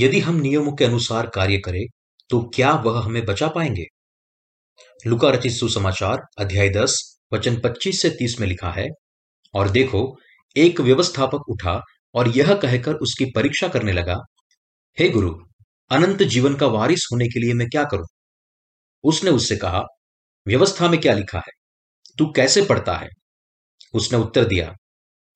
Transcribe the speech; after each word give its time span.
यदि 0.00 0.20
हम 0.20 0.34
नियमों 0.34 0.72
के 0.72 0.84
अनुसार 0.84 1.30
कार्य 1.34 1.58
करें 1.58 1.84
तो 2.30 2.50
क्या 2.54 2.72
वह 2.72 3.04
हमें 3.04 3.24
बचा 3.24 3.48
पाएँगे? 3.48 3.84
लुका 5.06 5.30
रचित 5.30 5.52
सुसमाचार, 5.52 6.22
अध्याय 6.38 6.68
दस, 6.68 7.18
वचन 7.32 7.60
25 7.60 8.02
से 8.02 8.10
30 8.10 8.40
में 8.40 8.48
लिखा 8.48 8.70
है, 8.70 8.88
और 9.54 9.70
देखो, 9.70 10.18
एक 10.56 10.80
व्यवस्थापक 10.80 11.48
उठा 11.48 11.82
और 12.14 12.28
यह 12.28 12.54
कहकर 12.54 12.94
उसकी 12.94 13.24
परीक्षा 13.24 13.68
करने 13.68 13.92
लगा, 13.92 14.16
हे 14.98 15.08
गुरु, 15.08 15.34
अनंत 15.90 16.22
जीवन 16.22 16.54
का 16.54 16.66
वारिस 16.66 17.08
होने 17.12 17.28
के 17.28 17.40
लिए 17.40 17.54
मैं 17.54 17.68
क्या 17.68 17.84
करूँ? 17.84 18.06
उसने 19.04 19.30
उससे 19.30 19.56
कहा, 19.56 19.82
व्यवस्था 20.46 20.88
में 20.88 21.00
क्या 21.00 21.14
लिखा 21.14 21.38
है? 21.38 21.52
तू 22.18 22.32
कैसे 22.36 22.62
पढ़ता 22.62 22.96
है? 22.96 23.08
उसने 23.94 24.18
उत्तर 24.18 24.44
दिया 24.44 24.74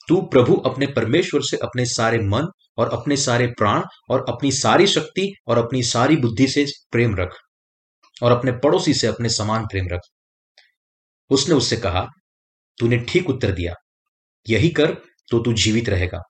तू 0.08 0.20
प्रभु 0.22 0.56
अपने 0.66 0.86
परमेश्वर 0.86 1.42
से 1.42 1.56
अपने 1.56 1.84
सारे 1.86 2.18
मन 2.18 2.46
और 2.78 2.88
अपने 2.92 3.16
सारे 3.16 3.46
प्राण 3.46 3.82
और 4.10 4.24
अपनी 4.28 4.52
सारी 4.52 4.86
शक्ति 4.86 5.32
और 5.46 5.58
अपनी 5.58 5.82
सारी 5.82 6.16
बुद्धि 6.16 6.48
से 6.48 6.66
प्रेम 6.92 7.16
रख 7.16 7.36
और 8.22 8.32
अपने 8.32 8.52
पड़ोसी 8.54 8.94
से 8.94 9.06
अपने 9.06 9.28
समान 9.28 9.64
प्रेम 9.66 9.88
रख। 9.92 10.00
उसने 11.30 11.54
उससे 11.54 11.76
कहा, 11.76 12.06
तूने 12.78 12.98
ठीक 12.98 13.30
उत्तर 13.30 13.52
दिया। 13.52 13.74
यही 14.48 14.68
कर 14.68 14.94
तो 15.30 15.38
तू 15.38 15.52
जीवित 15.52 15.88
रहेगा। 15.88 16.20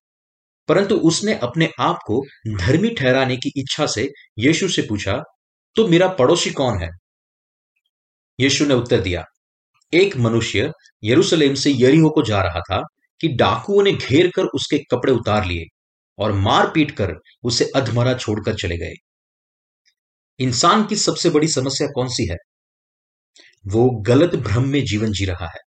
परंतु 0.69 0.97
उसने 0.97 1.35
अपने 1.35 1.71
आप 1.81 1.99
को 2.07 2.23
धर्मी 2.59 2.91
ठहराने 2.91 3.37
की 3.37 3.53
इच्छा 3.57 3.87
से 3.87 4.09
यीशु 4.39 4.69
से 4.69 4.83
पूछा 4.83 5.23
तो 5.77 5.87
मेरा 5.89 6.09
पड़ोसी 6.09 6.51
कौन 6.51 6.83
है? 6.83 6.89
यीशु 8.41 8.65
ने 8.67 8.75
उत्तर 8.75 9.01
दिया, 9.01 9.25
एक 9.93 10.17
मनुष्य 10.17 10.71
यरूशलेम 11.05 11.55
से 11.55 11.73
यरीहो 11.77 12.11
को 12.11 12.23
जा 12.23 12.43
रहा 12.43 12.61
था 12.61 12.83
कि 13.21 13.29
डाकुओं 13.29 13.83
ने 13.83 13.93
घेर 13.93 14.31
कर 14.37 14.45
उसके 14.45 14.79
कपड़े 14.79 15.13
उतार 15.13 15.45
लिए 15.45 15.65
और 16.19 16.33
मार 16.33 16.71
पीट 16.75 16.91
कर 16.91 17.15
उसे 17.45 17.71
अधमरा 17.77 18.15
छोड़कर 18.15 18.55
चले 18.55 18.77
गए। 18.77 18.95
इंसान 20.41 20.87
की 20.87 20.97
सबसे 20.97 21.31
बड़ी 21.31 21.49
समस्या 21.49 21.89
कौन 21.89 22.09
सी 22.09 22.27
है? 22.27 22.37
वो 23.65 23.91
गलत 23.91 24.35
भ्रम 24.35 24.69
में 24.69 24.85
जीवन 24.85 25.13
जी 25.13 25.25
रहा 25.25 25.47
है। 25.47 25.61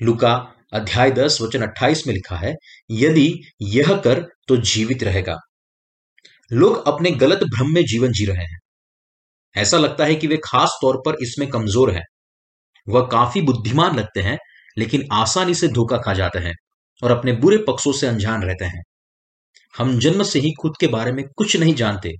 लुका 0.00 0.34
अध्याय 0.72 1.10
दस, 1.10 1.38
वचन 1.42 1.62
अट्ठाईस 1.62 2.06
में 2.06 2.14
लिखा 2.14 2.36
है, 2.36 2.54
यदि 2.90 3.42
यह 3.62 3.96
कर 3.96 4.20
तो 4.48 4.56
जीवित 4.56 5.02
रहेगा। 5.02 5.36
लोग 6.52 6.88
अपने 6.88 7.10
गलत 7.10 7.38
भ्रम 7.38 7.74
में 7.74 7.84
जीवन 7.84 8.12
जी 8.12 8.24
रहे 8.24 8.44
हैं। 8.44 8.58
ऐसा 9.54 9.78
लगता 9.78 10.04
है 10.04 10.14
कि 10.14 10.26
वे 10.26 10.36
खास 10.44 10.78
तौर 10.82 11.02
पर 11.06 11.16
इसमें 11.22 11.48
कमज़ोर 11.48 11.94
हैं। 11.94 12.04
वह 12.88 13.08
काफ़ी 13.12 13.42
बुद्धिमान 13.42 13.96
लगते 13.96 14.20
हैं 14.20 14.38
लेकिन 14.76 15.08
आसानी 15.12 15.54
से 15.54 15.68
धोखा 15.68 15.96
खा 15.96 16.14
जाते 16.14 16.38
हैं 16.38 16.54
और 17.02 17.10
अपने 17.10 17.32
बुरे 17.34 17.58
पक्षों 17.58 17.92
से 17.92 18.06
अनजान 18.06 18.42
रहते 18.42 18.64
हैं। 18.64 18.82
हम 19.74 19.98
जन्म 19.98 20.22
से 20.22 20.40
ही 20.40 20.52
खुद 20.52 20.76
के 20.80 20.86
बारे 20.86 21.12
में 21.12 21.24
कुछ 21.28 21.56
नहीं 21.56 21.74
जानते, 21.74 22.12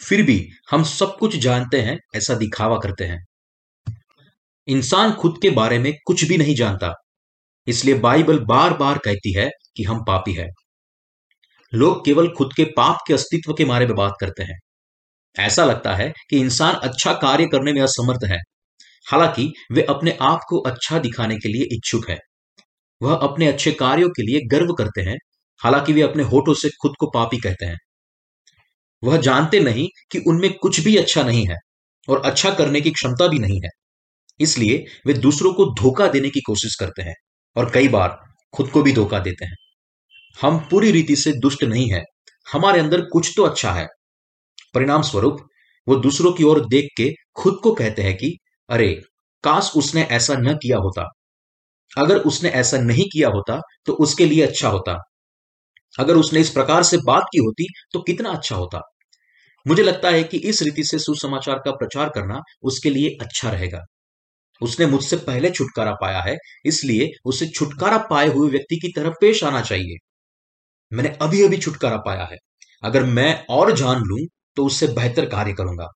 फिर 0.00 0.22
भी 0.22 0.48
हम 0.70 0.84
सब 0.84 1.16
कुछ 1.18 1.36
जानते 1.36 1.80
हैं, 1.80 1.98
ऐसा 2.16 2.34
दिखावा 2.34 2.78
करते 2.78 3.04
हैं। 3.04 3.24
इंसान 4.68 5.12
खुद 5.12 5.38
के 5.42 5.50
बारे 5.50 5.78
में 5.78 5.92
कुछ 6.06 6.24
भी 6.24 6.36
नहीं 6.38 6.54
जानता, 6.54 6.92
इसलिए 7.66 7.94
बाइबल 8.00 8.38
बार 8.44 8.76
बार 8.76 8.98
कहती 8.98 9.32
है 9.32 9.50
कि 9.76 9.84
हम 9.84 10.04
पापी 10.04 10.32
है। 10.34 10.48
लोग 11.72 12.04
केवल 12.04 12.28
खुद 12.28 12.52
के 12.56 12.64
पाप 12.76 12.98
के 13.08 13.14
अस्तित्व 13.14 13.52
के 13.54 13.64
बारे 13.64 13.86
में 13.86 13.94
बात 13.96 14.14
करते 14.20 14.42
हैं। 14.42 14.58
ऐसा 15.36 15.64
लगता 15.64 15.94
है 15.96 16.12
कि 16.30 16.38
इंसान 16.38 16.74
अच्छा 16.82 17.12
कार्य 17.14 17.46
करने 17.46 17.72
में 17.72 17.80
असमर्थ 17.82 18.24
है। 18.24 18.38
हालाँकि 19.06 19.52
वे 19.72 19.82
अपने 19.82 20.18
आप 20.20 20.40
को 20.48 20.58
अच्छा 20.58 20.98
दिखाने 20.98 21.36
के 21.36 21.48
लिए 21.48 21.62
इच्छुक 21.72 22.10
है। 22.10 22.18
वह 23.02 23.14
अपने 23.14 23.46
अच्छे 23.46 23.72
कार्यों 23.72 24.08
के 24.08 24.22
लिए 24.22 24.40
गर्व 24.46 24.72
करते 24.72 25.00
हैं, 25.00 25.16
हालाँकि 25.60 25.92
वे 25.92 26.02
अपने 26.02 26.22
होठों 26.22 26.54
से 26.54 26.68
खुद 26.68 26.92
को 27.00 27.06
पापी 27.06 27.38
कहते 27.38 27.66
हैं। 27.66 27.78
वह 29.04 29.16
जानते 29.16 29.60
नहीं 29.60 29.88
कि 30.12 30.18
उनमें 30.18 30.52
कुछ 30.52 30.80
भी 30.80 30.96
अच्छा 30.96 31.22
नहीं 31.22 31.46
है 31.46 31.56
और 32.08 32.22
अच्छा 32.24 32.50
करने 32.50 32.80
की 32.80 32.90
क्षमता 32.90 33.28
भी 33.28 33.38
नहीं 33.38 33.60
है। 33.64 33.68
इसलिए 34.40 34.84
वे 35.06 35.14
दूसरों 35.14 35.52
को 35.54 35.66
धोखा 35.66 36.06
देने 36.06 36.30
की 36.30 36.40
कोशिश 36.40 36.74
करते 36.74 37.02
हैं 37.02 37.14
और 37.56 37.70
कई 37.70 37.88
बार 37.88 38.18
खुद 38.54 38.70
को 38.70 38.82
भी 38.82 38.92
धोखा 38.92 39.18
देते 39.18 39.44
हैं। 39.44 39.56
हम 40.42 40.58
पूरी 40.70 40.90
रीति 40.90 41.16
से 41.16 41.32
दुष्ट 41.32 41.64
नहीं 41.64 41.90
है। 41.90 42.02
हमारे 42.52 42.80
अंदर 42.80 43.00
कुछ 43.00 43.32
तो 43.36 43.42
अच्छा 43.42 43.72
है। 43.72 43.86
परिणाम 44.74 45.02
स्वरूप 45.02 45.48
वो 45.88 45.96
दूसरों 45.96 46.32
की 46.32 46.44
ओर 46.44 46.66
देख 46.68 46.88
के 46.96 47.12
खुद 47.36 47.60
को 47.62 47.74
कहते 47.74 48.02
हैं 48.02 48.16
कि 48.16 48.36
अरे, 48.72 48.88
काश 49.44 49.70
उसने 49.76 50.02
ऐसा 50.12 50.34
न 50.38 50.54
किया 50.56 50.76
होता। 50.78 51.02
अगर 51.92 52.18
उसने 52.26 52.50
ऐसा 52.56 52.78
नहीं 52.80 53.04
किया 53.08 53.28
होता 53.30 53.60
तो 53.86 53.92
उसके 54.00 54.26
लिए 54.26 54.42
अच्छा 54.42 54.68
होता। 54.68 54.94
अगर 55.98 56.16
उसने 56.16 56.40
इस 56.40 56.50
प्रकार 56.50 56.82
से 56.84 56.98
बात 57.04 57.24
की 57.32 57.38
होती 57.38 57.66
तो 57.92 58.00
कितना 58.02 58.30
अच्छा 58.30 58.56
होता। 58.56 58.80
मुझे 59.66 59.82
लगता 59.82 60.10
है 60.10 60.24
कि 60.24 60.38
इस 60.46 60.62
रीति 60.62 60.84
से 60.84 60.98
सुसमाचार 61.00 61.58
का 61.64 61.72
प्रचार 61.74 62.10
करना 62.10 62.40
उसके 62.64 62.90
लिए 62.90 63.16
अच्छा 63.20 63.50
रहेगा। 63.50 63.80
उसने 64.60 64.86
मुझसे 64.86 65.16
पहले 65.22 65.50
छुटकारा 65.50 65.92
पाया 65.94 66.20
है, 66.22 66.36
इसलिए 66.66 67.10
उसे 67.26 67.46
छुटकारा 67.48 67.98
पाए 68.10 68.28
हुए 68.28 68.50
व्यक्ति 68.50 68.76
की 68.78 68.92
तरह 68.96 69.14
पेश 69.20 69.44
आना 69.44 69.62
चाहिए। 69.62 69.96
मैंने 70.92 71.10
अभी 71.22 71.42
अभी 71.44 71.58
छुटकारा 71.58 71.96
पाया 72.06 72.24
है। 72.26 72.38
अगर 72.82 73.04
मैं 73.12 73.34
और 73.50 73.76
जान 73.76 74.02
लूँ 74.04 74.26
तो 74.56 74.66
उससे 74.66 74.88
बेहतर 74.94 75.26
कार्य 75.28 75.52
करूँगा। 75.54 75.88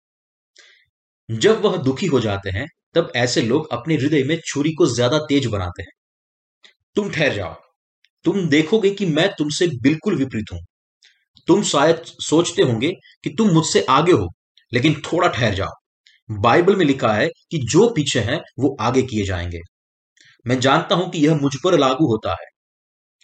जब 1.29 1.63
वह 1.63 1.77
दुखी 1.77 2.07
हो 2.07 2.21
जाते 2.21 2.51
हैं, 2.51 2.67
तब 2.95 3.13
ऐसे 3.17 3.43
लोग 3.43 3.69
अपने 3.73 3.95
हृदय 3.95 4.25
में 4.25 4.41
छुरी 4.47 4.73
को 4.73 4.87
ज़्यादा 4.87 5.19
तेज 5.19 5.47
बनाते 5.47 5.83
हैं। 5.83 5.91
तुम 6.97 7.11
ठहर 7.11 7.35
जाओ। 7.35 7.55
तुम 8.25 8.49
देखोगे 8.49 8.91
कि 8.91 9.07
मैं 9.07 9.29
तुमसे 9.39 9.67
बिल्कुल 9.83 10.17
विपरीत 10.17 10.53
हूँ। 10.53 10.61
तुम 11.49 11.63
शायद 11.63 11.97
सोचते 12.05 12.63
होंगे 12.63 12.93
कि 13.25 13.31
तुम 13.31 13.51
मुझसे 13.51 13.87
आगे 13.91 14.13
हो, 14.13 14.29
लेकिन 14.73 14.95
थोड़ा 14.95 15.29
ठहर 15.29 15.55
जाओ। 15.55 15.73
बाइबल 16.31 16.77
में 16.77 16.87
लिखा 16.87 17.13
है 17.13 17.29
कि 17.51 17.59
जो 17.59 17.89
पीछे 17.91 18.21
हैं, 18.21 18.41
वो 18.61 18.77
आगे 18.81 19.03
किए 19.03 19.25
जाएँगे। 19.25 19.61
मैं 20.47 20.61
जानता 20.61 20.95
हूँ 20.95 21.11
कि 21.11 21.27
यह 21.27 21.35
मुझ 21.35 21.57
पर 21.65 21.79
लागू 21.79 22.07
होता 22.07 22.33
है। 22.33 22.47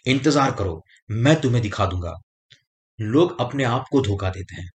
इंतज़ार 0.05 0.51
करो, 0.51 0.83
मैं 1.11 1.41
तुम्हें 1.41 1.61
दिखा 1.63 1.85
दूँगा। 1.85 2.13
लोग 2.99 3.41
अपने 3.41 3.63
आप 3.63 3.85
को 3.91 4.01
धोखा 4.01 4.29
देते 4.29 4.61
हैं। 4.61 4.69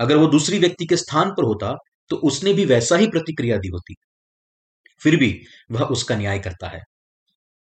अगर 0.00 0.16
वो 0.16 0.26
दूसरी 0.26 0.58
व्यक्ति 0.58 0.86
के 0.86 0.96
स्थान 0.96 1.30
पर 1.30 1.44
होता 1.44 1.76
तो 2.10 2.16
उसने 2.16 2.52
भी 2.52 2.64
वैसा 2.64 2.96
ही 2.96 3.06
प्रतिक्रिया 3.06 3.56
दी 3.58 3.68
होती। 3.68 3.94
फिर 5.02 5.16
भी 5.16 5.28
वह 5.70 5.82
उसका 5.86 6.16
न्याय 6.16 6.38
करता 6.38 6.68
है। 6.68 6.80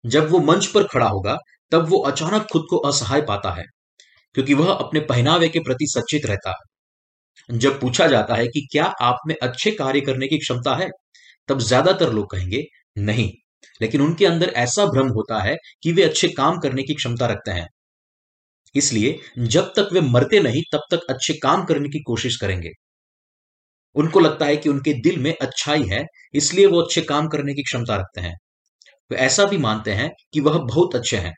जब 0.04 0.30
वो 0.30 0.40
मंच 0.40 0.66
पर 0.68 0.84
खड़ा 0.84 1.08
होगा, 1.08 1.38
तब 1.72 1.88
वो 1.90 2.00
अचानक 2.04 2.48
खुद 2.52 2.66
को 2.70 2.78
असहाय 2.78 3.22
पाता 3.22 3.52
है, 3.52 3.64
क्योंकि 4.36 4.54
वह 4.54 4.74
अपने 4.74 5.00
पहनावे 5.00 5.50
के 5.50 5.60
प्रति 5.60 5.88
सचेत 5.88 6.26
रहता 6.26 6.52
है। 6.52 7.58
जब 7.60 7.80
पूछा 7.82 8.08
जाता 8.08 8.36
है 8.36 8.48
कि 8.48 8.68
क्या 8.72 8.86
आप 9.02 9.18
में 9.28 9.36
अच्छे 9.44 9.72
कार्य 9.72 10.02
करने 10.02 10.28
की 10.28 10.38
क्षमता 10.38 10.76
है, 10.76 10.90
तब 11.50 11.60
ज़्यादातर 11.60 12.14
लोग 12.14 12.32
कहेंगे, 12.32 12.64
नहीं। 12.98 13.32
लेकिन 13.82 14.02
उनके 14.02 14.26
अंदर 14.26 14.50
ऐसा 14.58 14.86
भ्रम 14.86 15.08
होता 15.10 15.40
है 15.44 15.58
कि 15.84 15.92
वे 15.92 16.04
अच्छे 16.04 16.28
काम 16.30 16.60
करने 16.60 16.84
की 16.84 16.94
क्षमता 16.94 17.28
रखते 17.28 17.52
हैं। 17.52 17.68
इसलिए 18.76 19.20
जब 19.40 19.74
तक 19.78 19.90
वे 19.94 20.02
मरते 20.02 20.40
नहीं, 20.40 20.62
तब 20.74 20.82
तक 20.92 21.06
अच्छे 21.10 21.34
काम 21.34 21.66
करने 21.66 21.90
की 21.90 22.00
कोशिश 22.04 22.38
करेंगे। 22.38 22.70
उनको 23.96 24.20
लगता 24.20 24.46
है 24.46 24.58
कि 24.58 24.70
उनके 24.70 24.94
दिल 25.02 25.18
में 25.20 25.34
अच्छाई 25.42 25.84
है, 25.84 26.04
इसलिए 26.34 26.66
वो 26.66 26.82
अच्छे 26.82 27.02
काम 27.02 27.28
करने 27.28 27.54
की 27.54 27.64
क्षमता 27.64 27.96
रखते 27.96 28.22
हैं। 28.22 28.36
वे 29.12 29.18
ऐसा 29.18 29.46
भी 29.46 29.58
मानते 29.58 29.92
हैं 29.92 30.10
कि 30.34 30.40
वह 30.40 30.58
बहुत 30.60 30.96
अच्छे 30.96 31.18
हैं। 31.18 31.34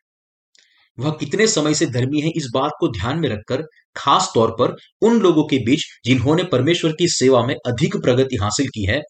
वह 0.98 1.12
कितने 1.12 1.48
समय 1.48 1.74
से 1.74 1.86
धर्मी 1.86 2.22
है 2.22 2.30
इस 2.30 2.50
बात 2.54 2.72
को 2.80 2.88
ध्यान 2.90 3.20
में 3.20 3.30
रखकर, 3.30 3.64
खास 3.96 4.32
तौर 4.36 4.52
पर 4.52 4.76
उन 5.02 5.20
लोगों 5.22 5.44
के 5.44 5.58
बीच 5.58 5.86
जिन्होंने 6.06 6.44
परमेश्वर 6.44 6.92
की 6.92 7.08
सेवा 7.10 7.46
में 7.46 7.56
अधिक 7.56 7.98
प्रगति 7.98 8.38
हासिल 8.38 8.68
की 8.68 8.86
है, 8.86 9.02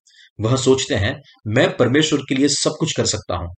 वह 0.42 0.56
सोचते 0.58 0.96
हैं, 0.96 1.16
मैं 1.48 1.76
परमेश्वर 1.78 2.20
के 2.30 2.36
लिए 2.36 2.48
सब 2.50 2.76
कुछ 2.80 2.96
कर 2.98 3.06
सकता 3.06 3.36
हूँ। 3.36 3.50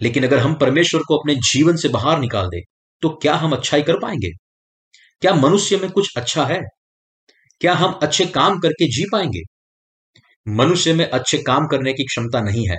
लेकिन 0.00 0.26
अगर 0.26 0.38
हम 0.38 0.54
परमेश्वर 0.54 1.00
को 1.00 1.18
अपने 1.18 1.34
जीवन 1.52 1.76
से 1.76 1.88
बाहर 1.88 2.20
निकाल 2.20 2.48
दे 2.48 2.60
तो 3.02 3.08
क्या 3.22 3.34
हम 3.34 3.52
अच्छाई 3.52 3.82
कर 3.82 3.98
पाएँगे? 3.98 4.30
क्या 5.22 5.34
मनुष्य 5.34 5.76
में 5.76 5.90
कुछ 5.90 6.10
अच्छा 6.16 6.44
है? 6.46 6.60
क्या 7.60 7.74
हम 7.74 7.98
अच्छे 8.02 8.24
काम 8.26 8.58
करके 8.58 8.86
जी 8.92 9.04
पाएँगे? 9.12 9.42
मनुष्य 10.46 10.92
में 10.94 11.04
अच्छे 11.06 11.38
काम 11.38 11.66
करने 11.66 11.92
की 11.92 12.04
क्षमता 12.04 12.40
नहीं 12.40 12.66
है। 12.68 12.76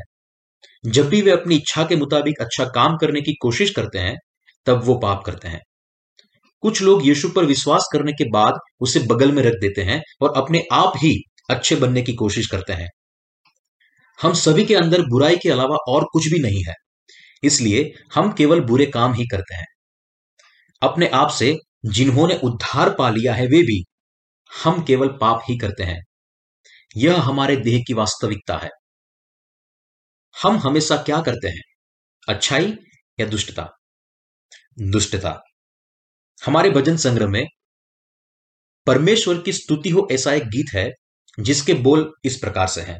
जब 0.84 1.10
भी 1.10 1.22
वे 1.22 1.32
अपनी 1.32 1.56
इच्छा 1.56 1.84
के 1.84 1.96
मुताबिक 1.96 2.42
अच्छा 2.42 2.66
काम 2.66 2.98
करने 2.98 3.22
की 3.22 3.34
कोशिश 3.42 3.70
करते 3.70 4.00
हैं, 4.00 4.16
तब 4.68 4.84
वो 4.86 4.96
पाप 5.00 5.24
करते 5.26 5.48
हैं। 5.48 5.62
कुछ 6.64 6.82
लोग 6.82 7.06
यीशु 7.08 7.30
पर 7.30 7.46
विश्वास 7.46 7.90
करने 7.94 8.12
के 8.14 8.30
बाद 8.30 8.60
उसे 8.82 9.00
बगल 9.08 9.32
में 9.32 9.42
रख 9.44 9.54
देते 9.62 9.82
हैं 9.82 10.02
और 10.22 10.34
अपने 10.38 10.64
आप 10.74 10.94
ही 10.98 11.16
अच्छे 11.50 11.76
बनने 11.76 12.02
की 12.02 12.14
कोशिश 12.16 12.48
करते 12.48 12.74
हैं। 12.74 12.88
हम 14.20 14.34
सभी 14.36 14.66
के 14.66 14.76
अंदर 14.76 15.02
बुराई 15.02 15.38
के 15.38 15.50
अलावा 15.50 15.78
और 15.90 16.06
कुछ 16.14 16.28
भी 16.28 16.40
नहीं 16.40 16.64
है, 16.68 16.74
इसलिए 17.44 17.92
हम 18.16 18.32
केवल 18.34 18.62
बुरे 18.62 18.86
काम 18.86 19.14
ही 19.14 19.26
करते 19.28 19.56
हैं। 19.56 19.66
अपने 20.82 21.08
आप 21.14 21.30
से 21.32 21.56
जिन्होंने 21.88 22.40
उद्धार 22.44 22.90
पा 22.90 23.10
लिया 23.10 23.34
है, 23.34 23.46
वे 23.48 23.62
भी 23.64 23.84
हम 24.64 24.84
केवल 24.84 25.08
पाप 25.08 25.40
ही 25.50 25.58
करते 25.58 25.84
हैं। 25.84 26.04
यह 26.98 27.22
हमारे 27.22 27.56
देह 27.56 27.84
की 27.88 27.94
वास्तविकता 27.94 28.58
है। 28.58 28.70
हम 30.44 30.58
हमेशा 30.58 30.98
क्या 30.98 31.22
करते 31.22 31.48
हैं? 31.48 31.62
अच्छाई 32.30 32.74
या 33.20 33.26
दुष्टता? 33.26 33.70
दुष्टता। 34.82 35.42
हमारे 36.46 36.70
भजन 36.70 36.98
संग्रह 36.98 37.28
में 37.28 37.46
परमेश्वर 38.86 39.42
की 39.42 39.54
स्तुति 39.54 39.90
हो 39.90 40.08
ऐसा 40.12 40.34
एक 40.34 40.44
गीत 40.44 40.66
है, 40.74 40.92
जिसके 41.40 41.74
बोल 41.74 42.14
इस 42.26 42.38
प्रकार 42.38 42.68
से 42.68 42.82
हैं। 42.82 43.00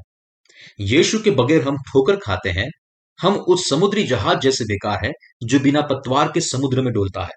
यीशु 0.80 1.20
के 1.20 1.32
बगैर 1.32 1.68
हम 1.68 1.78
ठोकर 1.78 2.16
खाते 2.16 2.50
हैं, 2.50 2.70
हम 3.22 3.36
उस 3.36 3.70
समुद्री 3.70 4.04
जहाज़ 4.04 4.40
जैसे 4.40 4.64
बेकार 4.64 5.06
है, 5.06 5.12
जो 5.44 5.60
बिना 5.60 5.82
पतवार 5.82 6.28
के 6.28 6.42
समुद्र 6.42 6.82
में 6.82 6.94
डोलता 6.94 7.24
है। 7.24 7.34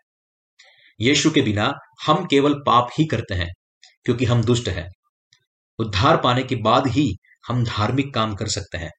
यीशु 1.00 1.30
के 1.30 1.42
बिना 1.42 1.72
हम 2.06 2.26
केवल 2.26 2.54
पाप 2.54 2.88
ही 2.98 3.06
करते 3.06 3.34
हैं। 3.34 3.52
क्योंकि 4.06 4.24
हम 4.24 4.42
दुष्ट 4.44 4.68
हैं। 4.68 4.88
उद्धार 5.78 6.16
पाने 6.16 6.42
के 6.42 6.56
बाद 6.56 6.86
ही 6.86 7.14
हम 7.48 7.64
धार्मिक 7.64 8.14
काम 8.14 8.34
कर 8.34 8.48
सकते 8.48 8.78
हैं। 8.78 8.90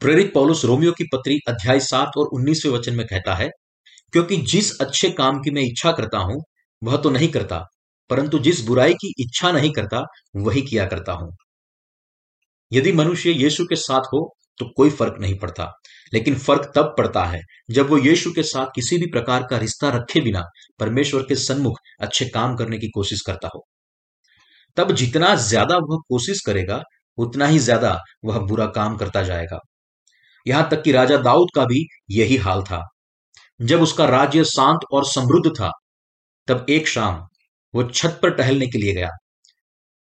प्रेरित 0.00 0.32
पौलुस 0.34 0.64
रोमियो 0.64 0.92
की 0.92 1.04
पत्री 1.04 1.38
अध्याय 1.48 1.80
सात 1.80 2.16
और 2.16 2.26
उन्नीसवें 2.26 2.72
वचन 2.72 2.94
में 2.94 3.06
कहता 3.06 3.34
है, 3.34 3.48
क्योंकि 4.12 4.36
जिस 4.36 4.70
अच्छे 4.80 5.10
काम 5.10 5.40
की 5.40 5.50
मैं 5.50 5.62
इच्छा 5.62 5.92
करता 5.92 6.18
हूँ, 6.18 6.42
वह 6.82 6.96
तो 6.96 7.10
नहीं 7.10 7.28
करता, 7.28 7.58
परंतु 8.10 8.38
जिस 8.38 8.60
बुराई 8.60 8.94
की 8.94 9.12
इच्छा 9.18 9.52
नहीं 9.52 9.70
करता, 9.72 10.04
वही 10.36 10.62
किया 10.62 10.86
करता 10.86 11.12
हूँ। 11.12 11.30
यदि 12.72 12.92
मनुष्य 12.92 13.30
यीशु 13.30 13.64
के 13.64 13.76
साथ 13.76 14.12
हो 14.12 14.28
तो 14.58 14.66
कोई 14.76 14.90
फ़र्क 14.90 15.16
नहीं 15.20 15.38
पड़ता। 15.38 15.72
लेकिन 16.14 16.34
फ़र्क 16.38 16.72
तब 16.76 16.94
पड़ता 16.98 17.24
है 17.24 17.40
जब 17.70 17.88
वो 17.90 17.98
यीशु 17.98 18.32
के 18.32 18.42
साथ 18.42 18.66
किसी 18.66 18.98
भी 18.98 19.06
प्रकार 19.06 19.46
का 19.50 19.58
रिश्ता 19.58 19.88
रखे 19.88 20.20
बिना 20.20 20.42
परमेश्वर 20.80 21.22
के 21.22 21.36
सन्मुख 21.36 21.78
अच्छे 22.00 22.24
काम 22.24 22.56
करने 22.56 22.78
की 22.78 22.88
कोशिश 22.88 23.20
करता 23.20 23.48
हो। 23.54 23.64
तब 24.76 24.92
जितना 24.92 25.34
ज़्यादा 25.34 25.76
वह 25.76 25.98
कोशिश 26.08 26.40
करेगा, 26.46 26.82
उतना 27.18 27.46
ही 27.46 27.58
ज़्यादा 27.58 27.98
वह 28.24 28.38
बुरा 28.38 28.66
काम 28.66 28.96
करता 28.96 29.22
जाएगा। 29.22 29.58
यहाँ 30.46 30.68
तक 30.70 30.82
कि 30.82 30.92
राजा 30.92 31.16
दाऊद 31.16 31.48
का 31.54 31.64
भी 31.64 31.86
यही 32.10 32.36
हाल 32.36 32.62
था। 32.62 32.82
जब 33.60 33.82
उसका 33.82 34.04
राज्य 34.04 34.44
शांत 34.44 34.80
और 34.92 35.04
समृद्ध 35.04 35.50
था, 35.50 35.70
तब 36.48 36.66
एक 36.68 36.88
शाम 36.88 37.22
वो 37.74 37.82
छत 37.84 38.18
पर 38.22 38.30
टहलने 38.30 38.66
के 38.66 38.78
लिए 38.78 38.94
गया। 38.94 39.10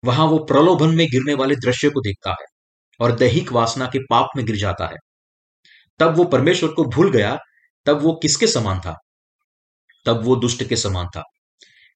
वहाँ 0.02 0.26
वो 0.26 0.38
प्रलोभन 0.44 0.94
में 0.94 1.06
गिरने 1.06 1.34
वाले 1.34 1.56
दृश्य 1.56 1.90
को 1.90 2.00
देखता 2.00 2.30
है 2.30 2.46
और 3.00 3.16
दैहिक 3.16 3.52
वासना 3.52 3.86
के 3.86 3.98
पाप 4.10 4.28
में 4.36 4.44
गिर 4.46 4.56
जाता 4.56 4.86
है। 4.86 4.96
तब 5.98 6.16
वो 6.16 6.24
परमेश्वर 6.24 6.72
को 6.72 6.84
भूल 6.84 7.10
गया, 7.10 7.38
तब 7.86 8.02
वो 8.02 8.12
किसके 8.22 8.46
समान 8.46 8.80
था? 8.80 8.98
तब 10.06 10.24
वो 10.24 10.36
दुष्ट 10.36 10.64
के 10.64 10.76
समान 10.76 11.06
था। 11.06 11.22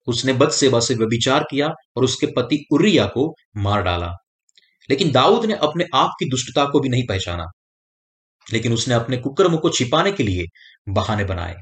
उसने 0.06 0.32
बद 0.32 0.50
सेवा 0.50 0.80
से 0.80 0.94
व्यभिचार 0.94 1.44
किया 1.50 1.68
और 1.96 2.04
उसके 2.04 2.26
पति 2.26 2.66
उरिया 2.72 3.06
को 3.06 3.34
मार 3.56 3.82
डाला। 3.82 4.12
लेकिन 4.90 5.12
दाऊद 5.12 5.44
ने 5.44 5.54
अपने 5.54 5.84
आप 5.94 6.10
की 6.18 6.28
दुष्टता 6.28 6.64
को 6.64 6.80
भी 6.80 6.88
नहीं 6.88 7.06
पहचाना। 7.08 7.44
लेकिन 8.52 8.72
उसने 8.72 8.94
अपने 8.94 9.16
कुकर्म 9.16 9.56
को 9.56 9.70
छिपाने 9.70 10.12
के 10.12 10.22
लिए 10.22 10.44
बहाने 10.88 11.24
बनाए। 11.24 11.54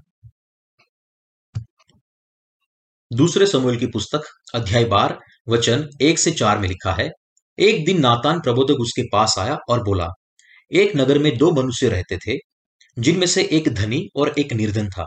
दूसरे 3.12 3.46
समूल 3.46 3.76
की 3.76 3.86
पुस्तक, 3.86 4.22
अध्याय 4.54 4.84
बार, 4.84 5.19
वचन 5.48 5.88
एक 6.02 6.19
से 6.19 6.31
चार 6.31 6.58
में 6.58 6.69
लिखा 6.69 6.92
है, 6.92 7.10
एक 7.58 7.84
दिन 7.84 8.00
नातान 8.00 8.40
प्रबोधक 8.40 8.81
उसके 8.81 9.02
पास 9.02 9.34
आया 9.38 9.58
और 9.70 9.84
बोला 9.84 10.08
एक 10.70 10.96
नगर 10.96 11.19
में 11.19 11.37
दो 11.38 11.50
मनुष्य 11.52 11.88
रहते 11.88 12.16
थे, 12.19 12.38
जिनमें 12.96 13.26
से 13.26 13.43
एक 13.52 13.69
धनी 13.69 14.08
और 14.16 14.34
एक 14.38 14.52
निर्धन 14.52 14.88
था। 14.88 15.05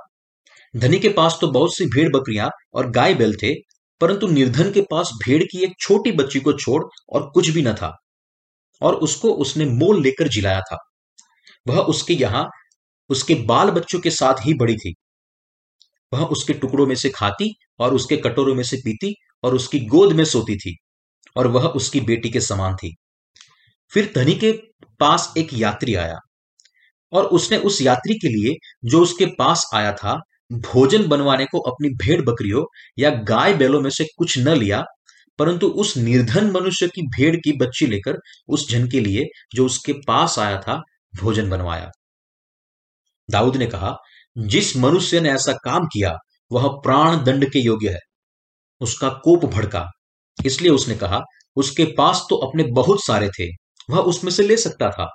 धनी 0.74 1.00
के 1.00 1.10
पास 1.10 1.38
तो 1.42 1.48
बहुत 1.48 1.76
सी 1.76 1.86
भेड़ 1.86 2.10
बकरियाँ 2.10 2.50
और 2.74 2.90
गाय 2.92 3.14
बैल 3.14 3.36
थे, 3.36 3.54
परंतु 4.02 4.28
निर्धन 4.28 4.72
के 4.72 4.82
पास 4.82 5.12
भेड़ 5.26 5.44
की 5.44 5.64
एक 5.64 5.74
छोटी 5.80 6.12
बच्ची 6.12 6.40
को 6.40 6.54
छोड़ 6.54 6.84
और 7.10 7.30
कुछ 7.30 7.50
भी 7.50 7.62
न 7.62 7.74
था, 7.74 7.92
और 8.82 8.96
उसको 8.96 9.32
उसने 9.36 9.66
मोल 9.66 10.02
लेकर 10.04 10.28
जिलाया 10.28 10.62
था। 10.62 10.78
वह 11.68 11.80
उसके 11.80 12.14
यहाँ, 12.14 12.48
उसके 13.10 13.36
बाल 13.46 13.72
बच्चों 13.72 14.00
के 14.00 14.12
साथ 14.12 14.46
ही 14.46 14.54
बड़ी 14.54 14.76
थी। 14.76 14.94
वह 16.12 16.24
उसके 16.26 16.54
टुकड़ों 16.54 16.86
में 16.88 16.96
से 16.96 17.10
खाती 17.10 17.54
और 17.80 17.94
उसके 17.94 18.18
कटोरों 18.18 18.56
में 18.56 18.64
से 18.64 18.78
पीती 18.78 19.14
और 19.44 19.56
उसकी 19.56 19.80
गोद 19.80 20.14
में 20.14 20.24
सोती 20.26 20.56
थी, 20.56 20.76
और 21.36 21.48
वह 21.48 21.66
उसकी 21.66 22.02
बेटी 22.02 22.30
के 22.30 22.42
समान 22.42 22.76
थी। 22.76 22.96
फिर 23.94 24.12
धनी 24.16 24.36
के 24.36 24.52
पास 25.00 25.34
एक 25.38 25.50
यात्री 25.54 25.96
आया 25.96 26.18
और 27.14 27.26
उसने 27.26 27.58
उस 27.58 27.82
यात्री 27.82 28.14
के 28.14 28.28
लिए 28.28 28.56
जो 28.90 29.02
उसके 29.02 29.26
पास 29.26 29.66
आया 29.74 29.94
था, 29.94 30.20
भोजन 30.52 31.08
बनवाने 31.08 31.46
को 31.46 31.60
अपनी 31.60 31.90
भेड़ 31.90 32.22
बकरियों 32.22 32.64
या 33.00 33.10
गाय 33.10 33.54
बैलों 33.54 33.82
में 33.82 33.90
से 33.90 34.06
कुछ 34.18 34.38
न 34.40 34.50
लिया, 34.50 34.84
परंतु 35.40 35.68
उस 35.68 35.98
निर्धन 35.98 36.52
मनुष्य 36.52 36.88
की 36.88 37.02
भेड़ 37.02 37.36
की 37.36 37.52
बच्ची 37.52 37.86
लेकर 37.88 38.18
उस 38.48 38.70
जन 38.70 38.90
के 38.90 39.00
लिए 39.00 39.26
जो 39.56 39.66
उसके 39.66 39.94
पास 39.94 40.40
आया 40.40 40.60
था, 40.60 40.82
भोजन 41.16 41.50
बनवाया। 41.50 41.92
दाऊद 43.30 43.58
ने 43.58 43.66
कहा, 43.66 43.96
जिस 44.38 44.78
मनुष्य 44.78 45.20
ने 45.20 45.32
ऐसा 45.32 45.54
काम 45.54 45.86
किया, 45.86 46.18
वह 46.52 46.68
प्राण 46.68 47.24
दंड 47.24 47.52
के 47.52 47.60
योग्य 47.60 47.90
है। 47.90 48.00
उसका 48.82 49.10
कोप 49.10 49.46
भड़का। 49.46 49.86
इसलिए 50.46 50.72
उसने 50.72 50.96
कहा, 50.96 51.22
उसके 51.56 51.86
पास 51.86 52.26
तो 52.30 52.36
अपने 52.36 52.64
बहुत 52.64 53.06
सारे 53.06 53.30
थे। 53.30 53.67
वह 53.90 54.00
उसमें 54.00 54.32
से 54.32 54.44
ले 54.44 54.58
सकता 54.58 54.90
था। 54.92 55.10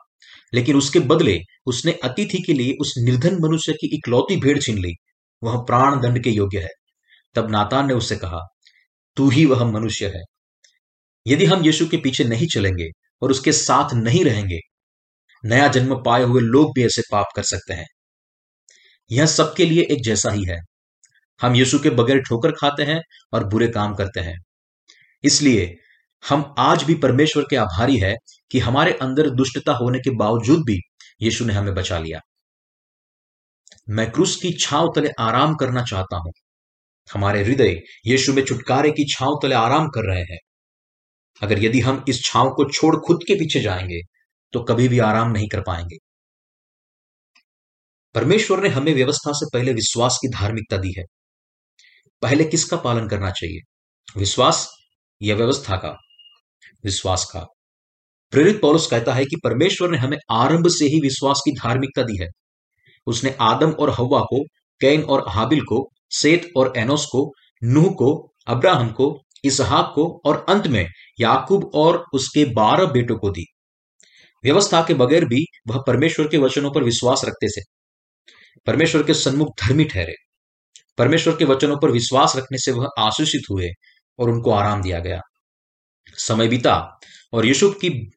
लेकिन 0.55 0.77
उसके 0.77 1.01
बदले 1.01 1.41
उसने 1.67 1.93
अतिथि 2.05 2.39
के 2.47 2.53
लिए 2.53 2.75
उस 2.81 2.95
निर्धन 2.99 3.35
मनुष्य 3.35 3.73
की 3.73 3.97
इकलौती 3.97 4.37
भेड़ 4.37 4.59
छीन 4.59 4.79
ली। 4.79 4.95
वह 5.43 5.57
प्राण 5.59 6.01
दंड 6.01 6.23
के 6.25 6.31
योग्य 6.31 6.59
है। 6.59 6.69
तब 7.35 7.51
नातान 7.51 7.87
ने 7.87 7.95
उससे 7.95 8.17
कहा, 8.17 8.41
तू 9.17 9.29
ही 9.31 9.47
वह 9.47 9.65
मनुष्य 9.65 10.07
है। 10.07 10.23
यदि 11.27 11.45
हम 11.45 11.65
यीशु 11.65 11.87
के 11.87 11.97
पीछे 11.97 12.25
नहीं 12.25 12.47
चलेंगे 12.47 12.89
और 13.23 13.31
उसके 13.31 13.53
साथ 13.53 13.95
नहीं 13.95 14.25
रहेंगे, 14.25 14.59
नया 15.45 15.69
जन्म 15.69 16.03
पाए 16.03 16.23
हुए 16.23 16.41
लोग 16.43 16.73
भी 16.75 16.85
ऐसे 16.87 17.03
पाप 17.13 17.27
कर 17.37 17.43
सकते 17.43 17.75
हैं। 17.75 17.87
यह 19.11 19.27
सबके 19.27 19.65
लिए 19.65 19.83
एक 19.91 20.03
जैसा 20.05 20.31
ही 20.31 20.45
है। 20.45 20.59
हम 21.43 21.57
यीशु 21.57 21.79
के 21.79 21.91
बगैर 21.91 22.21
ठोकर 22.21 22.53
खाते 22.53 22.83
हैं 22.83 23.01
और 23.33 23.45
बुरे 23.45 23.69
काम 23.69 23.95
करते 23.95 24.21
हैं। 24.21 24.39
इसलिए 25.25 25.77
हम 26.23 26.55
आज 26.59 26.83
भी 26.83 26.95
परमेश्वर 26.95 27.45
के 27.51 27.57
आभारी 27.57 27.99
है 27.99 28.15
कि 28.51 28.59
हमारे 28.59 28.93
अंदर 28.93 29.31
दुष्टता 29.31 29.73
होने 29.73 29.99
के 29.99 30.11
बावजूद 30.11 30.65
भी 30.65 30.79
यीशु 31.23 31.45
ने 31.45 31.53
हमें 31.53 31.75
बचा 31.75 31.99
लिया। 31.99 32.21
मैं 33.89 34.11
क्रूस 34.11 34.37
की 34.37 34.53
छाव 34.61 34.93
तले 34.97 35.11
आराम 35.21 35.55
करना 35.55 35.83
चाहता 35.83 36.17
हूँ। 36.17 36.33
हमारे 37.15 37.43
हृदय 37.45 37.81
यीशु 38.07 38.33
में 38.33 38.45
छुटकारे 38.45 38.91
की 38.91 39.05
छाव 39.05 39.39
तले 39.43 39.55
आराम 39.55 39.89
कर 39.89 40.13
रहे 40.13 40.23
हैं। 40.23 40.39
अगर 41.43 41.65
यदि 41.65 41.81
हम 41.81 42.05
इस 42.09 42.23
छाव 42.25 42.51
को 42.51 42.71
छोड़ 42.71 42.97
खुद 42.97 43.19
के 43.29 43.35
पीछे 43.35 43.61
जाएँगे 43.61 44.01
तो 44.53 44.63
कभी 44.65 44.89
भी 44.89 44.99
आराम 44.99 45.31
नहीं 45.31 45.49
कर 45.49 45.61
पाएँगे। 45.61 45.97
परमेश्वर 48.15 48.63
ने 48.63 48.69
हमें 48.69 48.95
व्यवस्था 48.95 49.33
से 49.33 49.47
पहले 49.53 49.73
विश्वास 49.73 50.19
की 50.23 50.29
धार्मिकता 50.29 50.77
दी 50.77 50.95
है। 50.99 51.05
पहले 52.23 52.45
किसका 52.45 52.77
पालन 52.77 53.09
करना 53.09 53.31
चाहिए? 53.31 53.61
विश्वास 54.17 54.69
या 55.23 55.37
व्यवस्था 55.37 55.77
का? 55.77 55.97
विश्वास 56.85 57.25
का। 57.25 57.47
प्रेरित 58.31 58.61
पौलुस 58.61 58.87
कहता 58.87 59.15
है 59.15 59.25
कि 59.25 59.37
परमेश्वर 59.45 59.91
ने 59.91 59.99
हमें 59.99 60.19
आरंभ 60.31 60.69
से 60.69 60.85
ही 60.85 61.01
विश्वास 61.01 61.43
की 61.45 61.53
धार्मिकता 61.53 62.03
दी 62.03 62.23
है। 62.23 62.29
उसने 63.07 63.37
आदम 63.41 63.71
और 63.71 63.91
हवा 63.91 64.21
को, 64.21 64.45
कैन 64.81 65.03
और 65.03 65.25
हाबिल 65.29 65.61
को, 65.61 65.89
सेत 66.11 66.51
और 66.57 66.73
एनोस 66.77 67.07
को, 67.07 67.33
नूह 67.65 67.91
को, 67.93 68.33
अब्राहम 68.47 68.93
को, 68.93 69.21
इसहाक 69.45 69.93
को 69.95 70.21
और 70.27 70.47
अंत 70.49 70.67
में 70.67 70.89
याकूब 71.21 71.71
और 71.75 72.05
उसके 72.15 72.45
बारह 72.45 72.87
बेटों 72.87 73.19
को 73.19 73.31
दी। 73.31 73.45
व्यवस्था 74.45 74.83
के 74.83 74.95
बगैर 74.95 75.25
भी 75.25 75.47
वह 75.69 75.83
परमेश्वर 75.87 76.29
के 76.29 76.39
वचनों 76.39 76.73
पर 76.73 76.83
विश्वास 76.83 77.23
रखते 77.25 77.49
थे। 77.49 77.65
परमेश्वर 78.67 79.03
के 79.03 79.15
सन्मुख 79.15 79.49
धर्मी 79.65 79.85
ठहरे। 79.85 80.15
परमेश्वर 80.99 81.37
के 81.37 81.45
वचनों 81.45 81.79
पर 81.79 81.91
विश्वास 81.91 82.37
रखने 82.37 82.59
से 82.59 82.73
वह 82.73 82.89
आशीषित 82.99 83.43
हुए 83.51 83.69
और 84.19 84.31
उनको 84.31 84.51
आराम 84.51 84.83
दिया 84.83 84.99
गया। 84.99 85.21
समय 86.15 86.49
बीता 86.49 87.01
और 87.33 87.47
यूसुफ 87.47 87.75
की 87.75 88.11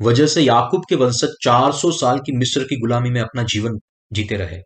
वजह 0.00 0.26
से 0.26 0.42
याकूब 0.42 0.82
के 0.88 0.94
वंशज 0.94 1.28
400 1.42 1.92
साल 1.92 2.18
की 2.18 2.36
मिस्र 2.36 2.64
की 2.64 2.80
गुलामी 2.80 3.10
में 3.10 3.20
अपना 3.20 3.42
जीवन 3.42 3.78
जीते 4.12 4.36
रहे। 4.36 4.62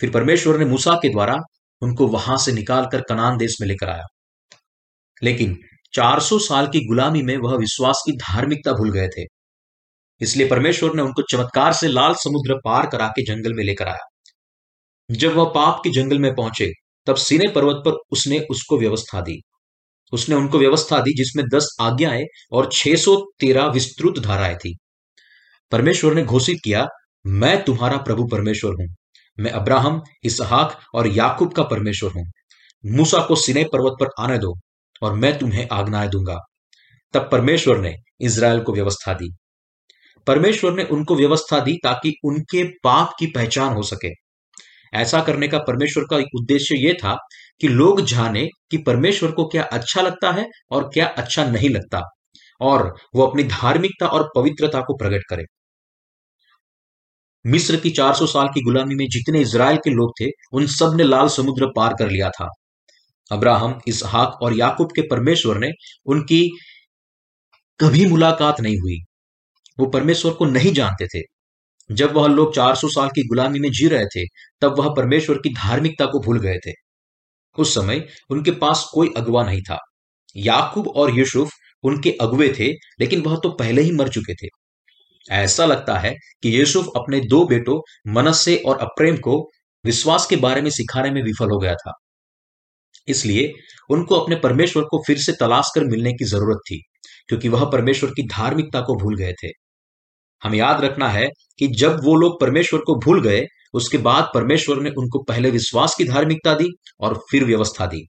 फिर 0.00 0.10
परमेश्वर 0.10 0.58
ने 0.58 0.64
मूसा 0.64 0.94
के 0.94 1.08
द्वारा 1.08 1.38
उनको 1.82 2.06
वहाँ 2.06 2.38
से 2.38 2.52
निकालकर 2.52 3.00
कनान 3.00 3.36
देश 3.36 3.60
में 3.60 3.68
लेकर 3.68 3.88
आया। 3.88 4.04
लेकिन 5.22 5.58
400 5.92 6.38
साल 6.38 6.66
की 6.66 6.86
गुलामी 6.86 7.22
में 7.22 7.36
वह 7.36 7.56
विश्वास 7.56 8.02
की 8.06 8.12
धार्मिकता 8.12 8.72
भूल 8.72 8.92
गए 8.92 9.08
थे। 9.08 9.22
इसलिए 10.20 10.48
परमेश्वर 10.48 10.94
ने 10.94 11.02
उनको 11.02 11.22
चमत्कार 11.22 11.72
से 11.72 11.88
लाल 11.88 12.14
समुद्र 12.14 12.54
पार 12.64 12.86
करा 12.86 13.08
के 13.08 13.22
जंगल 13.22 13.54
में 13.54 13.64
लेकर 13.64 13.88
आया। 13.88 14.08
जब 15.10 15.34
वह 15.34 15.44
पाप 15.44 15.80
के 15.84 15.90
जंगल 15.90 16.18
में 16.18 16.34
पहुँचे, 16.34 16.72
तब 17.06 17.16
सीने 17.16 17.48
पर्वत 17.48 17.76
पर 17.76 17.90
उसने 18.10 18.46
उसको 18.50 18.78
व्यवस्था 18.78 19.20
दी। 19.20 19.42
उसने 20.12 20.34
उनको 20.34 20.58
व्यवस्था 20.58 21.00
दी 21.00 21.14
जिसमें 21.16 21.44
दस 21.54 21.76
आज्ञाएँ 21.80 22.24
और 22.52 22.70
613 22.72 23.66
विस्तृत 23.66 24.18
धाराएँ 24.18 24.56
थी। 24.56 24.76
परमेश्वर 25.72 26.14
ने 26.14 26.22
घोषित 26.22 26.58
किया, 26.64 26.86
मैं 27.26 27.64
तुम्हारा 27.64 27.96
प्रभु 27.96 28.24
परमेश्वर 28.24 28.72
हूँ। 28.72 28.94
मैं 29.40 29.50
अब्राहम, 29.50 30.02
इसहाक 30.24 30.80
और 30.94 31.06
याकूब 31.06 31.52
का 31.52 31.62
परमेश्वर 31.62 32.10
हूँ। 32.10 32.26
मूसा 32.86 33.26
को 33.26 33.36
सिने 33.36 33.64
पर्वत 33.64 33.96
पर 34.00 34.06
आने 34.18 34.38
दो 34.38 34.54
और 35.02 35.14
मैं 35.14 35.38
तुम्हें 35.38 35.68
आज्ञाएँ 35.72 36.08
दूँगा। 36.08 36.38
तब 37.12 37.28
परमेश्वर 37.32 37.78
ने 37.78 37.94
इसराइल 38.20 38.60
को 38.60 38.72
व्यवस्था 38.72 39.14
दी। 39.14 39.36
परमेश्वर 40.26 40.72
ने 40.72 40.84
उनको 40.84 41.16
व्यवस्था 41.16 41.60
दी 41.60 41.72
ताकि 41.84 42.14
उनके 42.24 42.64
पाप 42.64 43.14
की 43.18 43.26
पहचान 43.26 43.72
हो 43.72 43.82
सके। 43.82 44.29
ऐसा 44.92 45.20
करने 45.22 45.48
का 45.48 45.58
परमेश्वर 45.58 46.04
का 46.10 46.16
उद्देश्य 46.36 46.76
यह 46.78 46.94
था 46.94 47.16
कि 47.60 47.68
लोग 47.68 48.00
जाने 48.04 48.46
कि 48.70 48.78
परमेश्वर 48.78 49.30
को 49.30 49.46
क्या 49.48 49.62
अच्छा 49.62 50.02
लगता 50.02 50.30
है 50.32 50.46
और 50.70 50.88
क्या 50.94 51.06
अच्छा 51.08 51.44
नहीं 51.44 51.70
लगता, 51.70 52.02
और 52.60 52.94
वो 53.14 53.26
अपनी 53.26 53.44
धार्मिकता 53.44 54.06
और 54.08 54.28
पवित्रता 54.36 54.80
को 54.80 54.96
प्रकट 54.96 55.24
करे। 55.30 55.44
मिस्र 57.44 57.76
की 57.76 57.90
400 57.90 58.26
साल 58.26 58.48
की 58.48 58.62
गुलामी 58.62 58.94
में 58.94 59.06
जितने 59.10 59.40
इज़राइल 59.40 59.76
के 59.76 59.90
लोग 59.90 60.12
थे, 60.20 60.30
उन 60.52 60.66
सबने 60.68 61.04
लाल 61.04 61.28
समुद्र 61.28 61.66
पार 61.76 61.94
कर 61.98 62.10
लिया 62.10 62.30
था। 62.30 62.48
अब्राहम, 63.30 63.80
इसहाक 63.88 64.38
और 64.42 64.56
याकूब 64.56 64.88
के 64.96 65.02
परमेश्वर 65.02 65.58
ने 65.58 65.70
उनकी 66.06 66.48
कभी 67.80 68.06
मुलाकात 68.06 68.60
नहीं 68.60 68.76
हुई। 68.76 68.96
वो 69.78 69.86
परमेश्वर 69.86 70.32
को 70.32 70.46
नहीं 70.46 70.72
जानते 70.72 71.06
थे। 71.08 71.20
जब 71.90 72.12
वह 72.12 72.26
लोग 72.28 72.54
400 72.54 72.88
साल 72.88 73.08
की 73.08 73.28
गुलामी 73.28 73.58
में 73.58 73.70
जी 73.70 73.88
रहे 73.88 74.06
थे, 74.06 74.26
तब 74.60 74.78
वह 74.78 74.94
परमेश्वर 74.94 75.36
की 75.36 75.54
धार्मिकता 75.54 76.06
को 76.06 76.20
भूल 76.20 76.40
गए 76.40 76.58
थे। 76.66 76.72
उस 77.58 77.74
समय 77.74 78.08
उनके 78.30 78.50
पास 78.50 78.90
कोई 78.94 79.12
अगवा 79.16 79.44
नहीं 79.44 79.62
था। 79.62 79.78
याकूब 80.36 80.88
और 80.88 81.18
यूसुफ 81.18 81.50
उनके 81.82 82.10
अगुए 82.20 82.48
थे, 82.58 82.72
लेकिन 83.00 83.22
वह 83.22 83.36
तो 83.42 83.48
पहले 83.48 83.82
ही 83.82 83.92
मर 83.92 84.08
चुके 84.08 84.34
थे। 84.34 84.48
ऐसा 85.30 85.66
लगता 85.66 85.98
है 85.98 86.14
कि 86.42 86.60
यूसुफ 86.60 86.86
अपने 86.96 87.20
दो 87.20 87.44
बेटों, 87.44 87.80
मनस्से 88.12 88.56
और 88.56 88.78
अप्रेम 88.78 89.16
को 89.16 89.50
विश्वास 89.84 90.26
के 90.26 90.36
बारे 90.36 90.62
में 90.62 90.70
सिखाने 90.70 91.10
में 91.10 91.22
विफल 91.22 91.50
हो 91.50 91.58
गया 91.58 91.74
था। 91.74 91.92
इसलिए 93.08 93.52
उनको 93.90 94.14
अपने 94.14 94.36
परमेश्वर 94.36 94.82
को 94.82 95.02
फिर 95.06 95.18
से 95.18 95.32
तलाश 95.32 95.70
कर 95.74 95.84
मिलने 95.84 96.12
की 96.12 96.24
ज़रूरत 96.24 96.58
थी, 96.70 96.82
क्योंकि 97.28 97.48
वह 97.48 97.64
परमेश्वर 97.64 98.10
की 98.10 98.22
धार्मिकता 98.22 98.80
को 98.80 98.94
भूल 98.94 99.16
गए 99.16 99.32
थे। 99.32 99.48
हमें 100.42 100.58
याद 100.58 100.80
रखना 100.80 101.08
है 101.08 101.28
कि 101.60 101.68
जब 101.68 102.00
वो 102.04 102.16
लोग 102.16 102.40
परमेश्वर 102.40 102.80
को 102.80 102.94
भूल 102.94 103.22
गए, 103.22 103.46
उसके 103.74 103.98
बाद 103.98 104.30
परमेश्वर 104.34 104.80
ने 104.80 104.90
उनको 104.90 105.22
पहले 105.22 105.50
विश्वास 105.50 105.94
की 105.94 106.04
धार्मिकता 106.04 106.54
दी 106.54 106.68
और 107.00 107.24
फिर 107.30 107.44
व्यवस्था 107.44 107.86
दी। 107.86 108.08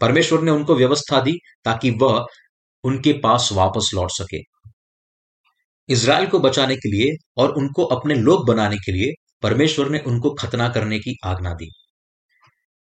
परमेश्वर 0.00 0.40
ने 0.40 0.50
उनको 0.50 0.74
व्यवस्था 0.74 1.20
दी 1.20 1.32
ताकि 1.64 1.90
वह 1.90 2.26
उनके 2.84 3.12
पास 3.12 3.50
वापस 3.52 3.90
लौट 3.94 4.10
सके। 4.10 4.38
इसराइल 5.88 6.26
को 6.26 6.38
बचाने 6.38 6.76
के 6.76 6.90
लिए 6.90 7.16
और 7.36 7.50
उनको 7.50 7.84
अपने 7.84 8.14
लोग 8.14 8.46
बनाने 8.48 8.76
के 8.76 8.92
लिए 8.92 9.12
परमेश्वर 9.42 9.88
ने 9.88 9.98
उनको 9.98 10.30
खतना 10.30 10.68
करने 10.68 10.98
की 10.98 11.16
आज्ञा 11.24 11.52
दी। 11.52 11.70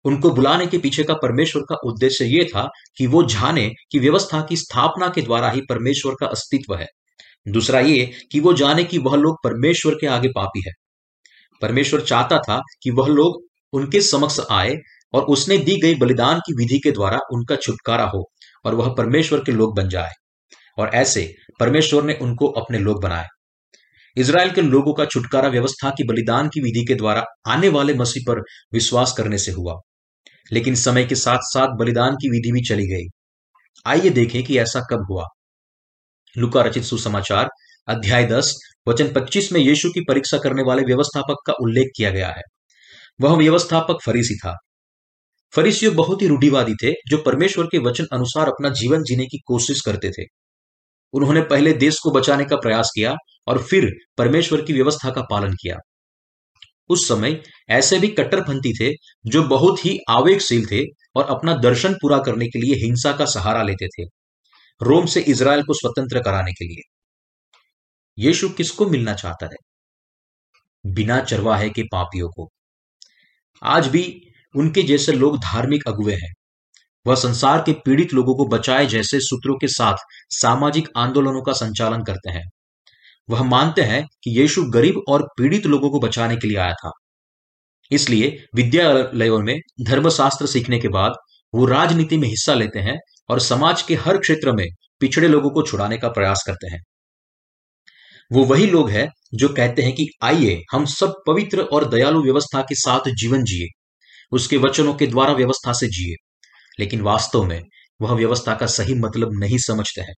उनको 0.06 0.30
बुलाने 0.30 0.68
के 0.68 0.78
पीछे 0.78 1.04
का 1.04 1.14
परमेश्वर 1.14 1.62
का 1.62 1.76
उद्देश्य 1.76 2.26
यह 2.26 2.44
था 2.44 2.70
कि 2.98 3.08
वो 3.08 3.24
जाने 3.24 3.72
कि 3.92 4.00
व्यवस्था 4.00 4.42
की 4.42 4.58
स्थापना 4.58 5.10
के 5.10 5.22
द्वारा 5.22 5.50
ही 5.50 5.62
परमेश्वर 5.70 6.14
का 6.20 6.28
अस्तित्व 6.28 6.76
है। 6.76 6.88
दूसरा 7.48 7.80
ये 7.80 8.12
कि 8.32 8.40
वो 8.40 8.54
जाने 8.54 8.84
कि 8.84 8.98
वह 8.98 9.16
लोग 9.16 9.36
परमेश्वर 9.44 9.96
के 9.96 10.08
आगे 10.08 10.28
पापी 10.28 10.64
है। 10.68 10.74
परमेश्वर 11.62 12.02
चाहता 12.02 12.40
था 12.40 12.62
कि 12.84 12.92
वह 12.92 13.08
लोग 13.08 13.44
उनके 13.74 14.02
समक्ष 14.02 14.40
आए 14.52 14.76
और 15.14 15.24
उसने 15.24 15.58
दी 15.58 15.78
गई 15.78 15.96
बलिदान 15.96 16.40
की 16.40 16.54
विधि 16.54 16.80
के 16.80 16.92
द्वारा 16.92 17.20
उनका 17.34 17.56
छुटकारा 17.56 18.06
हो 18.06 18.32
और 18.66 18.76
वह 18.76 18.94
परमेश्वर 18.94 19.40
के 19.40 19.52
लोग 19.52 19.78
बन 19.78 19.90
जाए। 19.90 20.12
और 20.78 20.88
ऐसे 20.88 21.36
परमेश्वर 21.60 22.04
ने 22.04 22.14
उनको 22.22 22.48
अपने 22.48 22.80
लोग 22.80 23.04
बनाए। 23.04 23.28
इसराइल 24.18 24.52
के 24.52 24.62
लोगों 24.62 24.94
का 24.94 25.06
छुटकारा 25.06 25.50
व्यवस्था 25.50 25.90
की 25.90 26.04
बलिदान 26.04 26.48
की 26.48 26.62
विधि 26.62 26.86
के 26.86 26.96
द्वारा 26.96 27.24
आने 27.48 27.70
वाले 27.70 27.94
मसीह 27.94 28.24
पर 28.28 28.40
विश्वास 28.74 29.14
करने 29.18 29.38
से 29.38 29.52
हुआ। 29.52 29.80
लेकिन 30.52 30.76
समय 30.76 31.06
के 31.06 31.16
साथ 31.16 31.38
साथ 31.42 31.68
बलिदान 31.68 32.16
की 32.16 32.30
विधि 32.30 32.52
भी 32.52 32.62
चली 32.62 32.88
गई। 32.88 33.08
आइए 33.86 34.10
देखें 34.10 34.44
कि 34.44 34.60
ऐसा 34.60 34.80
कब 34.80 35.08
हुआ। 35.12 35.26
लुका 36.38 36.62
रचित 36.62 36.84
सुसमाचार, 36.84 37.50
अध्याय 37.88 38.26
दस, 38.26 38.60
वचन 38.88 39.14
पच्चीस 39.14 39.52
में 39.52 39.62
यीशु 39.62 39.90
की 39.90 40.02
परीक्षा 40.02 40.38
करने 40.38 40.64
वाले 40.64 40.82
व्यवस्थापक 40.82 41.36
का 41.48 41.54
उल्लेख 41.54 41.88
किया 41.98 42.10
गया 42.10 42.28
है। 42.28 42.42
वह 43.22 43.38
व्यवस्थापक 43.38 43.98
फरीसी 44.06 44.36
था। 44.36 44.58
फरीसियों 45.56 45.96
बहुत 45.96 46.22
ही 46.22 46.28
रूढ़िवादी 46.28 46.76
थे, 46.84 46.92
जो 46.92 47.18
परमेश्वर 47.18 47.66
के 47.66 47.78
वचन 47.78 48.06
अनुसार 48.14 48.48
अपना 48.48 48.70
जीवन 48.70 49.04
जीने 49.04 49.26
की 49.26 49.40
कोशिश 49.46 49.82
करते 49.82 50.12
थे। 50.12 50.24
उन्होंने 51.14 51.42
पहले 51.42 51.74
देश 51.74 52.00
को 52.00 52.12
बचाने 52.12 52.46
का 52.46 52.56
प्रयास 52.56 52.92
किया 52.96 53.16
और 53.48 53.64
फिर 53.64 53.92
परमेश्वर 54.18 54.62
की 54.62 54.74
व्यवस्था 54.74 55.12
का 55.12 55.22
पालन 55.22 55.54
किया। 55.54 55.76
उस 56.90 57.08
समय 57.08 57.44
ऐसे 57.70 58.00
भी 58.00 58.08
कट्टरपंथी 58.08 58.74
थे, 58.74 58.96
जो 59.26 59.44
बहुत 59.44 59.86
ही 59.86 60.00
आवेगशील 60.10 60.66
थे 60.66 60.84
और 61.16 61.26
अपना 61.26 61.56
दर्शन 61.56 61.94
पूरा 61.94 62.18
करने 62.18 62.48
के 62.48 62.60
लिए 62.60 62.86
हिंसा 62.86 63.12
का 63.12 63.26
सहारा 63.26 63.64
लेते 63.64 63.88
थे। 63.88 64.04
रोम 64.82 65.06
से 65.06 65.22
इसराइल 65.22 65.64
को 65.64 65.74
स्वतंत्र 65.74 66.22
कराने 66.22 66.52
के 66.52 66.66
लिए। 66.66 66.82
यीशु 68.18 68.50
किसको 68.50 68.86
मिलना 68.86 69.14
चाहता 69.14 69.46
है? 69.46 69.76
बिना 70.94 71.20
चरवाहे 71.22 71.70
के 71.70 71.84
पापियों 71.84 72.30
को। 72.30 72.50
आज 73.64 73.88
भी 73.88 74.22
उनके 74.56 74.84
जैसे 74.84 75.12
लोग 75.12 75.38
धार्मिक 75.38 75.88
अगुए 75.88 76.14
हैं। 76.14 76.34
वह 77.08 77.16
संसार 77.16 77.62
के 77.62 77.74
पीड़ित 77.74 78.14
लोगों 78.14 78.36
को 78.36 78.46
बचाए 78.46 78.86
जैसे 78.86 79.20
सूत्रों 79.20 79.58
के 79.58 79.68
साथ 79.68 79.96
सामाजिक 80.30 80.90
आंदोलनों 80.98 81.42
का 81.42 81.54
संचालन 81.54 82.04
करते 82.04 82.32
हैं। 82.32 82.46
वह 83.30 83.44
मानते 83.44 83.82
हैं 83.82 84.04
कि 84.24 84.40
यीशु 84.40 84.64
गरीब 84.64 85.02
और 85.08 85.24
पीड़ित 85.38 85.66
लोगों 85.66 85.90
को 85.90 86.00
बचाने 86.00 86.36
के 86.36 86.48
लिए 86.48 86.58
आया 86.58 86.74
था। 86.74 86.92
इसलिए 87.92 88.46
विद्यालयों 88.56 89.40
में 89.40 89.60
धर्मशास्त्र 89.88 90.48
सीखने 90.48 90.80
के 90.80 90.88
बाद 90.88 91.12
वो 91.56 91.66
राजनीति 91.66 92.18
में 92.18 92.28
हिस्सा 92.28 92.54
लेते 92.54 92.80
हैं 92.80 92.98
और 93.30 93.40
समाज 93.40 93.82
के 93.82 93.96
हर 93.96 94.18
क्षेत्र 94.18 94.52
में 94.52 94.66
पिछड़े 95.00 95.28
लोगों 95.28 95.50
को 95.50 95.62
छुड़ाने 95.64 95.98
का 95.98 96.10
प्रयास 96.10 96.44
करते 96.48 96.68
हैं। 96.68 96.82
वो 98.32 98.44
वही 98.46 98.68
लोग 98.68 98.90
हैं 98.90 99.08
जो 99.34 99.50
कहते 99.50 99.82
हैं 99.82 99.94
कि 99.94 100.08
आइए 100.24 100.62
हम 100.72 100.86
सब 100.86 101.14
पवित्र 101.28 101.62
और 101.62 101.90
दयालु 101.90 102.22
व्यवस्था 102.24 102.62
के 102.62 102.76
साथ 102.76 103.10
जीवन 103.10 103.44
जिए 103.44 103.68
उसके 104.32 104.58
वचनों 104.58 104.94
के 104.94 105.08
द्वारा 105.08 105.34
व्यवस्था 105.34 105.74
से 105.74 105.88
जिए। 105.88 106.16
लेकिन 106.80 107.02
वास्तव 107.02 107.44
में 107.44 107.62
वह 108.02 108.14
व्यवस्था 108.14 108.56
का 108.56 108.66
सही 108.66 108.94
मतलब 108.94 109.30
नहीं 109.34 109.58
समझते 109.58 110.02
हैं। 110.02 110.14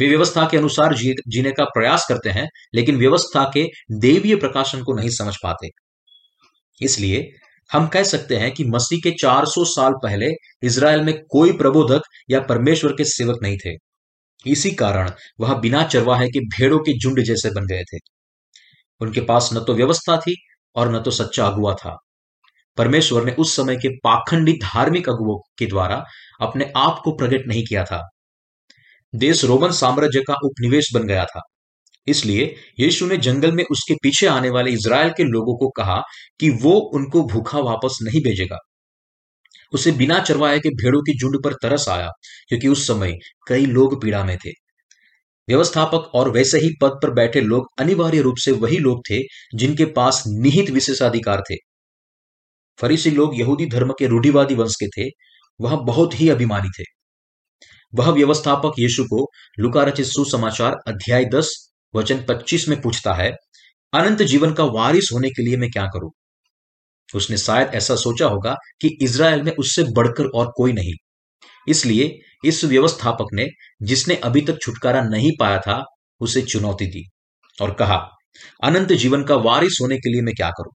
वे 0.00 0.08
व्यवस्था 0.08 0.48
के 0.48 0.56
अनुसार 0.56 0.94
जी, 0.94 1.14
जीने 1.28 1.50
का 1.50 1.64
प्रयास 1.64 2.06
करते 2.08 2.30
हैं 2.30 2.46
लेकिन 2.74 2.96
व्यवस्था 2.96 3.50
के 3.54 3.64
देवीय 3.92 4.36
प्रकाशन 4.36 4.82
को 4.82 4.94
नहीं 4.94 5.10
समझ 5.10 5.34
पाते। 5.42 5.68
इसलिए 6.82 7.30
हम 7.72 7.86
कह 7.86 8.02
सकते 8.02 8.36
हैं 8.36 8.52
कि 8.52 8.64
मसीह 8.64 8.98
के 8.98 9.10
400 9.10 9.64
साल 9.64 9.92
पहले 9.92 10.26
इसराइल 10.62 11.00
में 11.00 11.14
कोई 11.30 11.52
प्रबोधक 11.52 12.02
या 12.30 12.40
परमेश्वर 12.40 12.92
के 12.92 13.04
सेवक 13.04 13.38
नहीं 13.42 13.56
थे। 13.66 13.74
इसी 14.46 14.70
कारण 14.70 15.10
वह 15.40 15.54
बिना 15.54 15.82
चरवाहे 15.84 16.28
के 16.28 16.40
भेड़ों 16.40 16.78
के 16.78 16.98
झुंड 16.98 17.20
जैसे 17.20 17.50
बन 17.50 17.66
गए 17.66 17.82
थे। 17.82 17.98
उनके 19.00 19.20
पास 19.20 19.50
न 19.52 19.60
तो 19.60 19.74
व्यवस्था 19.74 20.16
थी 20.16 20.36
और 20.76 20.92
न 20.92 21.02
तो 21.02 21.10
सच्चा 21.10 21.46
अगुआ 21.46 21.74
था। 21.74 21.96
परमेश्वर 22.76 23.24
ने 23.24 23.32
उस 23.32 23.56
समय 23.56 23.76
के 23.76 23.88
पाखंडी 23.88 24.52
धार्मिक 24.52 25.08
अगुओं 25.08 25.38
के 25.58 25.66
द्वारा 25.66 26.04
अपने 26.40 26.72
आप 26.76 27.00
को 27.04 27.12
प्रकट 27.16 27.46
नहीं 27.46 27.64
किया 27.64 27.84
था। 27.84 28.08
देश 29.14 29.44
रोमन 29.44 29.70
साम्राज्य 29.70 30.20
का 30.20 30.34
उपनिवेश 30.44 30.90
बन 30.94 31.06
गया 31.06 31.24
था। 31.24 31.40
इसलिए 32.06 32.54
यीशु 32.80 33.06
ने 33.06 33.16
जंगल 33.16 33.52
में 33.52 33.64
उसके 33.64 33.94
पीछे 33.94 34.26
आने 34.26 34.50
वाले 34.50 34.70
इज़राइल 34.70 35.10
के 35.10 35.24
लोगों 35.24 35.56
को 35.56 35.68
कहा 35.68 36.02
कि 36.40 36.50
वो 36.50 36.72
उनको 36.94 37.22
भूखा 37.22 37.58
वापस 37.58 37.98
नहीं 38.02 38.20
भेजेगा। 38.20 38.58
उसे 39.72 39.92
बिना 39.92 40.18
चरवाए 40.18 40.58
के 40.58 40.68
भेड़ों 40.68 41.00
की 41.02 41.18
झुंड 41.18 41.42
पर 41.44 41.52
तरस 41.52 41.88
आया, 41.88 42.10
क्योंकि 42.48 42.68
उस 42.68 42.86
समय 42.86 43.18
कई 43.48 43.66
लोग 43.66 44.02
पीड़ा 44.02 44.24
में 44.24 44.36
थे। 44.36 44.50
व्यवस्थापक 45.48 46.10
और 46.14 46.30
वैसे 46.30 46.58
ही 46.58 46.70
पद 46.82 46.90
पर 47.02 47.10
बैठे 47.10 47.40
लोग 47.40 47.66
अनिवार्य 47.78 48.20
रूप 48.20 48.36
से 48.38 48.52
वही 48.52 48.78
लोग 48.78 49.00
थे 49.10 49.18
जिनके 49.54 49.84
पास 49.84 50.22
निहित 50.26 50.70
विशेषाधिकार 50.70 51.42
थे। 51.50 51.54
फरीसी 52.78 53.10
लोग 53.10 53.40
यहूदी 53.40 53.66
धर्म 53.66 53.92
के 53.98 54.06
रूढ़िवादी 54.06 54.54
वंश 54.54 54.74
के 54.82 54.86
थे, 54.86 55.10
वह 55.60 55.76
बहुत 55.76 56.20
ही 56.20 56.28
अभिमानी 56.28 56.68
थे। 56.68 56.84
वह 57.94 58.10
व्यवस्थापक 58.10 58.72
यीशु 58.78 59.04
को 59.04 59.30
लुकारचित 59.58 60.06
सुसमाचार 60.06 60.76
अध्याय 60.88 61.24
दस 61.24 61.73
वचन 61.96 62.24
25 62.28 62.68
में 62.68 62.80
पूछता 62.80 63.14
है, 63.14 63.32
अनंत 63.92 64.22
जीवन 64.22 64.52
का 64.52 64.64
वारिस 64.64 65.10
होने 65.12 65.30
के 65.30 65.42
लिए 65.42 65.56
मैं 65.56 65.70
क्या 65.70 65.86
करूँ? 65.86 66.10
उसने 67.14 67.36
शायद 67.36 67.68
ऐसा 67.68 67.96
सोचा 67.96 68.26
होगा 68.26 68.54
कि 68.80 68.98
इसराइल 69.02 69.42
में 69.42 69.52
उससे 69.52 69.82
बढ़कर 69.82 70.24
और 70.24 70.52
कोई 70.56 70.72
नहीं। 70.72 70.92
इसलिए 71.68 72.18
इस 72.44 72.64
व्यवस्थापक 72.64 73.26
ने, 73.32 73.46
जिसने 73.82 74.16
अभी 74.16 74.40
तक 74.40 74.58
छुटकारा 74.62 75.02
नहीं 75.02 75.30
पाया 75.40 75.58
था, 75.58 75.84
उसे 76.20 76.42
चुनौती 76.42 76.86
दी 76.86 77.04
और 77.62 77.74
कहा, 77.74 78.10
अनंत 78.64 78.92
जीवन 78.92 79.24
का 79.24 79.34
वारिस 79.34 79.78
होने 79.82 79.96
के 79.96 80.12
लिए 80.12 80.22
मैं 80.22 80.34
क्या 80.34 80.50
करूँ? 80.50 80.72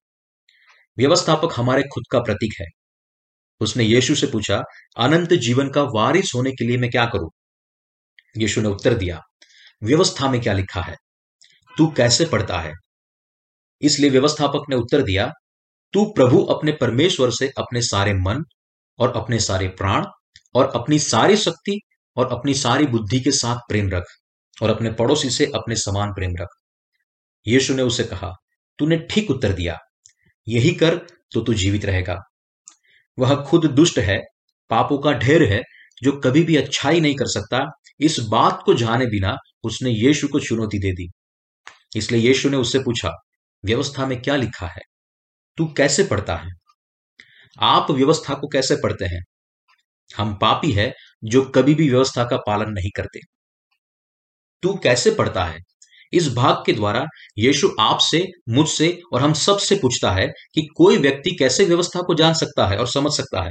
व्यवस्थापक 0.98 1.48
हमारे 1.56 1.82
खुद 1.82 2.04
का 2.12 2.20
प्रतीक 2.20 2.52
है। 2.60 2.66
उसने 3.60 3.84
यीशु 3.84 4.14
से 4.14 4.26
पूछा, 4.26 4.62
अनंत 4.98 5.32
जीवन 5.32 5.68
का 5.68 5.82
वारिस 5.82 6.32
होने 6.34 6.50
के 6.50 6.64
लिए 6.64 6.76
मैं 6.76 6.90
क्या 6.90 7.04
करूँ? 7.04 7.30
यीशु 8.38 8.60
ने 8.60 8.68
उत्तर 8.68 8.94
दिया, 8.94 9.20
व्यवस्था 9.82 10.30
में 10.30 10.40
क्या 10.40 10.52
लिखा 10.52 10.80
है? 10.80 10.96
तू 11.76 11.86
कैसे 11.90 12.24
पढ़ता 12.26 12.58
है? 12.60 12.72
इसलिए 13.82 14.10
व्यवस्थापक 14.10 14.70
ने 14.70 14.76
उत्तर 14.76 15.02
दिया, 15.02 15.30
तू 15.94 16.04
प्रभु 16.12 16.42
अपने 16.50 16.72
परमेश्वर 16.72 17.30
से 17.30 17.50
अपने 17.58 17.82
सारे 17.82 18.12
मन 18.14 18.42
और 18.98 19.12
अपने 19.16 19.38
सारे 19.40 19.68
प्राण 19.78 20.06
और 20.54 20.72
अपनी 20.74 20.98
सारी 20.98 21.36
शक्ति 21.36 21.78
और 22.16 22.32
अपनी 22.32 22.54
सारी 22.54 22.86
बुद्धि 22.86 23.20
के 23.20 23.30
साथ 23.32 23.58
प्रेम 23.68 23.88
रख 23.90 24.04
और 24.62 24.70
अपने 24.70 24.90
पड़ोसी 24.92 25.30
से 25.30 25.46
अपने 25.54 25.76
समान 25.76 26.12
प्रेम 26.12 26.34
रख। 26.40 26.48
यीशु 27.46 27.74
ने 27.74 27.82
उसे 27.82 28.04
कहा, 28.04 28.32
तूने 28.78 28.96
ठीक 29.10 29.30
उत्तर 29.30 29.52
दिया, 29.52 29.76
यही 30.46 30.70
कर 30.74 30.96
तो 31.32 31.40
तू 31.40 31.54
जीवित 31.54 31.84
रहेगा। 31.84 32.18
वह 33.18 33.34
खुद 33.42 33.66
दुष्ट 33.66 33.98
है, 33.98 34.18
पापों 34.70 34.98
का 34.98 35.12
ढेर 35.14 35.42
है, 35.52 35.60
जो 36.02 36.12
कभी 36.20 36.42
भी 36.42 36.56
अच्छाई 36.56 37.00
नहीं 37.00 37.14
कर 37.14 37.26
सकता। 37.26 37.64
इस 38.00 38.18
बात 38.30 38.62
को 38.66 38.74
जाने 38.74 39.06
बिना 39.06 39.36
उसने 39.64 39.90
यीशु 39.90 40.28
को 40.28 40.40
चुनौती 40.40 40.78
दे 40.78 40.92
दी। 40.92 41.08
इसलिए 41.96 42.28
यीशु 42.28 42.48
ने 42.48 42.56
उससे 42.56 42.78
पूछा, 42.78 43.12
व्यवस्था 43.64 44.06
में 44.06 44.22
क्या 44.22 44.36
लिखा 44.36 44.66
है? 44.66 44.80
तू 45.56 45.66
कैसे 45.66 46.04
पढ़ता 46.04 46.36
है? 46.36 46.48
आप 47.60 47.90
व्यवस्था 47.90 48.34
को 48.34 48.48
कैसे 48.48 48.76
पढ़ते 48.76 49.04
हैं? 49.04 49.22
हम 50.16 50.34
पापी 50.34 50.72
है 50.72 50.94
जो 51.24 51.42
कभी 51.44 51.74
भी 51.74 51.90
व्यवस्था 51.90 52.24
का 52.24 52.36
पालन 52.36 52.70
नहीं 52.70 52.90
करते। 52.96 53.20
तू 54.62 54.74
कैसे 54.74 55.10
पढ़ता 55.10 55.44
है? 55.44 55.58
इस 56.12 56.28
भाग 56.28 56.62
के 56.66 56.72
द्वारा 56.72 57.06
यीशु 57.38 57.70
आपसे, 57.80 58.26
मुझसे 58.48 59.00
और 59.12 59.22
हम 59.22 59.32
सबसे 59.32 59.76
पूछता 59.76 60.12
है 60.12 60.26
कि 60.26 60.68
कोई 60.76 60.96
व्यक्ति 60.96 61.36
कैसे 61.36 61.64
व्यवस्था 61.64 62.02
को 62.02 62.14
जान 62.14 62.34
सकता 62.34 62.66
है 62.66 62.76
और 62.76 62.88
समझ 62.88 63.12
सकता 63.12 63.42
है। 63.42 63.50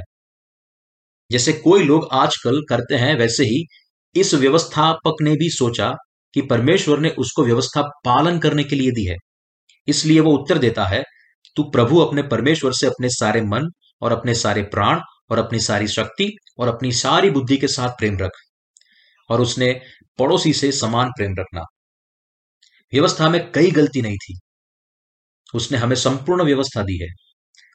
जैसे 1.30 1.52
कोई 1.52 1.82
लोग 1.82 2.08
आजकल 2.12 2.62
करते 2.68 2.94
हैं 2.94 3.14
वैसे 3.14 3.44
ही, 3.44 3.66
इस 4.14 4.34
व्यवस्थापक 4.34 5.14
ने 5.22 5.36
भी 5.36 5.50
सोचा 5.50 5.94
कि 6.34 6.42
परमेश्वर 6.42 6.98
ने 6.98 7.10
उसको 7.10 7.44
व्यवस्था 7.44 7.82
पालन 7.82 8.38
करने 8.38 8.64
के 8.64 8.76
लिए 8.76 8.90
दी 8.90 9.04
है। 9.04 9.16
इसलिए 9.88 10.20
वो 10.20 10.32
उत्तर 10.32 10.58
देता 10.58 10.84
है, 10.84 11.02
तू 11.56 11.62
प्रभु 11.62 11.98
अपने 11.98 12.22
परमेश्वर 12.22 12.72
से 12.72 12.86
अपने 12.86 13.08
सारे 13.08 13.42
मन 13.42 13.70
और 14.02 14.12
अपने 14.12 14.34
सारे 14.34 14.62
प्राण 14.62 15.00
और 15.30 15.38
अपनी 15.38 15.60
सारी 15.60 15.88
शक्ति 15.88 16.36
और 16.58 16.68
अपनी 16.68 16.92
सारी 16.92 17.30
बुद्धि 17.30 17.56
के 17.56 17.68
साथ 17.68 17.88
प्रेम 17.88 18.18
रख 18.18 18.30
और 19.28 19.40
उसने 19.40 19.80
पड़ोसी 20.18 20.52
से 20.52 20.72
समान 20.72 21.08
प्रेम 21.08 21.34
रखना। 21.38 21.62
व्यवस्था 22.92 23.28
में 23.28 23.52
कई 23.52 23.70
गलती 23.70 24.02
नहीं 24.02 24.16
थी। 24.16 24.38
उसने 25.54 25.78
हमें 25.78 25.96
संपूर्ण 25.96 26.44
व्यवस्था 26.44 26.82
दी 26.82 26.98
है। 27.02 27.08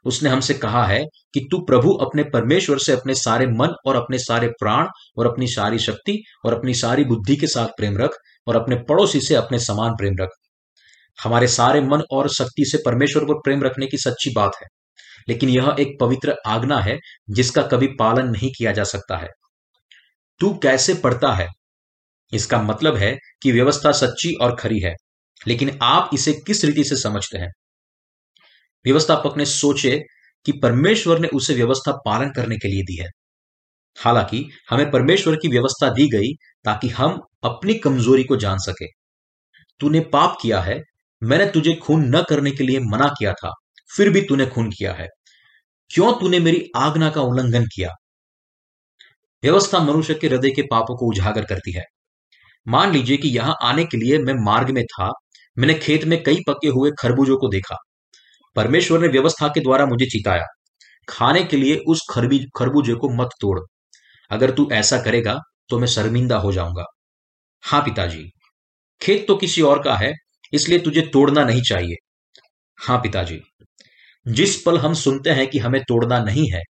उसने 0.05 0.29
हमसे 0.29 0.53
कहा 0.53 0.85
है 0.85 1.03
कि 1.33 1.47
तू 1.51 1.65
प्रभु 1.65 1.93
अपने 1.93 2.23
परमेश्वर 2.23 2.77
से 2.77 2.91
अपने 2.91 3.15
सारे 3.15 3.47
मन 3.47 3.75
और 3.85 3.95
अपने 3.95 4.19
सारे 4.19 4.47
प्राण 4.47 4.87
और 5.17 5.25
अपनी 5.25 5.47
सारी 5.47 5.79
शक्ति 5.79 6.23
और 6.45 6.53
अपनी 6.53 6.73
सारी 6.73 7.03
बुद्धि 7.03 7.35
के 7.35 7.47
साथ 7.47 7.67
प्रेम 7.67 7.97
रख 7.97 8.11
और 8.47 8.55
अपने 8.55 8.75
पड़ोसी 8.75 9.21
से 9.21 9.35
अपने 9.35 9.59
समान 9.59 9.91
प्रेम 9.91 10.15
रख। 10.21 10.29
हमारे 11.23 11.47
सारे 11.47 11.81
मन 11.81 12.01
और 12.11 12.29
शक्ति 12.29 12.65
से 12.65 12.77
परमेश्वर 12.85 13.23
पर 13.23 13.33
प्रेम 13.33 13.63
रखने 13.63 13.87
की 13.87 13.97
सच्ची 13.97 14.33
बात 14.35 14.51
है। 14.55 14.67
लेकिन 15.29 15.49
यह 15.49 15.75
एक 15.79 15.97
पवित्र 16.01 16.35
आज्ञा 16.47 16.77
है, 16.77 16.99
जिसका 17.29 17.61
कभी 17.61 17.87
पालन 17.87 18.27
नहीं 18.27 18.51
किया 18.57 18.71
जा 18.71 18.83
सकता 18.83 19.17
है। 19.17 19.27
तू 20.39 20.53
कैसे 20.53 20.93
पढ़ता 20.93 21.33
है? 21.33 21.47
इसका 22.33 22.61
मतलब 22.61 22.95
है 22.95 23.17
कि 23.43 23.51
व्यवस्था 23.51 23.91
सच्ची 23.91 24.33
और 24.33 24.55
खरी 24.55 24.79
है, 24.79 24.95
लेकिन 25.47 25.79
आप 25.81 26.09
इसे 26.13 26.33
किस 26.33 26.65
रीति 26.65 26.83
से 26.83 26.95
समझते 26.95 27.37
हैं? 27.37 27.51
व्यवस्थापक 28.85 29.37
ने 29.37 29.45
सोचे 29.45 30.03
कि 30.45 30.51
परमेश्वर 30.51 31.19
ने 31.19 31.27
उसे 31.27 31.53
व्यवस्था 31.53 31.91
पालन 31.91 32.29
करने 32.29 32.55
के 32.55 32.67
लिए 32.67 32.83
दी 32.83 33.01
है। 33.01 33.09
हालाँकि 33.97 34.49
हमें 34.69 34.91
परमेश्वर 34.91 35.35
की 35.35 35.47
व्यवस्था 35.47 35.89
दी 35.89 36.07
गई 36.07 36.33
ताकि 36.65 36.89
हम 36.89 37.19
अपनी 37.43 37.73
कमज़ोरी 37.73 38.23
को 38.23 38.37
जान 38.37 38.57
सके। 38.57 38.85
तूने 39.79 39.99
पाप 39.99 40.37
किया 40.41 40.61
है, 40.61 40.81
मैंने 41.23 41.45
तुझे 41.45 41.73
खून 41.75 42.15
न 42.15 42.23
करने 42.29 42.51
के 42.51 42.63
लिए 42.63 42.79
मना 42.79 43.07
किया 43.07 43.33
था, 43.33 43.51
फिर 43.97 44.09
भी 44.09 44.21
तूने 44.21 44.45
खून 44.45 44.69
किया 44.69 44.93
है। 44.93 45.07
क्यों 45.89 46.13
तूने 46.13 46.39
मेरी 46.39 46.69
आज्ञा 46.75 47.09
का 47.09 47.21
उल्लंघन 47.21 47.65
किया? 47.65 47.89
व्यवस्था 49.43 49.79
मनुष्य 49.79 50.13
के 50.13 50.27
हृदय 50.27 50.49
के 50.49 50.61
पापों 50.61 50.97
को 50.97 51.09
उजागर 51.09 51.45
करती 51.45 51.71
है। 51.71 51.83
मान 52.67 52.91
लीजिए 52.91 53.17
कि 53.17 53.27
यहाँ 53.27 53.55
आने 53.63 53.85
के 53.85 53.97
लिए 53.97 54.17
मैं 54.17 54.33
मार्ग 54.45 54.69
में 54.69 54.83
था, 54.83 55.11
मैंने 55.57 55.73
खेत 55.73 56.05
में 56.05 56.23
कई 56.23 56.37
पके 56.47 56.67
हुए 56.67 56.91
खरबूजों 56.99 57.37
को 57.37 57.47
देखा। 57.47 57.77
परमेश्वर 58.55 58.99
ने 58.99 59.07
व्यवस्था 59.07 59.47
के 59.47 59.59
द्वारा 59.59 59.85
मुझे 59.85 60.05
चिताया। 60.05 60.45
खाने 61.09 61.43
के 61.43 61.57
लिए 61.57 61.77
उस 61.87 62.01
खरबूजे 62.57 62.93
को 62.93 63.09
मत 63.09 63.29
तोड़। 63.41 63.59
अगर 64.31 64.51
तू 64.51 64.69
ऐसा 64.73 65.01
करेगा 65.01 65.39
तो 65.69 65.79
मैं 65.79 65.87
शर्मिंदा 65.87 66.37
हो 66.37 66.51
जाऊँगा। 66.51 66.85
हाँ 67.63 67.81
पिताजी, 67.81 68.23
खेत 69.01 69.25
तो 69.27 69.35
किसी 69.37 69.61
और 69.63 69.81
का 69.83 69.95
है, 69.95 70.13
इसलिए 70.53 70.79
तुझे 70.79 71.01
तोड़ना 71.13 71.43
नहीं 71.45 71.61
चाहिए। 71.61 71.95
हाँ 72.77 72.97
पिताजी, 72.99 73.39
जिस 74.25 74.55
पल 74.61 74.77
हम 74.77 74.93
सुनते 74.95 75.29
हैं 75.31 75.47
कि 75.47 75.59
हमें 75.59 75.81
तोड़ना 75.83 76.19
नहीं 76.21 76.47
है, 76.51 76.61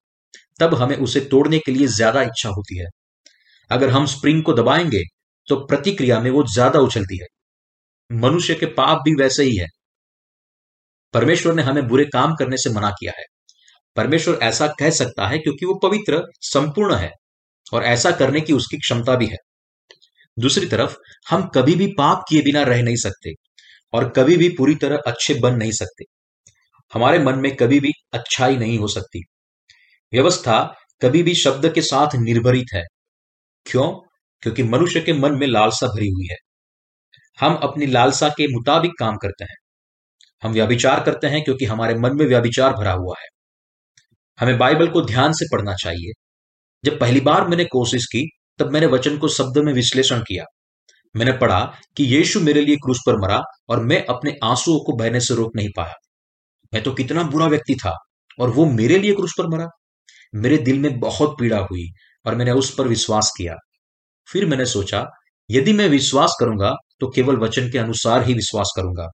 तब 0.60 0.74
हमें 0.76 0.96
उसे 0.98 1.20
तोड़ने 1.26 1.60
के 1.60 1.72
लिए 1.72 1.88
ज़्यादा 1.90 2.22
इच्छा 2.22 2.50
होती 2.50 2.80
है। 2.80 2.86
अगर 3.72 3.90
हम 3.90 4.06
स्प्रिंग 4.08 4.44
को 4.44 4.54
दबाएँगे 4.54 5.04
तो 5.48 5.56
प्रतिक्रिया 5.68 6.20
में 6.20 6.30
वो 6.32 6.44
ज़्यादा 6.54 6.80
उछलती 6.80 7.18
है। 7.18 7.28
मनुष्य 8.10 8.56
के 8.56 8.66
पाप 8.74 9.02
भी 9.06 9.14
वैसे 9.16 9.44
ही 9.44 9.56
है। 9.58 9.68
परमेश्वर 11.14 11.54
ने 11.54 11.62
हमें 11.62 11.88
बुरे 11.88 12.06
काम 12.06 12.34
करने 12.36 12.58
से 12.58 12.70
मना 12.70 12.90
किया 12.92 13.12
है। 13.20 13.24
परमेश्वर 13.98 14.40
ऐसा 14.44 14.68
कह 14.80 14.90
सकता 14.92 15.28
है 15.28 15.38
क्योंकि 15.40 15.66
वो 15.66 15.74
पवित्र, 15.84 16.22
संपूर्ण 16.44 16.96
है। 16.96 17.12
और 17.74 17.84
ऐसा 17.84 18.12
करने 18.12 18.42
की 18.42 18.54
उसकी 18.54 18.78
क्षमता 18.78 19.16
भी 19.16 19.26
है। 19.26 19.38
दूसरी 20.40 20.66
तरफ़, 20.66 20.96
हम 21.30 21.48
कभी 21.48 21.76
भी 21.76 21.88
पाप 21.88 22.24
किए 22.30 22.42
बिना 22.42 22.64
रह 22.64 22.84
नहीं 22.84 22.96
सकते 22.96 23.32
और 23.94 24.10
कभी 24.10 24.38
भी 24.38 24.50
पूरी 24.50 24.76
तरह 24.76 24.98
अच्छे 25.08 25.34
बन 25.34 25.56
नहीं 25.56 25.72
सकते। 25.72 26.04
हमारे 26.94 27.20
मन 27.20 27.40
में 27.40 27.56
कभी 27.56 27.80
भी 27.80 27.92
अच्छाई 28.14 28.58
नहीं 28.58 28.80
हो 28.80 28.88
सकती। 28.88 29.24
व्यवस्था 30.14 30.74
कभी 31.02 31.24
भी 31.24 31.36
शब्द 31.36 31.74
के 31.74 31.82
साथ 31.82 32.08
निर्भरित 32.16 32.66
है। 32.74 32.84
क्यों? 33.66 33.92
क्योंकि 34.42 34.64
मनुष्य 34.64 35.02
के 35.02 35.14
मन 35.14 35.32
में 35.32 35.48
लालसा 35.48 35.88
भरी 35.88 36.08
हुई 36.08 36.28
है। 36.32 36.38
हम 37.40 37.56
अपनी 37.56 37.86
लालसा 37.86 38.30
के 38.30 38.48
मुताबिक 38.48 38.92
काम 39.00 39.16
करते 39.16 39.44
हैं। 39.44 39.56
हम 40.44 40.52
व्याभिचार 40.52 41.04
करते 41.04 41.28
हैं 41.28 41.44
क्योंकि 41.44 41.66
हमारे 41.66 41.96
मन 41.96 42.10
में 42.14 42.26
व्याभिचार 42.26 42.74
भरा 42.74 42.92
हुआ 42.92 43.16
है। 43.20 43.28
हमें 44.40 44.58
बाइबल 44.58 44.88
को 44.88 45.02
ध्यान 45.02 45.34
से 45.34 45.46
पढ़ना 45.52 45.74
चाहिए। 45.74 46.25
जब 46.86 47.00
पहली 47.00 47.20
बार 47.20 47.48
मैंने 47.48 47.66
कोशिश 47.66 48.06
की, 48.06 48.28
तब 48.60 48.72
मैंने 48.72 48.88
वचन 48.88 49.18
को 49.18 49.28
शब्द 49.28 49.58
में 49.58 49.74
विश्लेषण 49.74 50.20
किया। 50.20 50.44
मैंने 51.16 51.32
पढ़ा 51.32 51.60
कि 51.98 52.04
यीशु 52.04 52.40
मेरे 52.40 52.62
लिए 52.62 52.76
क्रूस 52.76 53.00
पर 53.08 53.18
मरा 53.18 53.42
और 53.70 53.84
मैं 53.84 54.06
अपने 54.06 54.36
आंसुओं 54.44 54.80
को 54.80 54.96
बहने 54.96 55.20
से 55.20 55.36
रोक 55.36 55.52
नहीं 55.56 55.70
पाया। 55.78 55.94
मैं 56.74 56.84
तो 56.84 56.92
कितना 56.92 57.24
बुरा 57.24 57.48
व्यक्ति 57.48 57.76
था 57.76 57.94
और 58.40 58.50
वो 58.50 58.66
मेरे 58.66 59.00
लिए 59.00 59.14
क्रूस 59.14 59.34
पर 59.38 59.48
मरा। 59.48 59.68
मेरे 60.36 60.58
दिल 60.58 60.80
में 60.80 61.00
बहुत 61.00 61.36
पीड़ा 61.40 61.60
हुई 61.60 61.88
और 62.26 62.36
मैंने 62.36 62.52
उस 62.52 62.74
पर 62.76 62.88
विश्वास 62.88 63.32
किया। 63.38 63.56
फिर 64.28 64.46
मैंने 64.46 64.66
सोचा, 64.66 65.06
यदि 65.50 65.74
मैं 65.74 65.88
विश्वास 65.90 66.36
करूँगा 66.40 66.74
तो 67.00 67.10
केवल 67.10 67.36
वचन 67.36 67.72
के 67.72 67.78
अनुसार 67.78 68.24
ही 68.24 68.34
विश्वास 68.34 68.74
करूँगा। 68.78 69.08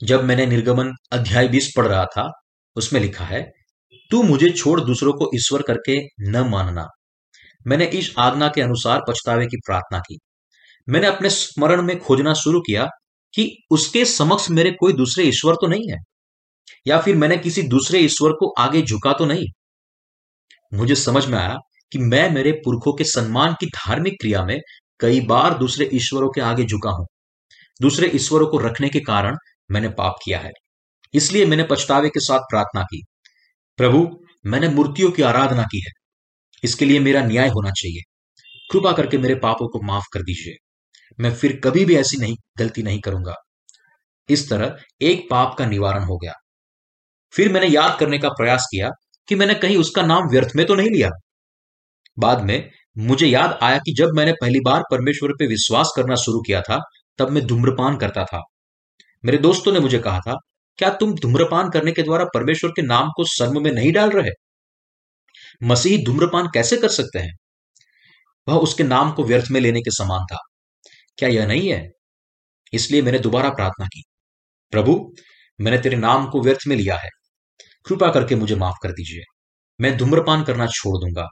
जब 0.00 0.24
मैंने 0.24 0.46
निर्गमन 0.46 0.92
अध्याय 1.12 1.48
बीस 1.48 1.72
पढ़ 1.76 1.86
रहा 1.86 2.04
था, 2.06 2.30
उसमें 2.76 3.00
लिखा 3.00 3.24
है 3.24 3.50
तू 4.10 4.22
मुझे 4.22 4.50
छोड़ 4.52 4.80
दूसरों 4.80 5.12
को 5.12 5.30
ईश्वर 5.34 5.62
करके 5.62 5.98
न 6.30 6.46
मानना। 6.48 6.86
मैंने 7.66 7.84
इस 7.86 8.14
आज्ञा 8.18 8.48
के 8.48 8.60
अनुसार 8.60 9.00
पछतावे 9.08 9.46
की 9.46 9.56
प्रार्थना 9.66 9.98
की। 10.00 10.18
मैंने 10.88 11.06
अपने 11.06 11.30
स्मरण 11.30 11.82
में 11.82 11.98
खोजना 12.00 12.34
शुरू 12.34 12.60
किया 12.60 12.86
कि 13.34 13.50
उसके 13.70 14.04
समक्ष 14.04 14.50
मेरे 14.50 14.70
कोई 14.70 14.92
दूसरे 14.92 15.24
ईश्वर 15.24 15.54
तो 15.54 15.66
नहीं 15.66 15.90
है, 15.90 15.98
या 16.86 16.98
फिर 17.00 17.16
मैंने 17.16 17.36
किसी 17.38 17.62
दूसरे 17.64 17.98
ईश्वर 18.00 18.32
को 18.32 18.52
आगे 18.58 18.82
झुका 18.82 19.12
तो 19.12 19.26
नहीं। 19.26 19.46
मुझे 20.72 20.94
समझ 20.96 21.24
में 21.26 21.38
आया 21.38 21.56
कि 21.92 21.98
मैं 22.00 22.28
मेरे 22.30 22.52
पुरखों 22.64 22.92
के 22.92 23.04
सम्मान 23.06 23.54
की 23.60 23.66
धार्मिक 23.68 24.14
क्रिया 24.20 24.44
में 24.44 24.58
कई 25.00 25.20
बार 25.26 25.58
दूसरे 25.58 25.88
ईश्वरों 25.94 26.30
के 26.30 26.40
आगे 26.40 26.64
झुका 26.64 26.90
हूँ। 26.90 27.06
दूसरे 27.80 28.10
ईश्वरों 28.14 28.46
को 28.46 28.58
रखने 28.58 28.88
के 28.88 29.00
कारण 29.02 29.36
मैंने 29.70 29.88
पाप 29.90 30.16
किया 30.24 30.38
है। 30.38 30.50
इसलिए 31.14 31.46
मैंने 31.46 31.64
पछतावे 31.70 32.08
के 32.08 32.20
साथ 32.20 32.40
प्रार्थना 32.50 32.82
की। 32.84 33.02
प्रभु, 33.80 34.24
मैंने 34.46 34.68
मूर्तियों 34.68 35.10
की 35.10 35.22
आराधना 35.22 35.62
की 35.62 35.80
है। 35.80 35.90
इसके 36.64 36.84
लिए 36.84 37.00
मेरा 37.00 37.22
न्याय 37.22 37.48
होना 37.48 37.70
चाहिए। 37.70 38.02
कृपा 38.72 38.92
करके 38.92 39.18
मेरे 39.18 39.34
पापों 39.34 39.68
को 39.68 39.80
माफ़ 39.82 40.04
कर 40.12 40.22
दीजिए। 40.22 40.54
मैं 41.20 41.34
फिर 41.34 41.60
कभी 41.64 41.84
भी 41.84 41.96
ऐसी 41.96 42.16
नहीं, 42.16 42.36
गलती 42.58 42.82
नहीं 42.82 43.00
करूँगा। 43.00 43.34
इस 44.28 44.50
तरह 44.50 44.76
एक 45.00 45.28
पाप 45.30 45.56
का 45.58 45.66
निवारण 45.66 46.04
हो 46.04 46.16
गया। 46.16 46.32
फिर 47.32 47.52
मैंने 47.52 47.66
याद 47.66 47.96
करने 48.00 48.18
का 48.18 48.28
प्रयास 48.28 48.66
किया 48.70 48.90
कि 49.28 49.34
मैंने 49.34 49.54
कहीं 49.54 49.76
उसका 49.76 50.02
नाम 50.02 50.22
व्यर्थ 50.30 50.48
में 50.56 50.66
तो 50.66 50.74
नहीं 50.74 50.90
लिया। 50.90 51.10
बाद 52.18 52.42
में 52.42 52.70
मुझे 52.98 53.26
याद 53.26 53.58
आया 53.62 53.78
कि 53.78 53.94
जब 53.98 54.08
मैंने 54.14 54.32
पहली 54.32 54.60
बार 54.60 54.82
परमेश्वर 54.90 55.32
पर 55.32 55.46
विश्वास 55.46 55.92
करना 55.96 56.14
शुरू 56.14 56.40
किया 56.40 56.62
था, 56.62 56.80
तब 57.18 57.30
मैं 57.30 57.46
धूम्रपान 57.46 57.96
करता 57.96 58.24
था। 58.24 58.42
मेरे 59.24 59.38
दोस्तों 59.38 59.72
ने 59.72 59.80
मुझे 59.80 59.98
कहा 59.98 60.18
था 60.18 60.38
क्या 60.80 60.90
तुम 60.90 61.14
धूम्रपान 61.14 61.70
करने 61.70 61.92
के 61.92 62.02
द्वारा 62.02 62.24
परमेश्वर 62.24 62.70
के 62.70 62.82
नाम 62.82 63.08
को 63.16 63.24
शर्म 63.24 63.64
में 63.64 63.72
नहीं 63.72 63.92
डाल 63.92 64.10
रहे? 64.10 64.30
मसीह 65.62 66.04
धूम्रपान 66.04 66.46
कैसे 66.46 66.76
कर 66.76 66.88
सकते 66.88 67.18
हैं? 67.18 67.34
वह 68.48 68.54
उसके 68.54 68.82
नाम 68.82 69.12
को 69.12 69.24
व्यर्थ 69.24 69.50
में 69.50 69.60
लेने 69.60 69.80
के 69.80 69.90
समान 69.90 70.24
था। 70.24 70.38
क्या 71.18 71.28
यह 71.28 71.46
नहीं 71.46 71.72
है? 71.72 71.90
इसलिए 72.72 73.02
मैंने 73.02 73.18
दोबारा 73.18 73.50
प्रार्थना 73.50 73.86
की। 73.86 74.02
प्रभु, 74.70 75.14
मैंने 75.60 75.78
तेरे 75.78 75.96
नाम 75.96 76.30
को 76.30 76.42
व्यर्थ 76.42 76.60
में 76.68 76.76
लिया 76.76 76.96
है। 76.96 77.08
कृपा 77.86 78.10
करके 78.10 78.34
मुझे 78.34 78.56
माफ़ 78.56 78.76
कर 78.82 78.92
दीजिए। 78.92 79.22
मैं 79.80 79.96
धूम्रपान 79.96 80.44
करना 80.44 80.66
छोड़ 80.66 81.04
दूँगा। 81.04 81.28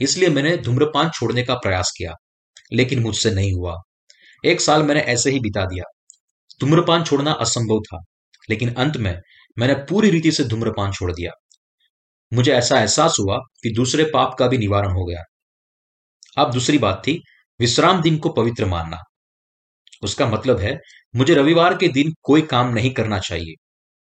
इसलिए 0.00 0.28
मैंने 0.28 0.56
धूम्रपान 0.56 1.10
छोड़ने 1.10 1.42
का 1.42 1.54
प्रयास 1.54 1.92
किया, 1.98 2.14
लेकिन 2.72 3.00
मुझसे 3.00 3.30
नहीं 3.30 3.52
हुआ। 3.52 3.76
एक 4.44 4.60
साल 4.60 4.82
मैंने 4.82 5.00
ऐसे 5.00 5.30
ही 5.30 5.40
बिता 5.40 5.64
दिया। 5.64 5.84
धूम्रपान 6.60 7.04
छोड़ना 7.04 7.32
असंभव 7.32 7.80
था। 7.80 8.04
लेकिन 8.48 8.74
अंत 8.74 8.96
में 8.96 9.14
मैंने 9.56 9.74
पूरी 9.88 10.10
रीति 10.10 10.32
से 10.32 10.44
धूम्रपान 10.44 10.92
छोड़ 10.92 11.12
दिया। 11.12 11.30
मुझे 12.32 12.52
ऐसा 12.52 12.78
एहसास 12.80 13.16
हुआ 13.20 13.38
कि 13.62 13.70
दूसरे 13.70 14.04
पाप 14.04 14.34
का 14.38 14.46
भी 14.48 14.58
निवारण 14.58 14.92
हो 14.92 15.04
गया। 15.04 15.22
अब 16.36 16.52
दूसरी 16.52 16.78
बात 16.78 17.02
थी 17.06 17.20
विश्राम 17.60 18.02
दिन 18.02 18.18
को 18.18 18.28
पवित्र 18.32 18.66
मानना। 18.66 19.02
उसका 20.02 20.26
मतलब 20.26 20.58
है 20.58 20.78
मुझे 21.14 21.34
रविवार 21.34 21.76
के 21.76 21.88
दिन 21.88 22.12
कोई 22.22 22.42
काम 22.44 22.72
नहीं 22.74 22.92
करना 22.94 23.18
चाहिए। 23.20 23.54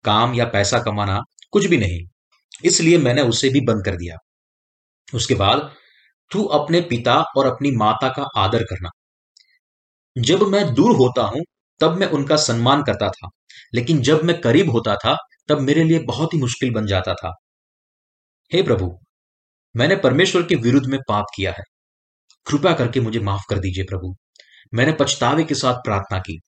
काम 0.05 0.33
या 0.33 0.45
पैसा 0.45 0.79
कमाना 0.79 1.19
कुछ 1.53 1.65
भी 1.65 1.77
नहीं, 1.77 1.99
इसलिए 2.63 2.97
मैंने 2.97 3.21
उसे 3.23 3.49
भी 3.49 3.61
बंद 3.61 3.85
कर 3.85 3.95
दिया। 3.95 4.17
उसके 5.13 5.35
बाद 5.35 5.71
तू 6.31 6.43
अपने 6.53 6.81
पिता 6.81 7.15
और 7.37 7.47
अपनी 7.47 7.71
माता 7.71 8.09
का 8.09 8.23
आदर 8.37 8.63
करना। 8.63 8.89
जब 10.15 10.43
मैं 10.43 10.73
दूर 10.73 10.95
होता 10.95 11.23
हूँ, 11.23 11.43
तब 11.81 11.97
मैं 11.97 12.07
उनका 12.09 12.35
सम्मान 12.37 12.83
करता 12.83 13.09
था। 13.09 13.29
लेकिन 13.73 14.01
जब 14.01 14.23
मैं 14.23 14.39
करीब 14.41 14.69
होता 14.69 14.95
था, 14.95 15.15
तब 15.49 15.59
मेरे 15.59 15.83
लिए 15.83 15.99
बहुत 15.99 16.33
ही 16.33 16.39
मुश्किल 16.39 16.71
बन 16.73 16.85
जाता 16.85 17.13
था। 17.13 17.33
हे 18.51 18.61
प्रभु, 18.63 18.91
मैंने 19.75 19.95
परमेश्वर 19.95 20.43
के 20.43 20.55
विरुद्ध 20.55 20.85
में 20.87 20.99
पाप 21.09 21.25
किया 21.35 21.51
है। 21.51 21.63
कृपया 22.47 22.73
करके 22.73 22.99
मुझे 22.99 23.19
माफ़ 23.19 23.43
कर 23.49 23.59
दीजिए 23.59 23.83
प्रभु। 23.83 24.13
मैंने 24.73 24.91
पछतावे 24.91 25.43
के 25.43 25.55
साथ 25.55 25.75
प्रार्थना 25.75 26.19
की, 26.19 26.39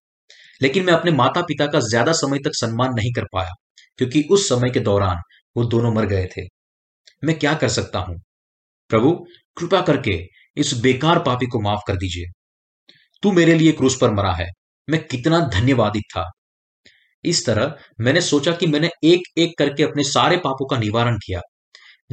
लेकिन 0.62 0.86
मैं 0.86 0.94
अपने 0.94 1.12
माता 1.12 1.42
पिता 1.42 1.68
का 1.68 1.80
ज़्यादा 1.80 2.12
समय 2.14 2.40
तक 2.40 2.56
सम्मान 2.56 2.94
नहीं 2.94 3.14
कर 3.14 3.26
पाया, 3.34 3.54
क्योंकि 3.98 4.24
उस 4.32 4.50
समय 4.50 4.70
के 4.70 4.80
दौरान 4.80 5.22
वो 5.56 5.64
दोनों 5.66 5.94
मर 5.94 6.06
गए 6.06 6.28
थे। 6.38 6.48
मैं 7.24 7.38
क्या 7.40 7.54
कर 7.54 7.70
सकता 7.70 8.00
हूँ? 8.00 8.20
प्रभु, 8.90 9.14
कृपा 9.58 9.82
करके 9.82 10.20
इस 10.58 10.74
बेकार 10.74 11.20
पापी 11.20 11.48
को 11.48 11.62
माफ़ 11.62 11.82
कर 11.88 11.96
दीजिए। 11.96 12.26
तू 13.24 13.32
मेरे 13.32 13.56
लिए 13.56 13.72
क्रूस 13.72 13.98
पर 14.02 14.12
मरा 14.12 14.34
है। 14.34 14.48
मैं 14.88 15.08
कितना 15.08 15.40
धन्यवादित 15.50 16.04
था। 16.10 16.24
इस 17.26 17.46
तरह 17.46 17.76
मैंने 18.00 18.22
सोचा 18.22 18.52
कि 18.52 18.68
मैंने 18.68 18.90
एक 19.04 19.22
एक 19.38 19.54
करके 19.58 19.84
अपने 19.84 20.04
सारे 20.04 20.38
पापों 20.38 20.68
का 20.68 20.78
निवारण 20.78 21.18
किया। 21.18 21.42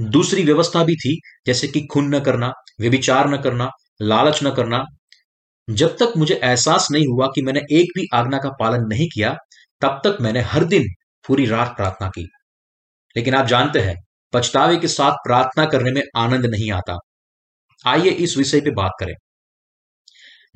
दूसरी 0.00 0.44
व्यवस्था 0.44 0.84
भी 0.84 0.96
थी, 0.96 1.20
जैसे 1.46 1.68
कि 1.68 1.86
खून 1.86 2.14
न 2.14 2.20
करना, 2.20 2.52
व्यभिचार 2.80 3.28
न 3.28 3.36
करना, 3.42 3.70
लालच 4.02 4.40
न 4.44 4.54
करना। 4.54 4.84
जब 5.70 5.88
तक 5.88 6.12
मुझे 6.16 6.40
एहसास 6.44 6.88
नहीं 6.90 7.04
हुआ 7.06 7.26
कि 7.26 7.42
मैंने 7.42 7.60
एक 7.60 8.00
भी 8.00 8.06
आज्ञा 8.14 8.38
का 8.38 8.48
पालन 8.48 8.84
नहीं 8.86 9.06
किया, 9.06 9.36
तब 9.80 10.00
तक 10.04 10.18
मैंने 10.20 10.40
हर 10.40 10.64
दिन 10.64 10.82
पूरी 11.26 11.46
रात 11.46 11.76
प्रार्थना 11.76 12.08
की। 12.08 12.28
लेकिन 13.16 13.34
आप 13.34 13.46
जानते 13.46 13.80
हैं, 13.80 13.96
पछतावे 14.32 14.76
के 14.76 14.88
साथ 14.88 15.12
प्रार्थना 15.12 15.64
करने 15.64 15.90
में 15.90 16.02
आनंद 16.16 16.46
नहीं 16.46 16.72
आता। 16.72 16.98
आइए 17.86 18.10
इस 18.10 18.36
विषय 18.36 18.60
पे 18.60 18.70
बात 18.70 18.92
करें। 19.00 19.14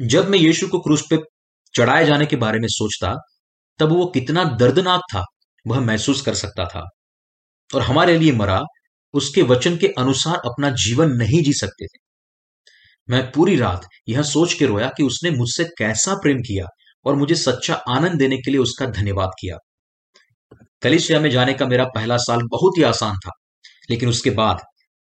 जब 0.01 0.29
मैं 0.29 0.38
यीशु 0.38 0.69
को 0.69 0.79
क्रूस 0.79 1.03
पे 1.11 1.19
चढ़ाए 1.75 2.07
जाने 2.07 2.27
के 2.27 2.37
बारे 2.37 2.59
में 2.59 2.69
सोचता 2.71 3.14
तब 3.80 3.92
वो 3.92 4.06
कितना 4.06 4.44
दर्दनाक 4.44 5.00
था, 5.14 5.24
वह 5.66 5.80
महसूस 5.80 6.20
कर 6.22 6.34
सकता 6.34 6.64
था। 6.64 6.84
और 7.70 7.82
हमारे 7.82 8.18
लिए 8.18 8.32
मरा, 8.32 8.60
उसके 9.14 9.42
वचन 9.42 9.76
के 9.76 9.86
अनुसार 9.98 10.36
अपना 10.46 10.70
जीवन 10.70 11.12
नहीं 11.12 11.42
जी 11.42 11.52
सकते 11.52 11.86
थे। 11.86 11.98
मैं 13.08 13.30
पूरी 13.32 13.56
रात 13.56 13.86
यह 14.08 14.22
सोच 14.22 14.54
के 14.54 14.66
रोया 14.66 14.88
कि 14.96 15.02
उसने 15.02 15.30
मुझसे 15.30 15.64
कैसा 15.78 16.14
प्रेम 16.14 16.38
किया 16.38 16.66
और 17.06 17.16
मुझे 17.16 17.34
सच्चा 17.34 17.74
आनंद 17.88 18.18
देने 18.18 18.36
के 18.36 18.50
लिए 18.50 18.60
उसका 18.60 18.86
धन्यवाद 18.86 19.30
किया। 19.40 19.56
कलिसिया 20.82 21.20
में 21.20 21.30
जाने 21.30 21.54
का 21.54 21.66
मेरा 21.66 21.84
पहला 21.84 22.16
साल 22.16 22.42
बहुत 22.42 22.78
ही 22.78 22.82
आसान 22.82 23.16
था, 23.16 23.30
लेकिन 23.90 24.08
उसके 24.08 24.30
बाद 24.30 24.60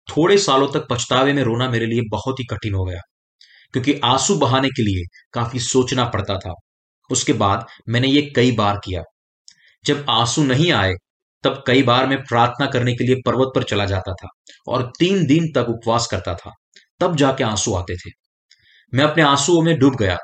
थोड़े 0.08 0.38
सालों 0.38 0.68
तक 0.68 0.88
पछतावे 0.90 1.34
में 1.34 1.44
रोना 1.44 1.70
मेरे 1.70 1.86
लिए 1.86 2.02
बहुत 2.12 2.40
ही 2.40 2.46
कठिन 2.46 2.74
हो 2.74 2.86
गया, 2.86 3.02
क्योंकि 3.74 4.00
आँसू 4.04 4.36
बहाने 4.36 4.70
के 4.70 4.84
लिए 4.84 5.06
काफ़ी 5.34 5.60
सोचना 5.60 6.06
पड़ता 6.06 6.38
था। 6.38 6.54
उसके 7.12 7.34
बाद 7.34 7.66
मैंने 7.90 8.08
ये 8.08 8.22
कई 8.36 8.52
बार 8.52 8.78
किया। 8.78 9.02
जब 9.86 10.06
आँसू 10.10 10.44
नहीं 10.44 10.72
आए, 10.72 10.94
तब 11.44 11.64
कई 11.68 11.84
बार 11.84 12.08
मैं 12.08 12.22
प्रार्थना 12.24 12.66
करने 12.66 12.94
के 12.94 13.04
लिए 13.04 13.16
पर्वत 13.26 13.52
पर 13.56 13.64
चला 13.64 13.86
जाता 13.86 14.14
था 14.14 14.28
और 14.68 14.92
तीन 15.00 15.26
दिन 15.26 15.52
तक 15.56 15.70
उपवास 15.70 16.08
करता 16.08 16.34
था। 16.36 16.52
तब 17.00 17.16
जाके 17.16 17.44
आँसू 17.44 17.74
आते 17.74 17.96
थे। 17.96 18.12
मैं 18.94 19.04
अपने 19.04 19.24
आंसुओं 19.24 19.62
में 19.62 19.78
डूब 19.80 19.96
गया। 19.96 20.18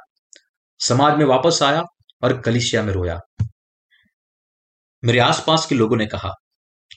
समाज 0.79 1.17
में 1.17 1.25
वापस 1.25 1.59
आया 1.63 1.83
और 2.23 2.41
कलिशिया 2.41 2.83
में 2.83 2.93
रोया। 2.93 3.19
मेरे 5.03 5.19
आसपास 5.19 5.65
के 5.65 5.75
लोगों 5.75 5.97
ने 5.97 6.05
कहा, 6.05 6.31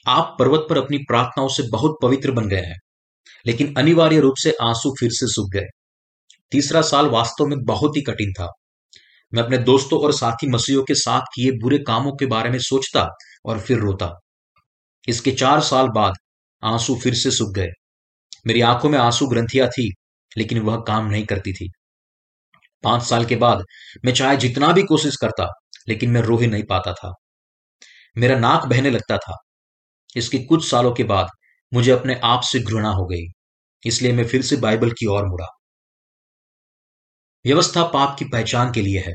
आप 0.07 0.35
पर्वत 0.39 0.67
पर 0.69 0.77
अपनी 0.77 0.97
प्रार्थनाओं 0.97 1.47
से 1.47 1.63
बहुत 1.63 1.97
पवित्र 2.01 2.31
बन 2.31 2.47
गए 2.47 2.61
हैं, 2.61 2.77
लेकिन 3.45 3.75
अनिवार्य 3.77 4.19
रूप 4.19 4.33
से 4.37 4.53
आँसू 4.61 4.93
फिर 4.99 5.09
से 5.11 5.27
सूख 5.27 5.49
गए। 5.53 5.65
तीसरा 6.51 6.81
साल 6.81 7.05
वास्तव 7.05 7.45
में 7.45 7.57
बहुत 7.59 7.97
ही 7.97 8.01
कठिन 8.01 8.31
था। 8.33 8.51
मैं 9.33 9.43
अपने 9.43 9.57
दोस्तों 9.57 9.99
और 10.01 10.13
साथी 10.13 10.47
मसीहों 10.47 10.83
के 10.83 10.95
साथ 10.95 11.21
किए 11.35 11.51
बुरे 11.51 11.77
कामों 11.77 12.11
के 12.11 12.25
बारे 12.25 12.49
में 12.49 12.59
सोचता 12.59 13.07
और 13.45 13.59
फिर 13.59 13.79
रोता। 13.79 14.11
इसके 15.07 15.31
चार 15.31 15.61
साल 15.61 15.87
बाद 15.87 16.13
आँसू 16.63 16.95
फिर 16.95 17.13
से 17.13 17.31
सूख 17.31 17.53
गए। 17.55 17.67
मेरी 18.47 18.61
आँखों 18.61 18.89
में 18.89 18.97
आँसू 18.99 19.27
ग्रंथियाँ 19.27 19.67
थी, 19.69 19.91
लेकिन 20.37 20.59
वह 20.59 20.83
काम 20.87 21.07
नहीं 21.07 21.25
करती 21.25 21.53
थी। 21.53 21.69
पाँच 22.83 23.03
साल 23.03 23.25
के 23.25 23.35
बाद 23.35 23.63
मैं 24.05 24.13
चाहे 24.13 24.37
जितना 24.37 24.71
भी 24.71 24.83
कोशिश 24.83 25.15
करता, 25.15 25.47
लेकिन 25.89 26.11
मैं 26.11 26.21
रो 26.21 26.37
ही 26.37 26.47
नहीं 26.47 26.63
पाता 26.63 26.93
था। 26.93 27.13
मेरा 28.15 28.39
नाक 28.39 28.65
बहने 28.65 28.89
लगता 28.89 29.17
था। 29.17 29.37
इसके 30.15 30.39
कुछ 30.39 30.69
सालों 30.69 30.93
के 30.93 31.03
बाद 31.03 31.27
मुझे 31.71 31.91
अपने 31.91 32.19
आप 32.23 32.41
से 32.41 32.59
घृणा 32.59 32.89
हो 32.89 33.05
गई, 33.05 33.25
इसलिए 33.83 34.13
मैं 34.13 34.27
फिर 34.27 34.41
से 34.41 34.55
बाइबल 34.57 34.91
की 34.91 35.05
ओर 35.05 35.25
मुड़ा। 35.25 35.47
व्यवस्था 37.45 37.83
पाप 37.83 38.15
की 38.19 38.25
पहचान 38.25 38.71
के 38.71 38.81
लिए 38.81 38.99
है। 38.99 39.13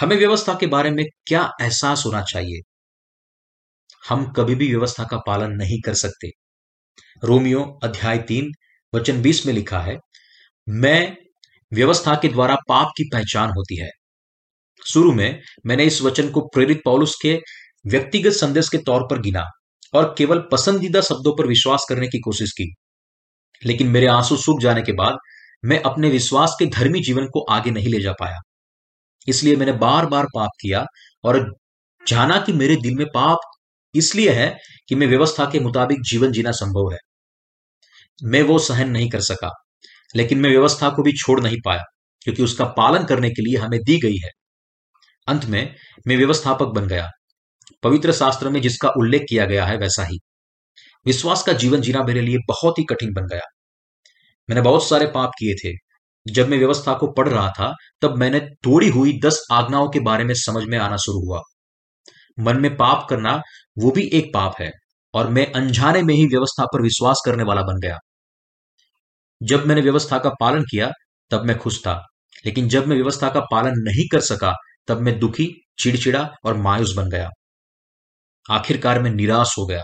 हमें 0.00 0.16
व्यवस्था 0.16 0.54
के 0.54 0.66
बारे 0.66 0.90
में 0.90 1.04
क्या 1.26 1.52
एहसास 1.62 2.02
होना 2.06 2.22
चाहिए? 2.22 2.60
हम 4.08 4.32
कभी 4.32 4.54
भी 4.54 4.68
व्यवस्था 4.68 5.04
का 5.04 5.16
पालन 5.16 5.50
नहीं 5.50 5.80
कर 5.80 5.94
सकते। 5.94 6.28
रोमियो 7.24 7.80
अध्याय 7.84 8.18
तीन, 8.18 8.50
वचन 8.94 9.22
बीस 9.22 9.46
में 9.46 9.52
लिखा 9.54 9.80
है, 9.80 9.96
मैं 10.68 11.16
व्यवस्था 11.72 12.14
के 12.14 12.28
द्वारा 12.28 12.56
पाप 12.68 12.88
की 12.96 13.04
पहचान 13.12 13.50
होती 13.50 13.80
है। 13.80 13.90
शुरू 14.86 15.12
में 15.12 15.42
मैंने 15.66 15.84
इस 15.84 16.02
वचन 16.02 16.30
को 16.30 16.40
प्रेरित 16.40 16.80
पौलुस 16.84 17.16
के 17.22 17.40
व्यक्तिगत 17.86 18.32
संदेश 18.32 18.68
के 18.68 18.78
तौर 18.78 19.02
पर 19.02 19.18
गिना 19.20 19.44
और 19.94 20.14
केवल 20.18 20.38
पसंदीदा 20.52 21.00
शब्दों 21.00 21.36
पर 21.36 21.46
विश्वास 21.46 21.86
करने 21.88 22.06
की 22.08 22.18
कोशिश 22.20 22.50
की। 22.50 22.74
लेकिन 23.64 23.88
मेरे 23.88 24.06
आँसू 24.06 24.36
सूख 24.36 24.60
जाने 24.60 24.82
के 24.82 24.92
बाद 24.92 25.14
मैं 25.64 25.80
अपने 25.82 26.10
विश्वास 26.10 26.56
के 26.58 26.66
धर्मी 26.66 27.00
जीवन 27.00 27.26
को 27.26 27.40
आगे 27.40 27.70
नहीं 27.70 27.88
ले 27.88 28.00
जा 28.00 28.12
पाया। 28.12 28.38
इसलिए 29.28 29.56
मैंने 29.56 29.72
बार 29.72 30.06
बार 30.06 30.26
पाप 30.26 30.50
किया 30.60 30.84
और 31.24 31.54
जाना 32.06 32.40
कि 32.40 32.52
मेरे 32.52 32.76
दिल 32.76 32.94
में 32.94 33.06
पाप 33.06 33.38
इसलिए 33.94 34.30
है 34.30 34.48
कि 34.88 34.94
मैं 34.94 35.06
व्यवस्था 35.06 35.44
के 35.44 35.60
मुताबिक 35.60 36.02
जीवन 36.02 36.32
जीना 36.32 36.50
संभव 36.52 36.92
है। 36.92 36.98
मैं 38.24 38.42
वो 38.42 38.58
सहन 38.58 38.90
नहीं 38.90 39.10
कर 39.10 39.20
सका, 39.20 39.50
लेकिन 40.16 40.38
मैं 40.38 40.50
व्यवस्था 40.50 40.88
को 40.90 41.02
भी 41.02 41.12
छोड़ 41.12 41.40
नहीं 41.40 41.56
पाया, 41.64 41.82
क्योंकि 42.22 42.42
उसका 42.42 42.64
पालन 42.64 43.04
करने 43.04 43.30
के 43.30 43.42
लिए 43.42 43.56
हमें 43.56 43.80
दी 43.80 43.98
गई 43.98 44.16
है। 44.16 44.30
अंत 45.28 45.44
में 45.44 45.74
मैं 46.06 46.16
व्यवस्थापक 46.16 46.66
बन 46.66 46.86
गया। 46.88 47.10
पवित्र 47.82 48.12
शास्त्र 48.12 48.48
में 48.48 48.60
जिसका 48.62 48.88
उल्लेख 48.88 49.22
किया 49.28 49.44
गया 49.46 49.66
है 49.66 49.76
वैसा 49.76 50.04
ही। 50.04 50.18
विश्वास 51.06 51.42
का 51.42 51.52
जीवन 51.52 51.80
जीना 51.80 52.02
मेरे 52.02 52.20
लिए 52.20 52.38
बहुत 52.48 52.78
ही 52.78 52.84
कठिन 52.84 53.12
बन 53.12 53.26
गया। 53.26 53.46
मैंने 54.50 54.62
बहुत 54.62 54.88
सारे 54.88 55.06
पाप 55.06 55.28
किए 55.28 55.54
थे। 55.54 55.76
जब 56.32 56.48
मैं 56.48 56.58
व्यवस्था 56.58 56.94
को 56.94 57.12
पढ़ 57.12 57.28
रहा 57.28 57.50
था, 57.50 57.74
तब 58.02 58.16
मैंने 58.16 58.40
तोड़ी 58.40 58.88
हुई 58.88 59.20
दस 59.24 59.46
आज्ञाओं 59.52 59.88
के 59.88 60.00
बारे 60.00 60.24
में 60.24 60.34
समझ 60.34 60.64
में 60.64 60.78
आना 60.78 60.96
शुरू 60.96 61.18
हुआ। 61.26 61.40
मन 62.38 62.60
में 62.60 62.76
पाप 62.76 63.06
करना, 63.10 63.42
वो 63.78 63.90
भी 63.90 64.10
एक 64.12 64.34
पाप 64.34 64.54
है, 64.60 64.70
और 65.14 65.28
मैं 65.28 65.52
अनजाने 65.52 66.02
में 66.02 66.14
ही 66.14 66.26
व्यवस्था 66.26 66.64
पर 66.64 66.82
विश्वास 66.82 67.22
करने 67.26 67.42
वाला 67.42 67.62
बन 67.62 67.80
गया। 67.80 67.96
जब 69.42 69.66
मैंने 69.66 69.80
व्यवस्था 69.80 70.18
का 70.18 70.30
पालन 70.40 70.62
किया, 70.62 70.90
तब 71.30 71.44
मैं 71.44 71.58
खुश 71.58 71.80
था, 71.80 72.06
लेकिन 72.46 72.68
जब 72.68 72.86
मैं 72.86 72.96
व्यवस्था 72.96 73.30
का 73.30 73.40
पालन 73.40 73.70
नहीं 73.70 74.08
कर 74.12 74.20
सका, 74.20 74.54
तब 74.88 75.00
मैं 75.00 75.18
दुखी, 75.18 75.64
चिड़चिड़ा 75.78 76.30
और 76.44 76.56
मायूस 76.56 76.94
बन 76.96 77.10
गया। 77.10 77.30
आखिरकार 78.50 79.02
मैं 79.02 79.10
निराश 79.10 79.54
हो 79.58 79.66
गया। 79.66 79.82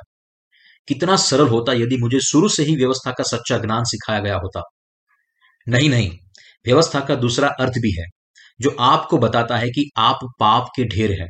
कितना 0.89 1.17
सरल 1.19 1.49
होता 1.49 1.73
यदि 1.75 1.97
मुझे 1.97 2.21
शुरू 2.23 2.49
से 2.49 2.63
ही 2.65 2.77
व्यवस्था 2.77 3.11
का 3.13 3.25
सच्चा 3.27 3.59
ज्ञान 3.59 3.85
सिखाया 3.85 4.21
गया 4.21 4.37
होता। 4.37 4.63
नहीं 5.67 5.89
नहीं 5.91 6.11
व्यवस्था 6.67 7.01
का 7.01 7.15
दूसरा 7.17 7.49
अर्थ 7.61 7.79
भी 7.79 7.91
है 7.93 8.07
जो 8.61 8.75
आपको 8.83 9.19
बताता 9.19 9.57
है 9.57 9.71
कि 9.71 9.89
आप 9.99 10.19
पाप 10.41 10.69
के 10.77 10.85
ढेर 10.87 11.13
हैं। 11.13 11.29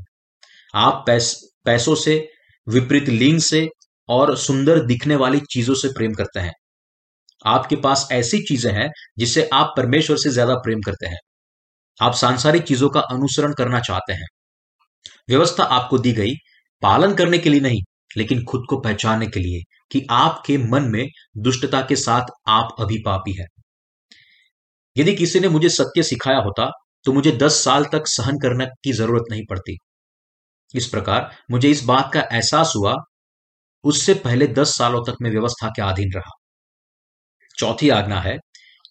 आप 0.75 1.03
पैस, 1.07 1.35
पैसों 1.65 1.95
से 1.95 2.17
विपरीत 2.67 3.09
लिंग 3.09 3.39
से 3.41 3.67
और 4.09 4.37
सुंदर 4.39 4.81
दिखने 4.87 5.17
वाली 5.17 5.41
चीज़ों 5.51 5.75
से 5.75 5.89
प्रेम 5.89 6.13
करते 6.15 6.41
हैं। 6.41 6.53
आपके 7.45 7.77
पास 7.77 8.09
ऐसी 8.13 8.39
चीज़ें 8.45 8.73
हैं 8.73 8.89
जिससे 9.19 9.49
आप 9.53 9.73
परमेश्वर 9.77 10.17
से 10.17 10.31
ज़्यादा 10.31 10.55
प्रेम 10.57 10.81
करते 10.81 11.07
हैं। 11.07 11.19
आप 12.01 12.15
सांसारिक 12.15 12.63
चीज़ों 12.63 12.89
का 12.89 13.01
अनुसरण 13.13 13.53
करना 13.53 13.81
चाहते 13.81 14.13
हैं। 14.13 14.27
व्यवस्था 15.29 15.65
आपको 15.73 15.99
दी 15.99 16.13
गई 16.13 16.33
पालन 16.83 17.15
करने 17.15 17.39
के 17.39 17.51
लिए 17.51 17.61
नहीं 17.61 17.81
लेकिन 18.17 18.45
खुद 18.45 18.67
को 18.71 18.81
पहचानने 18.81 19.27
के 19.27 19.41
लिए 19.41 19.63
कि 19.93 20.07
आपके 20.11 20.59
मन 20.59 20.83
में 20.83 21.07
दुष्टता 21.39 21.81
के 21.81 21.97
साथ 21.97 22.23
आप 22.49 22.77
अभी 22.79 22.99
पापी 22.99 23.33
है। 23.41 23.47
यदि 24.97 25.15
किसी 25.15 25.41
ने 25.41 25.49
मुझे 25.49 25.69
सत्य 25.69 26.03
सिखाया 26.03 26.39
होता 26.39 26.71
तो 27.05 27.13
मुझे 27.13 27.33
दस 27.33 27.65
साल 27.65 27.85
तक 27.85 28.03
सहन 28.07 28.39
करने 28.39 28.67
की 28.67 28.93
ज़रूरत 28.93 29.25
नहीं 29.31 29.43
पड़ती। 29.51 29.77
इस 30.75 30.87
प्रकार 30.87 31.31
मुझे 31.51 31.71
इस 31.71 31.85
बात 31.85 32.11
का 32.15 32.21
एहसास 32.33 32.73
हुआ, 32.77 32.95
उससे 33.85 34.15
पहले 34.15 34.47
दस 34.47 34.77
सालों 34.79 35.03
तक 35.05 35.17
मैं 35.23 35.31
व्यवस्था 35.31 35.69
के 35.69 35.83
अधीन 35.83 36.13
रहा। 36.13 36.31
चौथी 37.59 37.89
आज्ञा 37.89 38.21
है, 38.21 38.39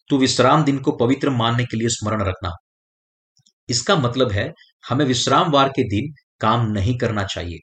तू 0.10 0.18
विश्राम 0.18 0.64
दिन 0.64 0.80
को 0.80 0.92
पवित्र 0.92 1.30
मानने 1.30 1.66
के 1.66 1.78
लिए 1.78 1.90
स्मरण 1.90 2.24
रखना। 2.24 2.52
इसका 3.70 3.96
मतलब 3.96 4.32
है, 4.32 4.52
हमें 4.90 5.06
विश्रामवार 5.06 5.70
के 5.70 5.84
दिन 5.84 6.14
काम 6.40 6.66
नहीं 6.72 6.98
करना 6.98 7.24
चाहिए। 7.24 7.58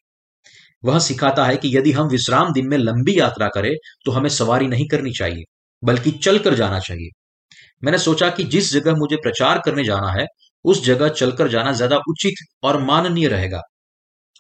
वह 0.83 0.99
सिखाता 1.01 1.45
है 1.45 1.57
कि 1.57 1.77
यदि 1.77 1.93
हम 1.93 2.09
विश्राम 2.09 2.53
दिन 2.53 2.69
में 2.69 2.77
लंबी 2.79 3.19
यात्रा 3.19 3.49
करें 3.49 3.73
तो 4.07 4.13
हमें 4.13 4.29
सवारी 4.31 4.67
नहीं 4.69 4.87
करनी 4.89 5.11
चाहिए, 5.13 5.45
बल्कि 5.83 6.11
चलकर 6.19 6.55
जाना 6.55 6.79
चाहिए। 6.81 7.11
मैंने 7.83 7.99
सोचा 7.99 8.29
कि 8.31 8.45
जिस 8.47 8.73
जगह 8.73 8.95
मुझे 8.97 9.17
प्रचार 9.19 9.61
करने 9.65 9.85
जाना 9.85 10.11
है, 10.13 10.27
उस 10.65 10.85
जगह 10.85 11.09
चलकर 11.11 11.49
जाना 11.49 11.73
ज़्यादा 11.73 11.97
उचित 12.09 12.45
और 12.63 12.83
माननीय 12.83 13.29
रहेगा। 13.29 13.61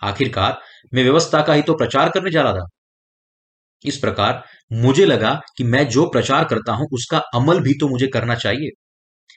आखिरकार, 0.02 0.58
मैं 0.92 1.02
व्यवस्था 1.04 1.42
का 1.42 1.54
ही 1.54 1.62
तो 1.62 1.74
प्रचार 1.74 2.10
करने 2.10 2.30
जा 2.30 2.42
रहा 2.42 2.52
था। 2.52 2.66
इस 3.84 3.96
प्रकार, 3.98 4.42
मुझे 4.74 5.04
लगा 5.06 5.32
कि 5.56 5.64
मैं 5.64 5.88
जो 5.88 6.06
प्रचार 6.10 6.44
करता 6.44 6.72
हूँ, 6.72 6.86
उसका 6.92 7.18
अमल 7.34 7.60
भी 7.60 7.74
तो 7.74 7.88
मुझे 7.88 8.06
करना 8.06 8.34
चाहिए। 8.36 8.70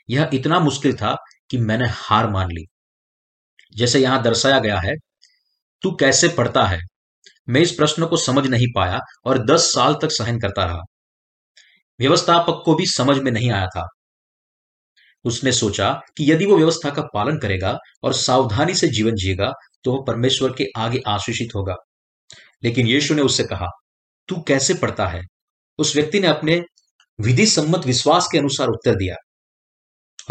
यह 0.10 0.30
इतना 0.34 0.60
मुश्किल 0.60 0.94
था 0.96 1.16
कि 1.50 1.58
मैंने 1.60 1.86
हार 1.92 2.30
मान 2.30 2.52
ली। 2.52 2.66
जैसे 3.76 4.00
यहाँ 4.00 4.22
दर्शाया 4.24 4.60
गया 4.60 4.80
है, 4.80 4.96
तू 5.84 5.92
कैसे 5.96 6.28
पढ़ता 6.30 6.64
है? 6.66 6.80
मैं 7.50 7.62
इस 7.62 7.72
प्रश्न 7.72 8.06
को 8.06 8.18
समझ 8.18 8.48
नहीं 8.48 8.68
पाया 8.76 9.00
और 9.26 9.46
दस 9.46 9.60
साल 9.60 9.96
तक 10.02 10.10
सहन 10.12 10.40
करता 10.40 10.66
रहा। 10.66 10.82
व्यवस्थापक 12.00 12.62
को 12.66 12.76
भी 12.76 12.86
समझ 12.86 13.18
में 13.18 13.32
नहीं 13.32 13.52
आया 13.52 13.68
था। 13.68 13.88
उसने 15.24 15.52
सोचा 15.52 15.94
कि 15.94 16.32
यदि 16.32 16.46
वो 16.46 16.58
व्यवस्था 16.58 16.90
का 16.90 17.02
पालन 17.02 17.38
करेगा 17.38 17.78
और 18.04 18.14
सावधानी 18.14 18.76
से 18.76 18.88
जीवन 18.88 19.16
जिएगा 19.16 19.52
तो 19.84 19.92
वह 19.92 20.04
परमेश्वर 20.08 20.50
के 20.52 20.66
आगे 20.78 21.02
आशीषित 21.08 21.48
होगा। 21.56 21.76
लेकिन 22.64 22.88
यीशु 22.88 23.14
ने 23.14 23.22
उससे 23.22 23.44
कहा, 23.44 23.68
तू 24.28 24.42
कैसे 24.42 24.74
पढ़ता 24.74 25.08
है? 25.08 25.22
उस 25.78 25.96
व्यक्ति 25.96 26.20
ने 26.20 26.28
अपने 26.28 26.64
विधि 27.22 27.46
सम्मत 27.48 27.86
विश्वास 27.86 28.28
के 28.32 28.38
अनुसार 28.38 28.68
उत्तर 28.68 28.96
दिया। 28.96 29.16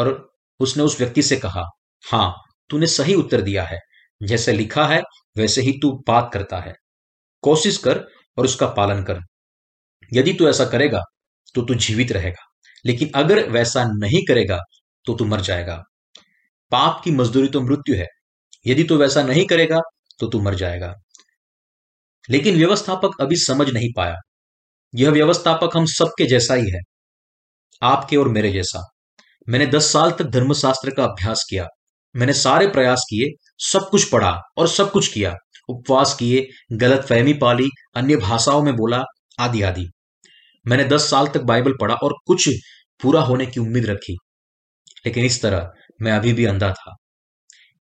और 0.02 0.32
उसने 0.60 0.82
उस 0.82 1.00
व्यक्ति 1.00 1.22
से 1.22 1.36
कहा, 1.36 1.62
हाँ, 2.12 2.34
तूने 2.70 2.86
सही 2.86 3.14
उत्तर 3.14 3.40
दिया 3.40 3.64
है। 3.64 3.78
जैसे 4.22 4.52
लिखा 4.52 4.86
है, 4.86 5.02
वैसे 5.36 5.62
ही 5.62 5.72
तू 5.72 6.04
बात 6.08 6.30
करता 6.34 6.58
है। 6.58 6.74
कोशिश 7.42 7.76
कर 7.76 7.98
और 8.38 8.44
उसका 8.44 8.66
पालन 8.66 9.02
कर। 9.02 9.20
यदि 10.12 10.32
तू 10.32 10.48
ऐसा 10.48 10.64
करेगा 10.64 11.02
तो 11.54 11.62
तू 11.62 11.74
जीवित 11.74 12.12
रहेगा। 12.12 12.44
लेकिन 12.86 13.10
अगर 13.14 13.48
वैसा 13.50 13.84
नहीं 13.84 14.22
करेगा 14.28 14.58
तो 15.04 15.14
तू 15.14 15.24
मर 15.24 15.40
जाएगा। 15.40 15.82
पाप 16.70 17.00
की 17.04 17.10
मजदूरी 17.10 17.48
तो 17.48 17.60
मृत्यु 17.60 17.96
है। 17.96 18.06
यदि 18.66 18.84
तू 18.84 18.96
वैसा 18.96 19.22
नहीं 19.22 19.46
करेगा 19.46 19.80
तो 20.18 20.26
तू 20.26 20.42
मर 20.42 20.54
जाएगा। 20.54 20.94
लेकिन 22.30 22.56
व्यवस्थापक 22.56 23.10
अभी 23.20 23.36
समझ 23.36 23.70
नहीं 23.70 23.88
पाया। 23.96 24.16
यह 24.94 25.10
व्यवस्थापक 25.10 25.70
हम 25.76 25.86
सबके 25.86 26.26
जैसा 26.26 26.54
ही 26.54 26.70
है। 26.70 26.80
आपके 27.82 28.16
और 28.16 28.28
मेरे 28.28 28.52
जैसा। 28.52 28.88
मैंने 29.48 29.66
दस 29.66 29.92
साल 29.92 30.10
तक 30.10 30.24
धर्मशास्त्र 30.24 30.90
का 30.90 31.04
अभ्यास 31.04 31.46
किया। 31.50 31.66
मैंने 32.16 32.32
सारे 32.32 32.66
प्रयास 32.66 33.00
किए, 33.10 33.46
सब 33.58 33.88
कुछ 33.90 34.10
पढ़ा 34.10 34.40
और 34.58 34.68
सब 34.68 34.90
कुछ 34.90 35.08
किया। 35.08 35.34
उपवास 35.72 36.16
किए, 36.18 36.48
गलत 36.72 37.06
फहमी 37.06 37.32
पाली, 37.32 37.68
अन्य 37.94 38.16
भाषाओं 38.16 38.62
में 38.62 38.76
बोला, 38.76 39.04
आदि 39.38 39.62
आदि। 39.62 39.86
मैंने 40.66 40.84
दस 40.84 41.10
साल 41.10 41.26
तक 41.26 41.40
बाइबल 41.40 41.72
पढ़ा 41.80 41.94
और 41.94 42.14
कुछ 42.26 42.48
पूरा 43.02 43.20
होने 43.20 43.46
की 43.46 43.60
उम्मीद 43.60 43.86
रखी। 43.86 44.18
लेकिन 45.06 45.24
इस 45.24 45.42
तरह 45.42 45.70
मैं 46.02 46.12
अभी 46.12 46.32
भी 46.32 46.44
अंधा 46.44 46.72
था। 46.72 46.94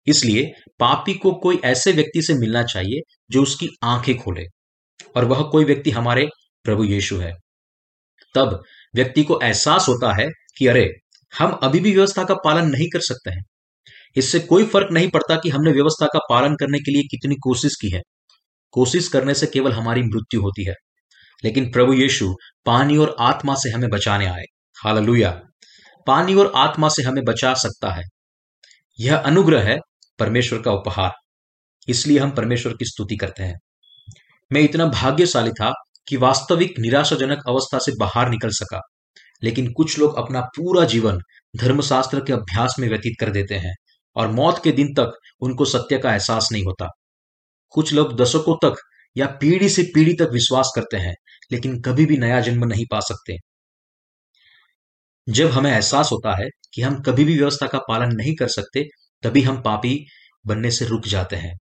इसलिए 0.07 0.51
पापी 0.79 1.13
को 1.13 1.33
कोई 1.33 1.61
ऐसे 1.63 1.91
व्यक्ति 1.91 2.21
से 2.21 2.33
मिलना 2.33 2.63
चाहिए 2.63 2.99
जो 3.31 3.41
उसकी 3.41 3.69
आँखें 3.83 4.17
खोले 4.17 4.45
और 5.15 5.25
वह 5.25 5.41
कोई 5.41 5.65
व्यक्ति 5.65 5.91
हमारे 5.91 6.29
प्रभु 6.63 6.83
यीशु 6.83 7.17
है। 7.17 7.33
तब 8.35 8.63
व्यक्ति 8.95 9.23
को 9.23 9.39
एहसास 9.43 9.85
होता 9.89 10.21
है 10.21 10.29
कि 10.57 10.67
अरे, 10.67 10.93
हम 11.39 11.51
अभी 11.51 11.79
भी 11.79 11.95
व्यवस्था 11.95 12.23
का 12.23 12.33
पालन 12.33 12.69
नहीं 12.69 12.87
कर 12.89 12.99
सकते 12.99 13.31
हैं। 13.31 13.43
इससे 14.17 14.39
कोई 14.39 14.65
फ़र्क 14.65 14.87
नहीं 14.91 15.09
पड़ता 15.09 15.35
कि 15.35 15.49
हमने 15.49 15.71
व्यवस्था 15.71 16.05
का 16.05 16.19
पालन 16.29 16.55
करने 16.55 16.79
के 16.79 16.91
लिए 16.91 17.03
कितनी 17.03 17.35
कोशिश 17.35 17.75
की 17.75 17.89
है। 17.89 18.01
कोशिश 18.71 19.07
करने 19.07 19.33
से 19.33 19.47
केवल 19.47 19.71
हमारी 19.71 20.03
मृत्यु 20.03 20.41
होती 20.41 20.65
है। 20.65 20.73
लेकिन 21.43 21.71
प्रभु 21.71 21.93
यीशु 21.93 22.35
पानी 22.65 22.97
और 22.97 23.15
आत्मा 23.19 23.55
से 23.55 23.71
हमें 23.71 23.89
बचाने 23.89 24.25
आए। 24.25 24.43
हालेलुया। 24.83 25.41
पानी 26.07 26.35
और 26.35 26.53
आत्मा 26.55 26.89
से 26.89 27.03
हमें 27.03 27.23
बचा 27.23 27.53
सकता 27.53 27.91
है। 27.91 28.03
यह 28.99 29.17
अनुग्रह 29.17 29.63
है 29.63 29.77
परमेश्वर 30.19 30.61
का 30.61 30.71
उपहार। 30.71 31.11
इसलिए 31.87 32.19
हम 32.19 32.31
परमेश्वर 32.31 32.73
की 32.73 32.85
स्तुति 32.85 33.15
करते 33.15 33.43
हैं। 33.43 33.55
मैं 34.53 34.61
इतना 34.61 34.85
भाग्यशाली 34.85 35.51
था 35.51 35.73
कि 36.07 36.17
वास्तविक 36.17 36.79
निराशाजनक 36.79 37.39
अवस्था 37.47 37.77
से 37.77 37.91
बाहर 37.99 38.29
निकल 38.29 38.49
सका। 38.49 38.81
लेकिन 39.43 39.71
कुछ 39.71 39.99
लोग 39.99 40.17
अपना 40.17 40.41
पूरा 40.41 40.85
जीवन 40.85 41.19
धर्मशास्त्र 41.57 42.19
के 42.19 42.33
अभ्यास 42.33 42.75
में 42.79 42.89
व्यतीत 42.89 43.13
कर 43.19 43.29
देते 43.29 43.55
हैं। 43.55 43.75
और 44.17 44.27
मौत 44.27 44.63
के 44.63 44.71
दिन 44.71 44.87
तक 44.87 45.11
उनको 45.41 45.65
सत्य 45.65 45.97
का 45.97 46.11
एहसास 46.11 46.49
नहीं 46.51 46.63
होता। 46.63 46.89
कुछ 47.69 47.93
लोग 47.93 48.21
दशकों 48.21 48.55
तक 48.55 48.75
या 49.17 49.25
पीढ़ी 49.25 49.69
से 49.69 49.83
पीढ़ी 49.83 50.13
तक 50.13 50.29
विश्वास 50.33 50.71
करते 50.75 50.97
हैं, 50.97 51.15
लेकिन 51.51 51.81
कभी 51.81 52.05
भी 52.05 52.17
नया 52.17 52.41
जन्म 52.41 52.65
नहीं 52.65 52.85
पा 52.91 52.99
सकते। 52.99 53.37
जब 55.29 55.51
हमें 55.51 55.71
एहसास 55.71 56.11
होता 56.11 56.41
है 56.41 56.49
कि 56.73 56.81
हम 56.81 57.01
कभी 57.01 57.23
भी 57.23 57.37
व्यवस्था 57.37 57.67
का 57.67 57.77
पालन 57.77 58.15
नहीं 58.15 58.35
कर 58.35 58.47
सकते, 58.47 58.87
तभी 59.23 59.41
हम 59.41 59.61
पापी 59.61 60.05
बनने 60.45 60.71
से 60.71 60.85
रुक 60.85 61.07
जाते 61.07 61.35
हैं। 61.35 61.57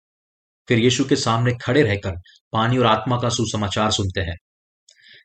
फिर 0.68 0.80
यीशु 0.80 1.06
के 1.06 1.16
सामने 1.16 1.54
खड़े 1.64 1.84
रहकर 1.84 2.12
पानी 2.52 2.78
और 2.78 2.86
आत्मा 2.86 3.18
का 3.18 3.30
सुसमाचार 3.30 3.92
सुनते 3.92 4.22
हैं। 4.22 4.36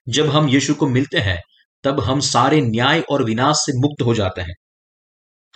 जब 0.08 0.28
हम 0.28 0.48
यीशु 0.48 0.74
को 0.74 0.86
मिलते 0.86 1.18
हैं, 1.18 1.42
तब 1.84 2.00
हम 2.00 2.20
सारे 2.20 2.60
न्याय 2.60 3.00
और 3.00 3.24
विनाश 3.24 3.56
से 3.56 3.80
मुक्त 3.80 4.02
हो 4.02 4.14
जाते 4.14 4.40
हैं। 4.40 4.54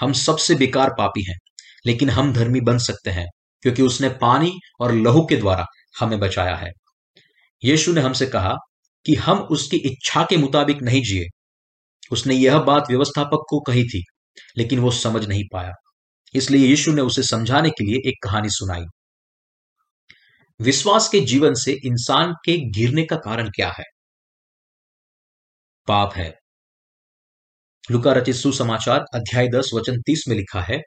हम 0.00 0.12
सबसे 0.12 0.54
बेकार 0.54 0.90
पापी 0.90 1.30
हैं। 1.30 1.38
लेकिन 1.86 2.10
हम 2.10 2.32
धर्मी 2.32 2.60
बन 2.60 2.78
सकते 2.78 3.10
हैं, 3.10 3.26
क्योंकि 3.62 3.82
उसने 3.82 4.08
पानी 4.08 4.58
और 4.80 4.94
लहू 4.94 5.26
के 5.26 5.36
द्वारा 5.36 5.66
हमें 6.00 6.20
बचाया 6.20 6.56
है। 6.56 6.70
यीशु 7.64 7.92
ने 7.92 8.00
हमसे 8.00 8.26
कहा 8.26 8.54
कि 9.06 9.14
हम 9.14 9.38
उसकी 9.38 9.76
इच्छा 9.76 10.24
के 10.24 10.36
मुताबिक 10.36 10.82
नहीं 10.82 11.02
जिए। 11.02 11.26
उसने 12.12 12.34
यह 12.34 12.58
बात 12.58 12.84
व्यवस्थापक 12.90 13.44
को 13.48 13.60
कही 13.60 13.84
थी, 13.84 14.04
लेकिन 14.56 14.78
वो 14.78 14.90
समझ 14.90 15.26
नहीं 15.26 15.44
पाया। 15.52 15.72
इसलिए 16.34 16.66
यीशु 16.66 16.92
ने 16.92 17.02
उसे 17.02 17.22
समझाने 17.22 17.70
के 17.70 17.84
लिए 17.84 18.08
एक 18.08 18.14
कहानी 18.22 18.48
सुनाई। 18.48 18.84
विश्वास 20.60 21.08
के 21.08 21.20
जीवन 21.20 21.54
से 21.54 21.72
इंसान 21.72 22.32
के 22.32 22.70
गिरने 22.70 23.04
का 23.04 23.16
कारण 23.16 23.48
क्या 23.48 23.68
है? 23.68 23.84
पाप 25.88 26.14
है। 26.14 26.34
लुका 27.90 28.12
रचित 28.12 28.34
सुसमाचार 28.34 29.04
अध्याय 29.14 29.48
दस, 29.48 29.70
वचन 29.74 30.00
तीस 30.00 30.24
में 30.28 30.36
लिखा 30.36 30.60
है 30.60 30.80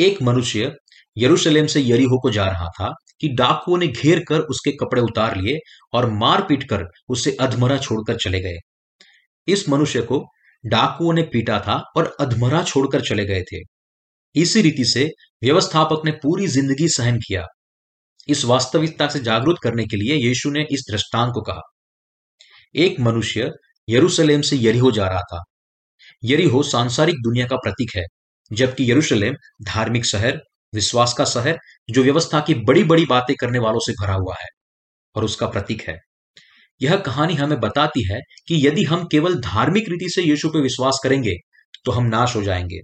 एक 0.00 0.22
मनुष्य 0.22 0.72
यरूशलेम 1.18 1.66
से 1.66 1.80
यरीहो 1.80 2.18
को 2.18 2.30
जा 2.30 2.44
रहा 2.44 2.68
था 2.68 2.92
कि 3.20 3.28
डाकुओं 3.28 3.78
ने 3.78 3.86
घेर 3.86 4.24
कर 4.28 4.40
उसके 4.40 4.70
कपड़े 4.70 5.02
उतार 5.02 5.36
लिए 5.36 5.58
और 5.92 6.10
मार 6.10 6.42
पीट 6.42 6.62
कर 6.62 6.84
उसे 7.08 7.36
अधमरा 7.40 7.78
छोड़कर 7.78 8.16
चले 8.16 8.40
गए। 8.40 8.58
इस 9.48 9.68
मनुष्य 9.68 10.02
को 10.02 10.24
डाकुओं 10.66 11.12
ने 11.12 11.22
पीटा 11.22 11.60
था 11.60 11.82
और 11.96 12.16
अधमरा 12.20 12.62
छोड़कर 12.62 13.00
चले 13.00 13.24
गए 13.24 13.42
थे। 13.42 13.60
इसी 14.34 14.62
रीति 14.62 14.84
से 14.84 15.04
व्यवस्थापक 15.42 16.02
ने 16.04 16.10
पूरी 16.12 16.46
ज़िंदगी 16.46 16.88
सहन 16.88 17.18
किया। 17.18 17.44
इस 18.28 18.44
वास्तविकता 18.44 19.08
से 19.08 19.20
जागरूक 19.20 19.58
करने 19.62 19.84
के 19.84 19.96
लिए 19.96 20.16
यीशु 20.28 20.50
ने 20.50 20.66
इस 20.70 20.84
दृष्टांत 20.90 21.32
को 21.34 21.40
कहा। 21.40 21.60
एक 22.74 23.00
मनुष्य 23.00 23.50
यरूशलेम 23.88 24.40
से 24.40 24.56
यरीहो 24.56 24.90
जा 24.90 25.06
रहा 25.06 25.22
था। 25.22 25.42
यरीहो 26.24 26.62
सांसारिक 26.62 27.14
दुनिया 27.14 27.46
का 27.46 27.56
प्रतीक 27.56 27.96
है। 27.96 28.04
जबकि 28.50 28.90
यरूशलेम 28.90 29.34
धार्मिक 29.64 30.04
शहर, 30.06 30.40
विश्वास 30.72 31.14
का 31.14 31.24
शहर, 31.26 31.58
जो 31.88 32.02
व्यवस्था 32.02 32.40
की 32.40 32.54
बड़ी 32.64 32.84
बड़ी 32.84 33.04
बातें 33.06 33.34
करने 33.40 33.58
वालों 33.58 33.80
से 33.80 33.92
भरा 34.02 34.14
हुआ 34.14 34.34
है 34.40 34.48
और 35.14 35.24
उसका 35.24 35.46
प्रतीक 35.48 35.82
है। 35.82 35.98
यह 36.80 36.96
कहानी 36.98 37.34
हमें 37.34 37.58
बताती 37.60 38.02
है 38.12 38.20
कि 38.48 38.66
यदि 38.66 38.84
हम 38.84 39.04
केवल 39.12 39.34
धार्मिक 39.42 39.88
रीति 39.88 40.08
से 40.10 40.22
यीशु 40.22 40.48
पर 40.48 40.60
विश्वास 40.60 41.00
करेंगे 41.04 41.34
तो 41.84 41.92
हम 41.92 42.04
नाश 42.06 42.36
हो 42.36 42.42
जाएँगे। 42.42 42.80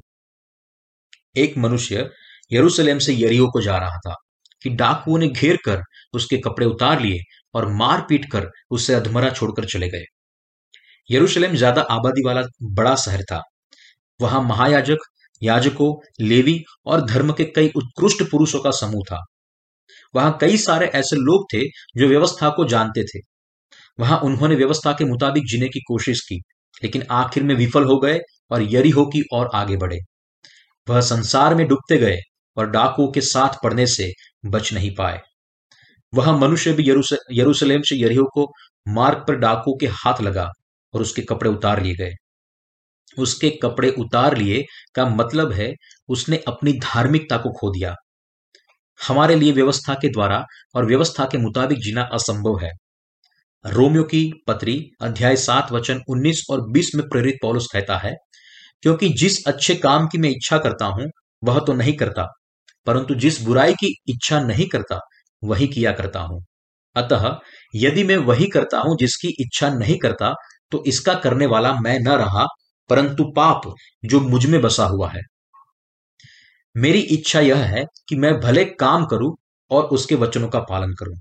एक 1.37 1.57
मनुष्य 1.59 2.09
यरूशलेम 2.51 2.99
से 2.99 3.15
यरियो 3.15 3.47
को 3.51 3.61
जा 3.61 3.77
रहा 3.79 3.99
था 3.99 4.15
कि 4.63 4.71
डाकुओं 4.73 5.19
ने 5.19 5.29
घेर 5.29 5.57
कर 5.65 5.83
उसके 6.15 6.37
कपड़े 6.39 6.67
उतार 6.67 7.01
लिए 7.01 7.21
और 7.55 7.69
मार 7.75 8.05
पीट 8.09 8.31
कर 8.33 8.49
उसे 8.71 8.95
अधमरा 8.95 9.31
छोड़कर 9.31 9.65
चले 9.67 9.89
गए। 9.89 10.05
यरूशलेम 11.11 11.55
ज़्यादा 11.57 11.83
आबादी 11.91 12.27
वाला 12.27 12.43
बड़ा 12.73 12.95
शहर 12.97 13.23
था। 13.23 13.41
वहाँ 14.21 14.43
महायाजक 14.43 14.99
याजकों, 15.45 15.95
लेवी 16.21 16.63
और 16.87 17.05
धर्म 17.07 17.33
के 17.33 17.45
कई 17.47 17.71
उत्कृष्ट 17.77 18.23
पुरुषों 18.31 18.61
का 18.61 18.71
समूह 18.71 19.03
था। 19.11 19.23
वहाँ 20.15 20.37
कई 20.41 20.57
सारे 20.57 20.87
ऐसे 20.87 21.17
लोग 21.17 21.47
थे 21.55 21.65
जो 21.97 22.09
व्यवस्था 22.09 22.49
को 22.49 22.65
जानते 22.65 23.05
थे। 23.05 23.21
वहाँ 23.99 24.19
उन्होंने 24.21 24.55
व्यवस्था 24.55 24.93
के 24.93 25.05
मुताबिक 25.05 25.45
जीने 25.47 25.69
की 25.69 25.81
कोशिश 25.81 26.21
की, 26.21 26.41
लेकिन 26.83 27.05
आखिर 27.13 27.43
में 27.43 27.55
विफल 27.55 27.85
हो 27.85 27.99
गए 27.99 28.19
और 28.51 28.63
यरीहो 28.73 29.05
की 29.07 29.23
और 29.33 29.51
आगे 29.55 29.77
बढ़े। 29.77 29.99
वह 30.87 31.01
संसार 31.01 31.55
में 31.55 31.67
डूबते 31.69 31.97
गए 31.97 32.19
और 32.57 32.71
डाकुओं 32.71 33.11
के 33.13 33.21
साथ 33.21 33.63
पड़ने 33.65 33.87
से 33.87 34.11
बच 34.47 34.73
नहीं 34.73 34.91
पाए। 34.95 35.21
वह 36.13 36.37
मनुष्य 36.39 36.73
भी 36.73 36.89
यरूशलेम 37.33 37.83
से 37.83 37.97
यरीहो 37.97 38.25
को 38.35 38.47
मार्ग 38.87 39.25
पर 39.29 39.37
डाकू 39.37 39.77
के 39.81 39.87
हाथ 39.95 40.21
लगा 40.23 40.49
और 40.95 41.03
उसके 41.03 41.23
कपड़े 41.23 41.51
उतार 41.51 41.83
लिए 41.83 41.95
गए। 41.95 42.13
उसके 43.17 43.51
कपड़े 43.63 43.91
उतार 43.99 44.37
लिए 44.37 44.65
का 44.95 45.07
मतलब 45.07 45.53
है 45.53 45.73
उसने 46.09 46.37
अपनी 46.49 46.73
धार्मिकता 46.81 47.37
को 47.37 47.53
खो 47.53 47.71
दिया। 47.71 47.95
हमारे 49.01 49.37
लिए 49.37 49.53
व्यवस्था 49.53 49.95
के 49.95 50.09
द्वारा 50.09 50.45
और 50.75 50.87
व्यवस्था 50.87 51.25
के 51.25 51.39
मुताबिक 51.39 51.79
जीना 51.79 52.03
असंभव 52.13 52.59
है। 52.59 52.71
रोमियो 53.65 54.03
की 54.05 54.31
पत्री 54.47 54.79
अध्याय 55.03 55.37
सात 55.37 55.73
वचन 55.73 56.01
उन्नीस 56.09 56.45
और 56.51 56.69
बीस 56.71 56.91
में 56.95 57.09
प्रेरित 57.09 57.39
पौलुस 57.43 57.69
कहता 57.73 57.97
है, 57.99 58.15
क्योंकि 58.83 59.09
जिस 59.15 59.45
अच्छे 59.47 59.75
काम 59.77 60.07
की 60.07 60.19
मैं 60.19 60.31
इच्छा 60.31 60.59
करता 60.59 60.87
हूँ, 60.87 61.07
वह 61.43 61.59
तो 61.59 61.73
नहीं 61.73 61.97
करता, 61.97 62.27
परंतु 62.87 63.15
जिस 63.17 63.41
बुराई 63.43 63.75
की 63.75 63.95
इच्छा 64.09 64.41
नहीं 64.41 64.67
करता, 64.69 64.99
वही 65.43 65.67
किया 65.69 65.93
करता 65.93 66.21
हूँ। 66.21 66.45
अतः 66.97 67.37
यदि 67.75 68.03
मैं 68.05 68.17
वही 68.19 68.47
करता 68.49 68.79
हूँ 68.79 68.97
जिसकी 68.99 69.29
इच्छा 69.41 69.69
नहीं 69.71 69.99
करता 69.99 70.33
तो 70.73 70.83
इसका 70.87 71.15
करने 71.15 71.47
वाला 71.47 71.73
मैं 71.75 71.99
न 72.01 72.17
रहा 72.19 72.45
परंतु 72.91 73.25
पाप 73.37 73.73
जो 74.05 74.21
मुझमें 74.23 74.61
बसा 74.63 74.85
हुआ 74.87 75.11
है। 75.11 75.21
मेरी 76.77 77.01
इच्छा 77.11 77.41
यह 77.41 77.65
है 77.67 77.85
कि 78.09 78.17
मैं 78.17 78.33
भले 78.41 78.65
काम 78.65 79.05
करूँ 79.07 79.35
और 79.71 79.85
उसके 79.89 80.15
वचनों 80.15 80.49
का 80.49 80.61
पालन 80.61 80.93
करूँ, 80.95 81.17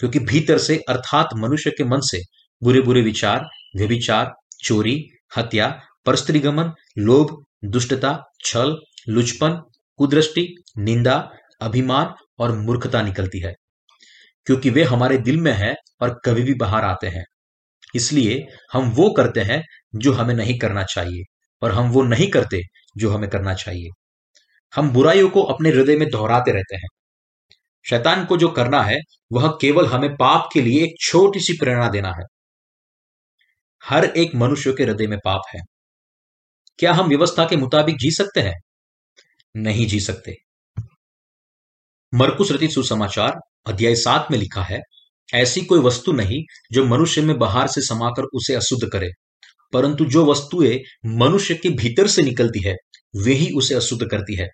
क्योंकि 0.00 0.18
भीतर 0.20 0.58
से 0.58 0.76
अर्थात 0.88 1.34
मनुष्य 1.36 1.70
के 1.70 1.84
मन 1.84 2.00
से 2.02 2.20
बुरे 2.62 2.80
बुरे 2.80 3.02
विचार, 3.02 3.46
व्यभिचार, 3.76 4.32
चोरी, 4.60 4.98
हत्या, 5.36 5.68
परस्त्रीगमन, 6.06 6.72
लोभ, 6.98 7.36
दुष्टता, 7.66 8.18
छल, 8.40 8.76
लुचपन, 9.08 9.60
कुदृष्टि, 9.98 10.46
निंदा, 10.78 11.16
अभिमान 11.60 12.14
और 12.38 12.52
मूर्खता 12.56 13.02
निकलती 13.02 13.40
है, 13.40 13.54
क्योंकि 14.46 14.70
वे 14.70 14.82
हमारे 14.84 15.18
दिल 15.18 15.36
में 15.36 15.52
है 15.52 15.74
और 16.02 16.20
कभी 16.24 16.42
भी 16.42 16.54
बाहर 16.54 16.84
आते 16.84 17.06
हैं। 17.08 17.24
इसलिए 17.96 18.46
हम 18.72 18.90
वो 18.90 19.10
करते 19.10 19.40
हैं 19.40 19.62
जो 19.94 20.12
हमें 20.12 20.34
नहीं 20.34 20.58
करना 20.58 20.82
चाहिए 20.84 21.22
और 21.62 21.72
हम 21.72 21.90
वो 21.90 22.02
नहीं 22.02 22.30
करते 22.30 22.62
जो 22.96 23.10
हमें 23.10 23.30
करना 23.30 23.54
चाहिए। 23.54 23.88
हम 24.76 24.90
बुराइयों 24.90 25.30
को 25.30 25.42
अपने 25.42 25.70
हृदय 25.70 25.96
में 25.96 26.10
दोहराते 26.10 26.52
रहते 26.52 26.76
हैं। 26.76 26.88
शैतान 27.90 28.24
को 28.24 28.36
जो 28.36 28.48
करना 28.48 28.82
है, 28.82 28.98
वह 29.32 29.58
केवल 29.60 29.86
हमें 29.86 30.16
पाप 30.16 30.48
के 30.52 30.62
लिए 30.62 30.84
एक 30.84 30.94
छोटी 31.00 31.40
सी 31.40 31.52
प्रेरणा 31.52 31.88
देना 31.88 32.08
है। 32.08 32.24
हर 33.84 34.04
एक 34.04 34.34
मनुष्य 34.34 34.72
के 34.72 34.84
हृदय 34.84 35.06
में 35.06 35.18
पाप 35.24 35.42
है। 35.54 35.60
क्या 36.78 36.92
हम 36.92 37.08
व्यवस्था 37.08 37.44
के 37.44 37.56
मुताबिक 37.56 37.96
जी 37.96 38.10
सकते 38.10 38.40
हैं? 38.40 38.54
नहीं 39.56 39.86
जी 39.86 40.00
सकते। 40.00 40.34
मरकुस 42.14 42.52
रचित 42.52 42.70
सुसमाचार, 42.70 43.32
अध्याय 43.66 43.94
सात 43.94 44.28
में 44.30 44.38
लिखा 44.38 44.62
है 44.62 44.80
ऐसी 45.34 45.60
कोई 45.60 45.78
वस्तु 45.78 46.12
नहीं 46.12 46.42
जो 46.72 46.84
मनुष्य 46.84 47.22
में 47.22 47.38
बाहर 47.38 47.66
से 47.66 47.80
समाकर 47.80 48.22
उसे 48.22 48.54
अशुद्ध 48.54 48.90
करे। 48.92 49.10
परंतु 49.72 50.04
जो 50.04 50.26
वस्तुएँ 50.26 50.80
मनुष्य 51.06 51.54
के 51.54 51.68
भीतर 51.68 52.06
से 52.06 52.22
निकलती 52.22 52.60
है, 52.60 52.76
वे 53.16 53.32
ही 53.32 53.52
उसे 53.52 53.74
अशुद्ध 53.74 54.08
करती 54.10 54.34
है। 54.34 54.48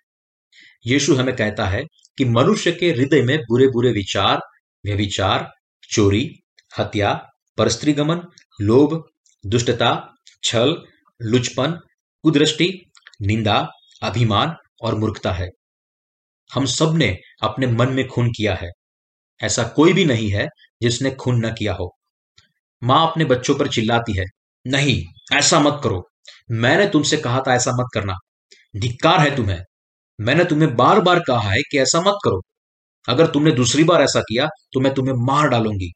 यीशु 0.87 1.15
हमें 1.15 1.35
कहता 1.35 1.65
है 1.65 1.83
कि 2.17 2.25
मनुष्य 2.25 2.71
के 2.71 2.91
हृदय 2.91 3.21
में 3.21 3.39
बुरे 3.39 3.67
बुरे 3.67 3.91
विचार 3.91 4.39
व्यविचार 4.85 5.51
चोरी, 5.91 6.39
हत्या, 6.79 7.29
परस्त्रीगमन, 7.57 8.21
लोभ, 8.61 9.03
दुष्टता, 9.45 10.13
छल, 10.43 10.83
लुचपन, 11.21 11.71
कुदृष्टि, 12.23 12.91
निंदा, 13.21 13.69
अभिमान 14.03 14.55
और 14.81 14.95
मूर्खता 14.95 15.31
है। 15.31 15.49
हम 16.53 16.65
सबने 16.65 17.17
अपने 17.43 17.67
मन 17.67 17.89
में 17.89 18.07
खून 18.07 18.29
किया 18.29 18.55
है। 18.55 18.69
ऐसा 19.43 19.63
कोई 19.69 19.93
भी 19.93 20.05
नहीं 20.05 20.31
है 20.31 20.47
जिसने 20.81 21.11
खून 21.11 21.45
न 21.45 21.51
किया 21.53 21.73
हो। 21.73 21.89
माँ 22.81 23.07
अपने 23.11 23.25
बच्चों 23.25 23.55
पर 23.55 23.67
चिल्लाती 23.67 24.17
है, 24.19 24.25
नहीं, 24.65 25.03
ऐसा 25.37 25.59
मत 25.59 25.81
करो। 25.83 26.03
मैंने 26.51 26.87
तुमसे 26.87 27.17
कहा 27.17 27.41
था 27.47 27.55
ऐसा 27.55 27.71
मत 27.73 27.87
करना। 27.93 28.15
धिक्कार 28.75 29.19
है 29.19 29.35
तुम्हें। 29.35 29.59
मैंने 30.19 30.45
तुम्हें 30.45 30.75
बार 30.77 31.01
बार 31.01 31.19
कहा 31.19 31.51
है 31.51 31.61
कि 31.71 31.79
ऐसा 31.79 32.01
मत 32.01 32.19
करो। 32.25 32.41
अगर 33.07 33.27
तुमने 33.27 33.51
दूसरी 33.51 33.83
बार 33.83 34.01
ऐसा 34.01 34.21
किया 34.21 34.47
तो 34.73 34.79
मैं 34.79 34.93
तुम्हें 34.93 35.15
मार 35.27 35.49
डालूँगी। 35.49 35.91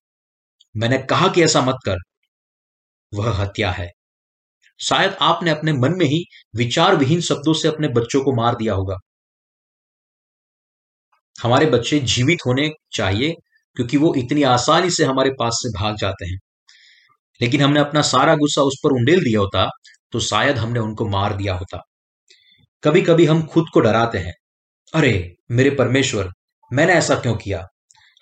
मैंने 0.76 0.98
कहा 1.00 1.28
कि 1.28 1.44
ऐसा 1.44 1.62
मत 1.62 1.78
कर। 1.86 1.98
वह 3.12 3.32
हत्या 3.42 3.72
है। 3.72 3.90
शायद 4.80 5.18
आपने 5.22 5.52
अपने 5.52 5.74
मन 5.74 5.94
में 5.98 6.06
ही 6.06 6.24
विचार 6.56 6.96
विहीन 6.96 7.22
शब्दों 7.22 7.54
से 7.54 7.68
अपने 7.68 7.88
बच्चों 7.90 8.22
को 8.24 8.34
मार 8.36 8.56
दिया 8.56 8.74
होगा। 8.74 8.98
हमारे 11.43 11.65
बच्चे 11.65 12.00
जीवित 12.00 12.38
होने 12.47 12.69
चाहिए, 12.93 13.34
क्योंकि 13.76 13.97
वो 13.97 14.15
इतनी 14.15 14.43
आसानी 14.43 14.89
से 14.89 15.04
हमारे 15.04 15.30
पास 15.30 15.54
से 15.54 15.69
भाग 15.80 15.95
जाते 15.95 16.26
हैं। 16.26 16.38
लेकिन 17.41 17.62
हमने 17.62 17.80
अपना 17.80 18.02
सारा 18.02 18.36
गुस्सा 18.36 18.62
उस 18.62 18.82
पर 18.84 18.89
उंडेल 18.89 19.19
दिया 19.19 19.39
होता 19.39 19.69
तो 20.12 20.19
शायद 20.19 20.58
हमने 20.58 20.80
उनको 20.80 21.08
मार 21.10 21.36
दिया 21.38 21.54
होता। 21.54 21.82
कभी 22.84 23.02
कभी 23.02 23.26
हम 23.26 23.45
खुद 23.45 23.65
को 23.73 23.80
डराते 23.80 24.17
हैं। 24.17 24.34
अरे, 24.93 25.36
मेरे 25.52 25.69
परमेश्वर, 25.69 26.30
मैंने 26.73 26.93
ऐसा 26.93 27.15
क्यों 27.15 27.36
किया? 27.36 27.65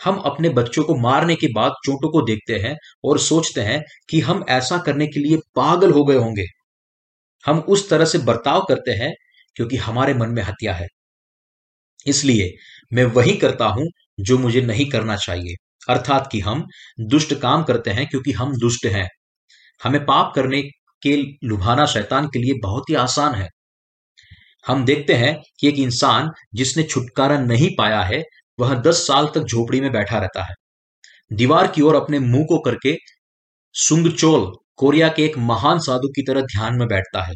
हम 0.04 0.18
अपने 0.18 0.50
बच्चों 0.50 0.84
को 0.84 0.96
मारने 0.96 1.36
के 1.36 1.48
बाद 1.48 1.72
चोटों 1.86 2.12
को 2.12 2.22
देखते 2.22 2.56
हैं 2.56 2.78
और 3.04 3.20
सोचते 3.20 3.62
हैं 3.62 3.84
कि 4.10 4.20
हम 4.20 4.46
ऐसा 4.50 4.78
करने 4.78 5.08
के 5.08 5.20
लिए 5.20 5.38
पागल 5.56 5.92
हो 5.92 6.06
गए 6.06 6.16
होंगे। 6.16 6.46
हम 7.46 7.60
उस 7.60 7.90
तरह 7.90 8.06
से 8.06 8.18
बर्ताव 8.18 8.66
करते 8.70 8.92
हैं, 8.92 9.14
क्योंकि 9.56 9.78
हमारे 9.78 10.14
मन 10.14 10.30
में 10.30 10.44
हत्या 10.44 10.74
है। 10.74 10.88
इसलिए 12.08 12.54
मैं 12.92 13.06
वही 13.06 13.36
करता 13.38 13.66
हूँ 13.68 13.88
जो 14.20 14.38
मुझे 14.38 14.62
नहीं 14.62 14.90
करना 14.90 15.16
चाहिए। 15.16 15.56
अर्थात 15.90 16.30
कि 16.32 16.40
हम 16.40 16.66
दुष्ट 17.00 17.34
काम 17.34 17.64
करते 17.64 17.92
हैं 17.92 18.08
क्योंकि 18.08 18.32
हम 18.32 18.58
दुष्ट 18.58 18.86
हैं। 18.86 19.08
हमें 19.84 20.06
पाप 20.06 20.32
करने 20.36 20.62
के 21.04 21.16
लुभाना 21.48 21.86
शैतान 21.86 22.28
के 22.28 22.40
लिए 22.40 22.54
बहुत 22.64 22.90
ही 22.90 22.96
आसान 22.96 23.36
है। 23.36 23.50
हम 24.66 24.86
देखते 24.86 25.14
हैं 25.14 25.36
कि 25.60 25.68
एक 25.68 25.80
इंसान 25.80 26.32
जिसने 26.56 26.84
छुटकारा 26.84 27.38
नहीं 27.40 27.70
पाया 27.78 28.02
है, 28.02 28.22
वह 28.60 28.74
दस 28.76 29.08
साल 29.08 29.28
तक 29.36 29.42
झोपड़ी 29.42 29.82
में 29.82 29.92
बैठा 29.92 30.20
रहता 30.20 30.44
है। 30.44 30.56
दीवार 31.34 31.68
की 31.68 31.82
ओर 31.82 31.96
अपने 31.96 32.20
मुँह 32.20 32.46
को 32.50 32.60
करके 32.60 32.96
सुंगचोल, 33.76 34.52
कोरिया 34.78 35.10
के 35.10 35.26
एक 35.26 35.38
महान 35.38 35.80
साधु 35.80 36.08
की 36.08 36.24
तरह 36.24 36.42
ध्यान 36.42 36.76
में 36.76 36.88
बैठता 36.88 37.24
है। 37.24 37.34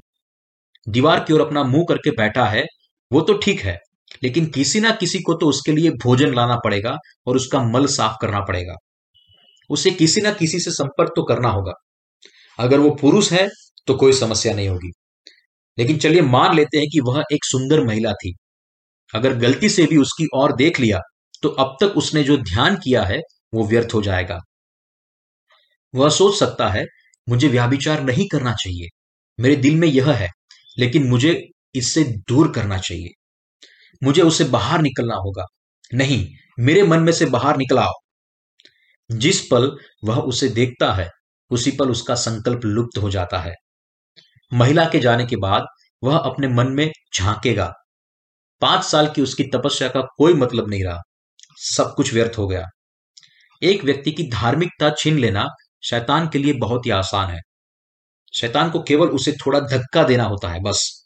दीवार 0.88 1.24
की 1.24 1.34
ओर 1.34 1.42
अपना 1.42 1.64
मुँह 1.64 1.86
करके 1.90 2.12
बैठा 2.12 2.46
है, 2.46 2.66
वो 3.12 3.22
तो 3.22 3.38
ठीक 3.38 3.62
है 3.62 3.80
लेकिन 4.22 4.46
किसी 4.48 4.80
ना 4.80 4.92
किसी 4.92 5.20
को 5.20 5.34
तो 5.34 5.50
उसके 5.50 5.72
लिए 5.72 5.92
भोजन 6.04 6.34
लाना 6.36 6.56
पड़ेगा 6.66 6.96
और 7.28 7.36
उसका 7.36 7.64
मल 7.72 7.86
साफ़ 7.88 8.18
करना 8.22 8.40
पड़ेगा। 8.42 8.76
उसे 9.70 9.92
किसी 9.92 10.22
ना 10.22 10.32
किसी 10.34 10.60
से 10.60 10.72
संपर्क 10.72 11.14
तो 11.16 11.24
करना 11.24 11.50
होगा। 11.50 11.74
अगर 12.60 12.80
वो 12.80 12.90
पुरुष 12.92 13.32
है 13.34 13.48
तो 13.88 13.96
कोई 13.96 14.14
समस्या 14.14 14.54
नहीं 14.54 14.70
होगी। 14.70 14.92
लेकिन 15.78 15.98
चलिए 15.98 16.22
मान 16.24 16.56
लेते 16.56 16.78
हैं 16.78 16.88
कि 16.88 17.00
वह 17.02 17.24
एक 17.34 17.46
सुंदर 17.46 17.86
महिला 17.86 18.14
थी। 18.14 18.36
अगर 19.14 19.36
गलती 19.38 19.70
से 19.70 19.86
भी 19.86 19.98
उसकी 19.98 20.28
ओर 20.36 20.56
देख 20.56 20.80
लिया 20.80 21.00
तो 21.44 21.50
अब 21.50 21.78
तक 21.82 21.98
उसने 21.98 22.24
जो 22.24 22.38
ध्यान 22.38 22.76
किया 22.76 23.04
है, 23.04 23.20
वो 23.54 23.68
व्यर्थ 23.68 23.94
हो 23.94 24.02
जाएगा। 24.02 24.40
वह 25.94 26.10
सोच 26.10 26.36
सकता 26.40 26.68
है, 26.70 26.86
मुझे 27.28 27.48
व्याभिचार 27.48 28.04
नहीं 28.04 28.28
करना 28.32 28.54
चाहिए। 28.54 28.88
मेरे 29.40 29.56
दिल 29.56 29.76
में 29.76 29.88
यह 29.88 30.12
है, 30.12 30.30
लेकिन 30.80 31.08
मुझे 31.08 31.34
इससे 31.76 32.04
दूर 32.30 32.52
करना 32.52 32.78
चाहिए। 32.78 33.10
मुझे 34.04 34.22
उसे 34.22 34.44
बाहर 34.44 34.82
निकलना 34.82 35.16
होगा। 35.16 35.46
नहीं, 35.94 36.28
मेरे 36.60 36.84
मन 36.84 37.00
में 37.00 37.14
से 37.14 37.26
बाहर 37.26 37.58
निकलाओ 37.58 37.92
जिस 39.12 39.42
पल 39.42 39.78
वह 40.04 40.18
उसे 40.18 40.50
देखता 40.50 40.94
है, 40.94 41.10
उसी 41.52 41.72
पल 41.72 41.90
उसका 41.90 42.16
संकल्प 42.16 42.62
लुप्त 42.66 42.98
हो 42.98 43.10
जाता 43.10 43.40
है। 43.40 43.56
महिला 44.54 44.86
के 44.86 45.00
जाने 45.00 45.26
के 45.26 45.36
बाद 45.36 45.66
वह 46.04 46.18
अपने 46.18 46.48
मन 46.48 46.68
में 46.68 46.92
झांकेगा। 47.16 47.74
पाँच 48.62 48.84
साल 48.84 49.08
की 49.10 49.22
उसकी 49.22 49.44
तपस्या 49.44 49.90
का 49.90 50.02
कोई 50.02 50.34
मतलब 50.34 50.70
नहीं 50.70 50.84
रहा। 50.84 51.02
सब 51.58 51.94
कुछ 51.96 52.14
व्यर्थ 52.14 52.38
हो 52.38 52.48
गया। 52.48 52.66
एक 53.64 53.84
व्यक्ति 53.84 54.12
की 54.12 54.30
धार्मिकता 54.30 54.90
छीन 54.90 55.20
लेना 55.20 55.48
शैतान 55.84 56.30
के 56.30 56.40
लिए 56.40 56.54
बहुत 56.54 56.86
ही 56.86 56.92
आसान 56.92 57.30
है। 57.32 57.40
शैतान 58.34 58.72
को 58.72 58.84
केवल 58.84 59.08
उसे 59.08 59.32
थोड़ा 59.32 59.60
धक्का 59.60 60.04
देना 60.04 60.24
होता 60.24 60.50
है, 60.50 60.60
बस। 60.62 60.99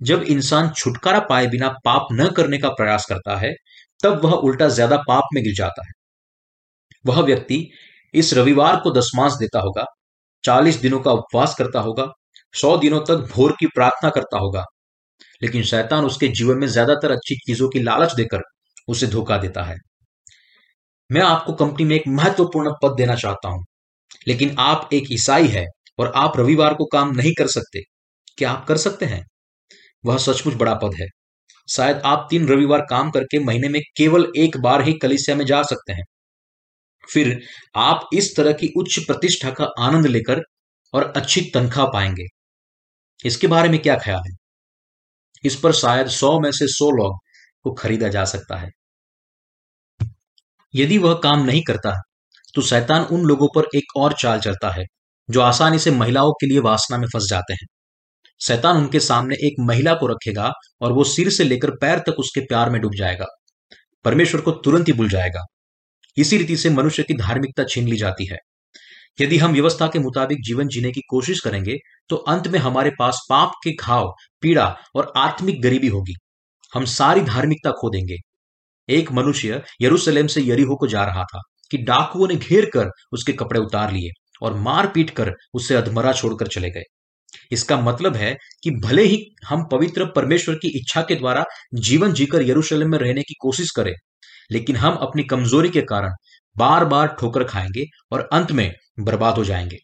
जब 0.00 0.22
इंसान 0.28 0.70
छुटकारा 0.76 1.18
पाए 1.26 1.46
बिना 1.48 1.68
पाप 1.84 2.08
न 2.12 2.28
करने 2.36 2.58
का 2.58 2.68
प्रयास 2.72 3.06
करता 3.06 3.36
है, 3.38 3.52
तब 4.00 4.24
वह 4.24 4.32
उल्टा 4.32 4.68
ज़्यादा 4.70 4.96
पाप 5.08 5.28
में 5.34 5.42
गिर 5.44 5.54
जाता 5.56 5.86
है। 5.86 5.92
वह 7.04 7.20
व्यक्ति 7.22 7.56
इस 8.14 8.32
रविवार 8.34 8.76
को 8.80 8.90
दसमांश 8.92 9.32
देता 9.34 9.60
होगा, 9.60 9.84
चालीस 10.44 10.76
दिनों 10.78 11.00
का 11.00 11.12
उपवास 11.12 11.54
करता 11.54 11.80
होगा, 11.80 12.06
सौ 12.54 12.76
दिनों 12.78 13.00
तक 13.02 13.26
भोर 13.32 13.56
की 13.60 13.66
प्रार्थना 13.68 14.10
करता 14.10 14.38
होगा, 14.38 14.64
लेकिन 15.42 15.62
शैतान 15.64 16.04
उसके 16.06 16.28
जीवन 16.30 16.58
में 16.58 16.66
ज़्यादातर 16.68 17.12
अच्छी 17.12 17.36
चीज़ों 17.38 17.68
की 17.70 17.80
लालच 17.82 18.14
देकर 18.16 18.42
उसे 18.88 19.06
धोखा 19.08 19.38
देता 19.38 19.62
है। 19.64 19.76
मैं 21.10 21.20
आपको 21.22 21.52
कंपनी 21.54 21.84
में 21.84 21.94
एक 21.96 22.02
महत्वपूर्ण 22.08 22.72
पद 22.82 22.94
देना 22.96 23.14
चाहता 23.16 23.48
हूँ, 23.48 23.64
लेकिन 24.26 24.56
आप 24.60 24.88
एक 24.94 25.12
ईसाई 25.12 25.48
है 25.48 25.66
और 25.98 26.12
आप 26.16 26.38
रविवार 26.38 26.74
को 26.74 26.84
काम 26.88 27.12
नहीं 27.16 27.32
कर 27.34 27.46
सकते। 27.50 27.82
क्या 28.38 28.50
आप 28.52 28.66
कर 28.66 28.76
सकते 28.78 29.06
हैं? 29.06 29.24
वह 30.04 30.18
सचमुच 30.18 30.54
बड़ा 30.54 30.74
पद 30.74 30.94
है। 31.00 31.06
शायद 31.68 32.00
आप 32.06 32.26
तीन 32.30 32.48
रविवार 32.48 32.80
काम 32.90 33.10
करके 33.10 33.38
महीने 33.44 33.68
में 33.68 33.80
केवल 33.96 34.26
एक 34.38 34.56
बार 34.58 34.82
ही 34.82 34.92
कलिसिया 34.94 35.36
में 35.36 35.44
जा 35.46 35.62
सकते 35.64 35.92
हैं। 35.92 36.04
फिर 37.08 37.40
आप 37.76 38.08
इस 38.14 38.34
तरह 38.36 38.52
की 38.54 38.72
उच्च 38.76 38.98
प्रतिष्ठा 39.06 39.50
का 39.52 39.68
आनंद 39.80 40.06
लेकर 40.06 40.42
और 40.94 41.12
अच्छी 41.16 41.40
तनख्वाह 41.54 41.86
पाएँगे। 41.86 42.26
इसके 43.24 43.46
बारे 43.46 43.68
में 43.68 43.80
क्या 43.82 43.96
ख्याल 43.98 44.20
है? 44.28 44.34
इस 45.44 45.56
पर 45.56 45.72
शायद 45.74 46.08
सौ 46.10 46.38
में 46.40 46.50
से 46.52 46.66
सौ 46.68 46.90
लोग 46.92 47.18
को 47.64 47.72
खरीदा 47.74 48.08
जा 48.08 48.24
सकता 48.26 48.56
है। 48.56 48.70
यदि 50.74 50.98
वह 50.98 51.14
काम 51.14 51.44
नहीं 51.44 51.62
करता 51.62 51.92
तो 52.54 52.62
शैतान 52.62 53.02
उन 53.06 53.24
लोगों 53.24 53.48
पर 53.56 53.66
एक 53.76 53.96
और 53.96 54.12
चाल 54.12 54.40
चलता 54.40 54.70
है, 54.70 54.84
जो 55.28 55.40
आसानी 55.40 55.78
से 55.78 55.90
महिलाओं 55.90 56.32
के 56.32 56.46
लिए 56.46 56.58
वासना 56.60 56.98
में 56.98 57.06
फंस 57.08 57.26
जाते 57.30 57.52
हैं। 57.54 57.66
शैतान 58.44 58.76
उनके 58.76 59.00
सामने 59.00 59.34
एक 59.34 59.56
महिला 59.60 59.94
को 59.94 60.06
रखेगा 60.06 60.50
और 60.80 60.92
वो 60.92 61.04
सिर 61.04 61.30
से 61.30 61.44
लेकर 61.44 61.70
पैर 61.70 61.98
तक 61.98 62.18
उसके 62.18 62.40
प्यार 62.40 62.70
में 62.70 62.80
डूब 62.80 62.94
जाएगा। 62.94 63.26
परमेश्वर 64.04 64.40
को 64.40 64.50
तुरंत 64.50 64.88
ही 64.88 64.92
भूल 64.92 65.08
जाएगा। 65.08 65.44
इसी 66.16 66.38
रीति 66.38 66.56
से 66.56 66.70
मनुष्य 66.70 67.02
की 67.02 67.14
धार्मिकता 67.14 67.64
छीन 67.64 67.88
ली 67.88 67.96
जाती 67.96 68.26
है। 68.26 68.36
यदि 69.20 69.38
हम 69.38 69.52
व्यवस्था 69.52 69.86
के 69.86 69.98
मुताबिक 69.98 70.42
जीवन 70.42 70.68
जीने 70.68 70.90
की 70.92 71.00
कोशिश 71.10 71.40
करेंगे 71.40 71.76
तो 72.08 72.16
अंत 72.16 72.48
में 72.48 72.58
हमारे 72.58 72.90
पास 72.98 73.20
पाप 73.30 73.52
के 73.64 73.72
घाव, 73.72 74.12
पीड़ा 74.42 74.76
और 74.94 75.12
आत्मिक 75.16 75.62
गरीबी 75.62 75.88
होगी। 75.88 76.14
हम 76.72 76.84
सारी 76.84 77.20
धार्मिकता 77.20 77.70
खो 77.70 77.90
देंगे। 77.90 78.16
एक 78.88 79.12
मनुष्य 79.12 79.62
यरूशलेम 79.80 80.26
से 80.26 80.42
यरीहो 80.42 80.76
को 80.76 80.86
जा 80.86 81.04
रहा 81.04 81.22
था 81.24 81.40
कि 81.70 81.78
डाकुओं 81.78 82.28
ने 82.28 82.36
घेर 82.36 82.70
कर 82.74 82.90
उसके 83.12 83.32
कपड़े 83.32 83.60
उतार 83.60 83.92
लिए 83.92 84.10
और 84.42 84.54
मार 84.54 84.86
पीट 84.86 85.10
कर 85.10 85.32
उससे 85.54 85.74
अधमरा 85.74 86.12
छोड़कर 86.12 86.46
चले 86.46 86.70
गए। 86.70 86.82
इसका 87.52 87.80
मतलब 87.80 88.16
है 88.16 88.34
कि 88.62 88.70
भले 88.80 89.02
ही 89.02 89.24
हम 89.48 89.66
पवित्र 89.72 90.04
परमेश्वर 90.06 90.54
की 90.54 90.68
इच्छा 90.78 91.02
के 91.02 91.14
द्वारा 91.14 91.44
जीवन 91.80 92.12
जीकर 92.12 92.42
यरूशलेम 92.42 92.90
में 92.90 92.98
रहने 92.98 93.22
की 93.22 93.34
कोशिश 93.40 93.70
करें, 93.70 93.94
लेकिन 94.50 94.76
हम 94.76 94.96
अपनी 94.98 95.24
कमज़ोरी 95.24 95.68
के 95.68 95.82
कारण 95.82 96.14
बार 96.56 96.84
बार 96.84 97.16
ठोकर 97.20 97.44
खाएँगे 97.44 97.84
और 98.12 98.28
अंत 98.32 98.52
में 98.52 98.70
बर्बाद 99.00 99.36
हो 99.36 99.44
जाएँगे। 99.44 99.78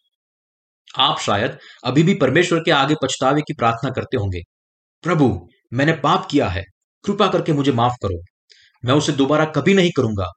आप 0.99 1.19
शायद 1.21 1.59
अभी 1.85 2.03
भी 2.03 2.15
परमेश्वर 2.15 2.59
के 2.59 2.71
आगे 2.71 2.95
पछतावे 3.03 3.41
की 3.41 3.55
प्रार्थना 3.55 3.91
करते 3.91 4.17
होंगे, 4.17 4.43
प्रभु, 5.05 5.49
मैंने 5.73 5.93
पाप 5.95 6.27
किया 6.31 6.49
है, 6.49 6.65
कृपा 7.05 7.29
करके 7.29 7.53
मुझे 7.53 7.73
माफ़ 7.73 7.95
करो। 8.03 8.23
मैं 8.85 8.95
उसे 8.95 9.13
दोबारा 9.13 9.45
कभी 9.47 9.75
नहीं 9.75 9.91
करूँगा। 9.97 10.31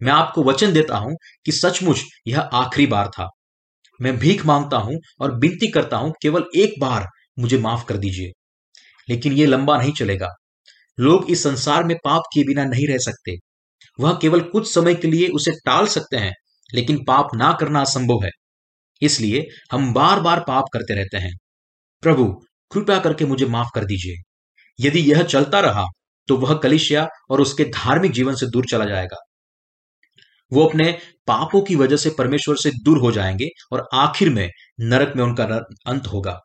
मैं 0.00 0.12
आपको 0.12 0.42
वचन 0.44 0.72
देता 0.72 0.96
हूँ 0.96 1.16
कि 1.46 1.52
सचमुच 1.52 2.04
यह 2.26 2.40
आखिरी 2.40 2.86
बार 2.86 3.08
था। 3.08 3.28
मैं 4.02 4.18
भीख 4.18 4.46
माँगता 4.46 4.76
हूँ 4.76 4.98
और 5.20 5.38
विनती 5.38 5.68
करता 5.68 5.96
हूँ, 5.96 6.12
केवल 6.22 6.44
एक 6.56 6.80
बार 6.80 7.06
मुझे 7.38 7.58
माफ़ 7.58 7.84
कर 7.86 7.96
दीजिए। 7.96 8.32
लेकिन 9.08 9.32
यह 9.32 9.46
लंबा 9.46 9.78
नहीं 9.78 9.92
चलेगा। 9.92 10.28
लोग 11.00 11.30
इस 11.30 11.42
संसार 11.42 11.84
में 11.84 11.96
पाप 12.04 12.22
किए 12.34 12.44
बिना 12.44 12.64
नहीं 12.64 12.88
रह 12.88 12.98
सकते। 12.98 13.36
वह 14.00 14.18
केवल 14.22 14.40
कुछ 14.40 14.74
समय 14.74 14.94
के 14.94 15.08
लिए 15.08 15.28
उसे 15.28 15.52
टाल 15.52 15.86
सकते 15.86 16.16
हैं, 16.16 16.32
लेकिन 16.74 17.04
पाप 17.04 17.28
ना 17.34 17.52
करना 17.60 17.80
असंभव 17.80 18.24
है। 18.24 18.30
इसलिए 19.02 19.46
हम 19.72 19.92
बार 19.94 20.20
बार 20.20 20.40
पाप 20.48 20.64
करते 20.72 20.94
रहते 20.94 21.18
हैं। 21.18 21.32
प्रभु 22.02 22.26
कृपया 22.72 22.98
करके 22.98 23.24
मुझे 23.24 23.46
माफ़ 23.46 23.68
कर 23.74 23.84
दीजिए। 23.84 24.16
यदि 24.78 25.00
यह 25.00 25.22
चलता 25.22 25.60
रहा 25.60 25.84
तो 26.28 26.36
वह 26.36 26.54
कलिशिया 26.54 27.08
और 27.30 27.40
उसके 27.40 27.64
धार्मिक 27.64 28.12
जीवन 28.12 28.34
से 28.34 28.46
दूर 28.46 28.66
चला 28.70 28.84
जाएगा। 28.84 29.16
वो 30.52 30.66
अपने 30.66 30.90
पापों 31.26 31.60
की 31.62 31.76
वजह 31.76 31.96
से 31.96 32.10
परमेश्वर 32.10 32.56
से 32.56 32.70
दूर 32.84 32.98
हो 32.98 33.12
जाएँगे 33.12 33.48
और 33.72 33.88
आखिर 33.94 34.30
में 34.30 34.48
नरक 34.82 35.12
में 35.16 35.24
उनका 35.24 35.44
अंत 35.86 36.06
होगा। 36.06 36.38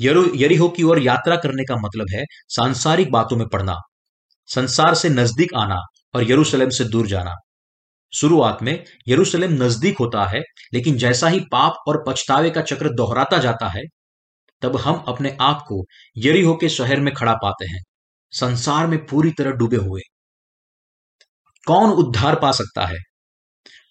यरीहो 0.00 0.68
की 0.68 0.82
ओर 0.82 0.98
यात्रा 0.98 1.36
करने 1.36 1.64
का 1.64 1.76
मतलब 1.76 2.06
है 2.12 2.24
सांसारिक 2.48 3.10
बातों 3.12 3.36
में 3.36 3.46
पड़ना, 3.48 3.76
संसार 4.48 4.94
से 4.94 5.08
नज़दीक 5.08 5.54
आना 5.56 5.80
और 6.14 6.30
यरूशलेम 6.30 6.70
से 6.70 6.84
दूर 6.84 7.06
जाना। 7.06 7.34
शुरुआत 8.12 8.62
में 8.62 8.84
यरूशलेम 9.08 9.52
नज़दीक 9.54 9.98
होता 9.98 10.24
है, 10.26 10.40
लेकिन 10.74 10.96
जैसा 10.96 11.28
ही 11.28 11.40
पाप 11.52 11.76
और 11.88 12.02
पछतावे 12.08 12.50
का 12.50 12.62
चक्र 12.62 12.90
दोहराता 12.94 13.38
जाता 13.38 13.68
है, 13.68 13.82
तब 14.62 14.76
हम 14.76 15.04
अपने 15.08 15.36
आप 15.40 15.64
को 15.68 15.84
यरीहो 16.16 16.54
के 16.56 16.68
शहर 16.68 17.00
में 17.00 17.12
खड़ा 17.14 17.34
पाते 17.34 17.66
हैं। 17.66 17.82
संसार 18.32 18.86
में 18.86 18.98
पूरी 19.06 19.30
तरह 19.30 19.50
डूबे 19.52 19.76
हुए। 19.78 20.00
कौन 21.66 21.90
उद्धार 21.90 22.34
पा 22.34 22.52
सकता 22.52 22.86
है? 22.86 22.96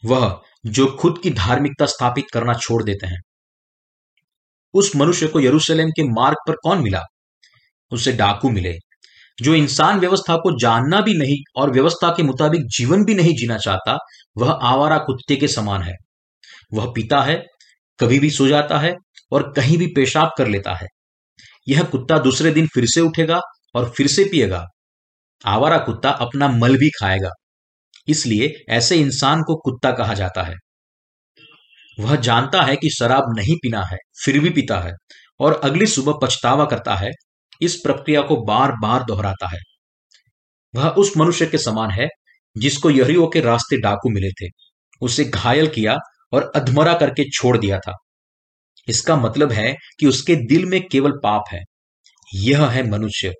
वह 0.05 0.41
जो 0.65 0.86
खुद 0.88 1.20
की 1.24 1.30
धार्मिकता 1.30 1.86
स्थापित 1.86 2.26
करना 2.34 2.53
छोड़ 2.53 2.84
देते 2.84 3.07
हैं। 3.07 3.20
उस 4.74 4.95
मनुष्य 4.95 5.28
को 5.28 5.39
यरूशलेम 5.39 5.89
के 5.89 6.03
मार्ग 6.03 6.38
पर 6.47 6.53
कौन 6.53 6.84
मिला? 6.84 7.01
उसे 7.91 8.11
डाकू 8.11 8.49
मिले, 8.49 8.76
जो 9.41 9.53
इंसान 9.53 9.99
व्यवस्था 9.99 10.36
को 10.36 10.59
जानना 10.59 11.01
भी 11.01 11.13
नहीं 11.13 11.61
और 11.61 11.72
व्यवस्था 11.72 12.09
के 12.09 12.24
मुताबिक 12.24 12.61
जीवन 12.61 13.05
भी 13.05 13.15
नहीं 13.15 13.36
जीना 13.36 13.57
चाहता, 13.57 13.97
वह 14.38 14.51
आवारा 14.51 14.97
कुत्ते 14.97 15.36
के 15.36 15.47
समान 15.47 15.84
है। 15.84 15.93
वह 16.74 16.86
पीता 16.95 17.22
है, 17.22 17.43
कभी 17.99 18.20
भी 18.20 18.30
सो 18.30 18.47
जाता 18.47 18.80
है 18.80 18.95
और 19.32 19.53
कहीं 19.55 19.78
भी 19.78 19.88
पेशाब 19.88 20.32
कर 20.38 20.47
लेता 20.47 20.76
है। 20.76 20.88
यह 21.67 21.84
कुत्ता 21.84 22.17
दूसरे 22.17 22.51
दिन 22.51 22.67
फिर 22.67 22.86
से 22.86 23.01
उठेगा 23.01 23.41
और 23.76 23.89
फिर 23.89 24.07
से 24.07 24.24
पिएगा। 24.24 24.65
आवारा 25.45 25.78
कुत्ता 25.78 26.09
अपना 26.09 26.47
मल 26.47 26.78
भी 26.78 26.89
खाएगा। 26.89 27.30
इसलिए 28.08 28.64
ऐसे 28.70 28.95
इंसान 28.95 29.41
को 29.41 29.56
कुत्ता 29.56 29.91
कहा 29.91 30.14
जाता 30.14 30.43
है। 30.43 30.56
वह 32.00 32.16
जानता 32.16 32.62
है 32.62 32.76
कि 32.76 32.89
शराब 32.89 33.24
नहीं 33.38 33.56
पीना 33.56 33.84
है, 33.84 33.97
फिर 34.26 34.39
भी 34.39 34.50
पीता 34.50 34.80
है 34.80 34.93
और 35.39 35.62
अगली 35.64 35.86
सुबह 35.86 36.14
पछतावा 36.24 36.66
करता 36.66 36.95
है, 36.95 37.12
इस 37.62 37.76
प्रक्रिया 37.76 38.22
को 38.22 38.43
बार 38.43 38.72
बार 38.72 39.04
दोहराता 39.04 39.47
है। 39.47 39.60
वह 40.76 40.89
उस 40.89 41.18
मनुष्य 41.18 41.45
के 41.45 41.58
समान 41.58 41.91
है, 41.91 42.08
जिसको 42.58 42.89
यहरियो 42.89 43.28
के 43.28 43.41
रास्ते 43.41 43.82
डाकू 43.82 44.10
मिले 44.10 44.30
थे। 44.30 44.50
उसे 45.02 45.26
घायल 45.26 45.68
किया 45.68 45.97
और 46.34 46.52
अधमरा 46.56 46.93
करके 46.93 47.30
छोड़ 47.30 47.58
दिया 47.58 47.80
था। 47.80 47.93
इसका 48.88 49.16
मतलब 49.16 49.52
है 49.52 49.76
कि 50.00 50.08
उसके 50.08 50.36
दिल 50.36 50.66
में 50.66 50.88
केवल 50.88 51.12
पाप 51.12 51.43
है। 51.52 51.60
यह 52.36 52.66
है 52.66 52.89
मनुष्य। 52.89 53.34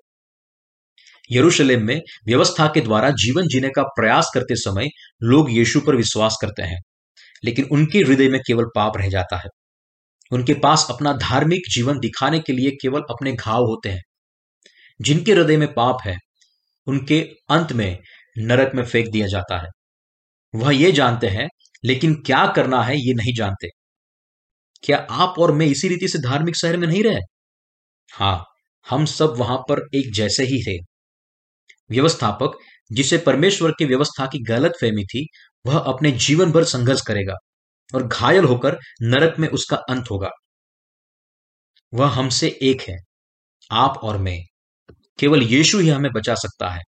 यरूशलेम 1.32 1.84
में 1.84 2.00
व्यवस्था 2.26 2.66
के 2.66 2.80
द्वारा 2.80 3.10
जीवन 3.10 3.42
जीने 3.42 3.68
का 3.68 3.82
प्रयास 3.82 4.30
करते 4.34 4.56
समय 4.56 4.88
लोग 5.22 5.52
यीशु 5.52 5.80
पर 5.80 5.96
विश्वास 5.96 6.36
करते 6.40 6.62
हैं। 6.62 6.80
लेकिन 7.44 7.64
उनके 7.64 7.98
हृदय 7.98 8.28
में 8.28 8.40
केवल 8.46 8.64
पाप 8.64 8.92
रह 8.96 9.08
जाता 9.08 9.36
है। 9.36 9.48
उनके 10.32 10.54
पास 10.54 10.86
अपना 10.90 11.12
धार्मिक 11.12 11.62
जीवन 11.70 11.98
दिखाने 11.98 12.38
के 12.38 12.52
लिए 12.52 12.70
केवल 12.70 13.00
अपने 13.00 13.32
घाव 13.32 13.62
होते 13.62 13.88
हैं। 13.88 14.02
जिनके 15.00 15.32
हृदय 15.32 15.56
में 15.56 15.74
पाप 15.74 15.98
है, 16.04 16.16
उनके 16.86 17.20
अंत 17.50 17.72
में 17.72 17.98
नरक 18.38 18.74
में 18.74 18.84
फेंक 18.84 19.08
दिया 19.08 19.26
जाता 19.26 19.58
है। 19.58 19.68
वह 20.54 20.74
ये 20.76 20.92
जानते 20.92 21.26
हैं, 21.26 21.48
लेकिन 21.84 22.14
क्या 22.14 22.46
करना 22.46 22.82
है 22.82 22.96
ये 22.96 23.14
नहीं 23.14 23.34
जानते। 23.34 23.68
क्या 24.82 25.06
आप 25.10 25.34
और 25.38 25.52
मैं 25.52 25.66
इसी 25.66 25.88
रीति 25.88 26.08
से 26.08 26.18
धार्मिक 26.18 26.56
शहर 26.56 26.76
में 26.76 26.88
नहीं 26.88 27.02
रहे? 27.04 27.20
हाँ 28.12 28.44
हम 28.90 29.04
सब 29.04 29.34
वहाँ 29.36 29.58
पर 29.58 29.88
एक 29.94 30.12
जैसे 30.14 30.44
ही 30.44 30.62
थे 30.62 30.89
व्यवस्थापक 31.90 32.58
जिसे 32.92 33.18
परमेश्वर 33.18 33.70
की 33.70 33.84
व्यवस्था 33.84 34.26
की 34.26 34.38
गलत 34.44 34.72
फहमी 34.80 35.04
थी, 35.04 35.26
वह 35.66 35.78
अपने 35.78 36.12
जीवन 36.12 36.52
भर 36.52 36.64
संघर्ष 36.64 37.00
करेगा 37.00 37.34
और 37.94 38.06
घायल 38.06 38.44
होकर 38.44 38.78
नरक 39.02 39.38
में 39.38 39.48
उसका 39.48 39.76
अंत 39.76 40.10
होगा। 40.10 40.30
वह 41.94 42.08
हमसे 42.08 42.58
एक 42.62 42.82
है, 42.82 42.96
आप 43.70 44.00
और 44.02 44.18
मैं। 44.18 44.40
केवल 45.18 45.42
यीशु 45.42 45.78
ही 45.78 45.88
हमें 45.88 46.12
बचा 46.12 46.34
सकता 46.34 46.68
है। 46.70 46.80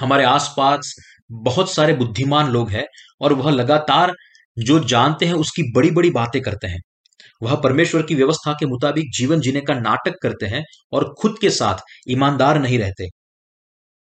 हमारे 0.00 0.24
आसपास 0.24 0.94
बहुत 1.32 1.72
सारे 1.72 1.94
बुद्धिमान 1.94 2.50
लोग 2.50 2.70
हैं 2.70 2.86
और 3.20 3.32
वह 3.32 3.50
लगातार 3.50 4.12
जो 4.58 4.84
जानते 4.84 5.26
हैं 5.26 5.34
उसकी 5.34 5.72
बड़ी 5.72 5.90
बड़ी 5.90 6.10
बातें 6.10 6.42
करते 6.42 6.66
हैं। 6.66 6.80
वह 7.42 7.54
परमेश्वर 7.56 8.02
की 8.02 8.14
व्यवस्था 8.14 8.52
के 8.52 8.66
मुताबिक 8.66 9.12
जीवन 9.12 9.40
जीने 9.40 9.60
का 9.60 9.74
नाटक 9.74 10.14
करते 10.22 10.46
हैं 10.46 10.64
और 10.92 11.14
खुद 11.20 11.38
के 11.40 11.50
साथ 11.50 11.78
ईमानदार 12.08 12.58
नहीं 12.58 12.78
रहते। 12.78 13.08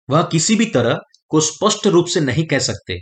वह 0.10 0.22
किसी 0.32 0.56
भी 0.56 0.66
तरह 0.72 1.00
को 1.32 1.40
स्पष्ट 1.42 1.88
रूप 1.88 2.06
से 2.08 2.20
नहीं 2.22 2.46
कह 2.46 2.60
सकते, 2.62 2.98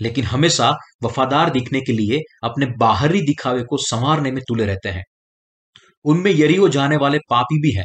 लेकिन 0.00 0.24
हमेशा 0.24 0.70
वफादार 1.04 1.50
दिखने 1.50 1.80
के 1.80 1.92
लिए 1.92 2.20
अपने 2.44 2.66
बाहरी 2.78 3.20
दिखावे 3.22 3.62
को 3.62 3.76
संवारने 3.80 4.30
में 4.32 4.42
तुले 4.48 4.66
रहते 4.66 4.88
हैं। 4.88 5.04
उनमें 6.04 6.30
यरीओ 6.30 6.68
जाने 6.70 6.96
वाले 6.96 7.18
पापी 7.30 7.60
भी 7.62 7.72
हैं, 7.72 7.84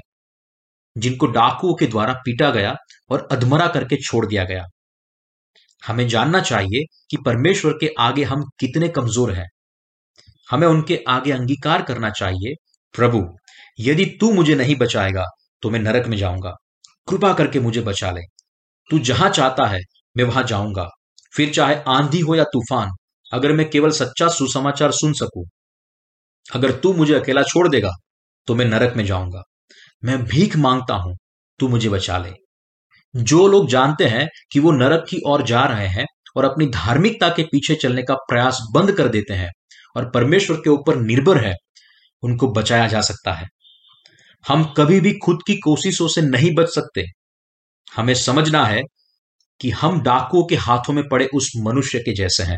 जिनको 0.95 1.27
डाकुओं 1.29 1.73
के 1.75 1.87
द्वारा 1.87 2.13
पीटा 2.25 2.49
गया 2.51 2.75
और 3.11 3.27
अधमरा 3.31 3.67
करके 3.67 3.95
छोड़ 3.97 4.25
दिया 4.25 4.43
गया। 4.43 4.63
हमें 5.83 6.07
जानना 6.07 6.39
चाहिए 6.41 6.83
कि 7.11 7.17
परमेश्वर 7.25 7.73
के 7.81 7.89
आगे 7.99 8.23
हम 8.23 8.43
कितने 8.59 8.87
कमज़ोर 8.89 9.33
हैं। 9.33 9.47
हमें 10.47 10.67
उनके 10.67 10.99
आगे 11.07 11.31
अंगीकार 11.31 11.81
करना 11.81 12.09
चाहिए, 12.11 12.53
प्रभु, 12.95 13.23
यदि 13.79 14.05
तू 14.21 14.31
मुझे 14.33 14.55
नहीं 14.55 14.75
बचाएगा 14.75 15.23
तो 15.63 15.69
मैं 15.69 15.79
नरक 15.79 16.07
में 16.07 16.17
जाऊँगा। 16.17 16.55
कृपा 17.07 17.33
करके 17.33 17.59
मुझे 17.59 17.81
बचा 17.81 18.11
ले। 18.11 18.21
तू 18.89 18.99
जहाँ 19.01 19.29
चाहता 19.29 19.65
है, 19.67 19.79
मैं 20.15 20.23
वहाँ 20.23 20.43
जाऊँगा। 20.43 20.87
फिर 21.33 21.51
चाहे 21.53 21.75
आंधी 21.89 22.19
हो 22.19 22.35
या 22.35 22.43
तूफ़ान, 22.43 22.89
अगर 23.31 23.51
मैं 23.51 23.69
केवल 23.69 23.91
सच्चा 23.91 24.27
सुसमाचार 24.29 24.91
सुन 24.91 25.13
सकूँ, 25.13 25.45
अगर 26.45 26.71
तू 26.73 26.93
मुझे 26.93 27.13
अकेला 27.13 27.41
छोड़ 27.43 27.67
देगा 27.69 27.91
तो 28.47 28.55
मैं 28.55 28.65
नरक 28.65 28.93
में 28.97 29.05
जाऊँगा। 29.05 29.41
मैं 30.03 30.23
भीख 30.25 30.55
माँगता 30.57 30.95
हूँ, 30.95 31.15
तू 31.59 31.67
मुझे 31.67 31.89
बचा 31.89 32.17
ले। 32.17 32.31
जो 33.13 33.47
लोग 33.47 33.67
जानते 33.69 34.05
हैं 34.05 34.27
कि 34.51 34.59
वो 34.59 34.71
नरक 34.71 35.05
की 35.09 35.21
ओर 35.27 35.43
जा 35.43 35.63
रहे 35.65 35.87
हैं 35.87 36.05
और 36.37 36.45
अपनी 36.45 36.65
धार्मिकता 36.67 37.29
के 37.29 37.43
पीछे 37.43 37.75
चलने 37.75 38.03
का 38.03 38.15
प्रयास 38.29 38.59
बंद 38.73 38.91
कर 38.91 39.07
देते 39.07 39.33
हैं 39.33 39.49
और 39.95 40.09
परमेश्वर 40.09 40.57
के 40.57 40.69
ऊपर 40.69 40.95
निर्भर 40.95 41.37
है, 41.37 41.53
उनको 42.23 42.47
बचाया 42.51 42.87
जा 42.87 43.01
सकता 43.01 43.33
है। 43.33 43.47
हम 44.45 44.63
कभी 44.77 44.99
भी 44.99 45.13
खुद 45.15 45.39
की 45.47 45.55
कोशिशों 45.59 46.07
से 46.07 46.21
नहीं 46.21 46.53
बच 46.55 46.69
सकते। 46.69 47.05
हमें 47.95 48.13
समझना 48.15 48.65
है 48.65 48.81
कि 49.61 49.69
हम 49.71 50.01
डाकुओं 50.01 50.45
के 50.45 50.55
हाथों 50.55 50.93
में 50.93 51.09
पड़े 51.09 51.27
उस 51.33 51.51
मनुष्य 51.57 51.99
के 51.99 52.13
जैसे 52.13 52.43
हैं। 52.43 52.57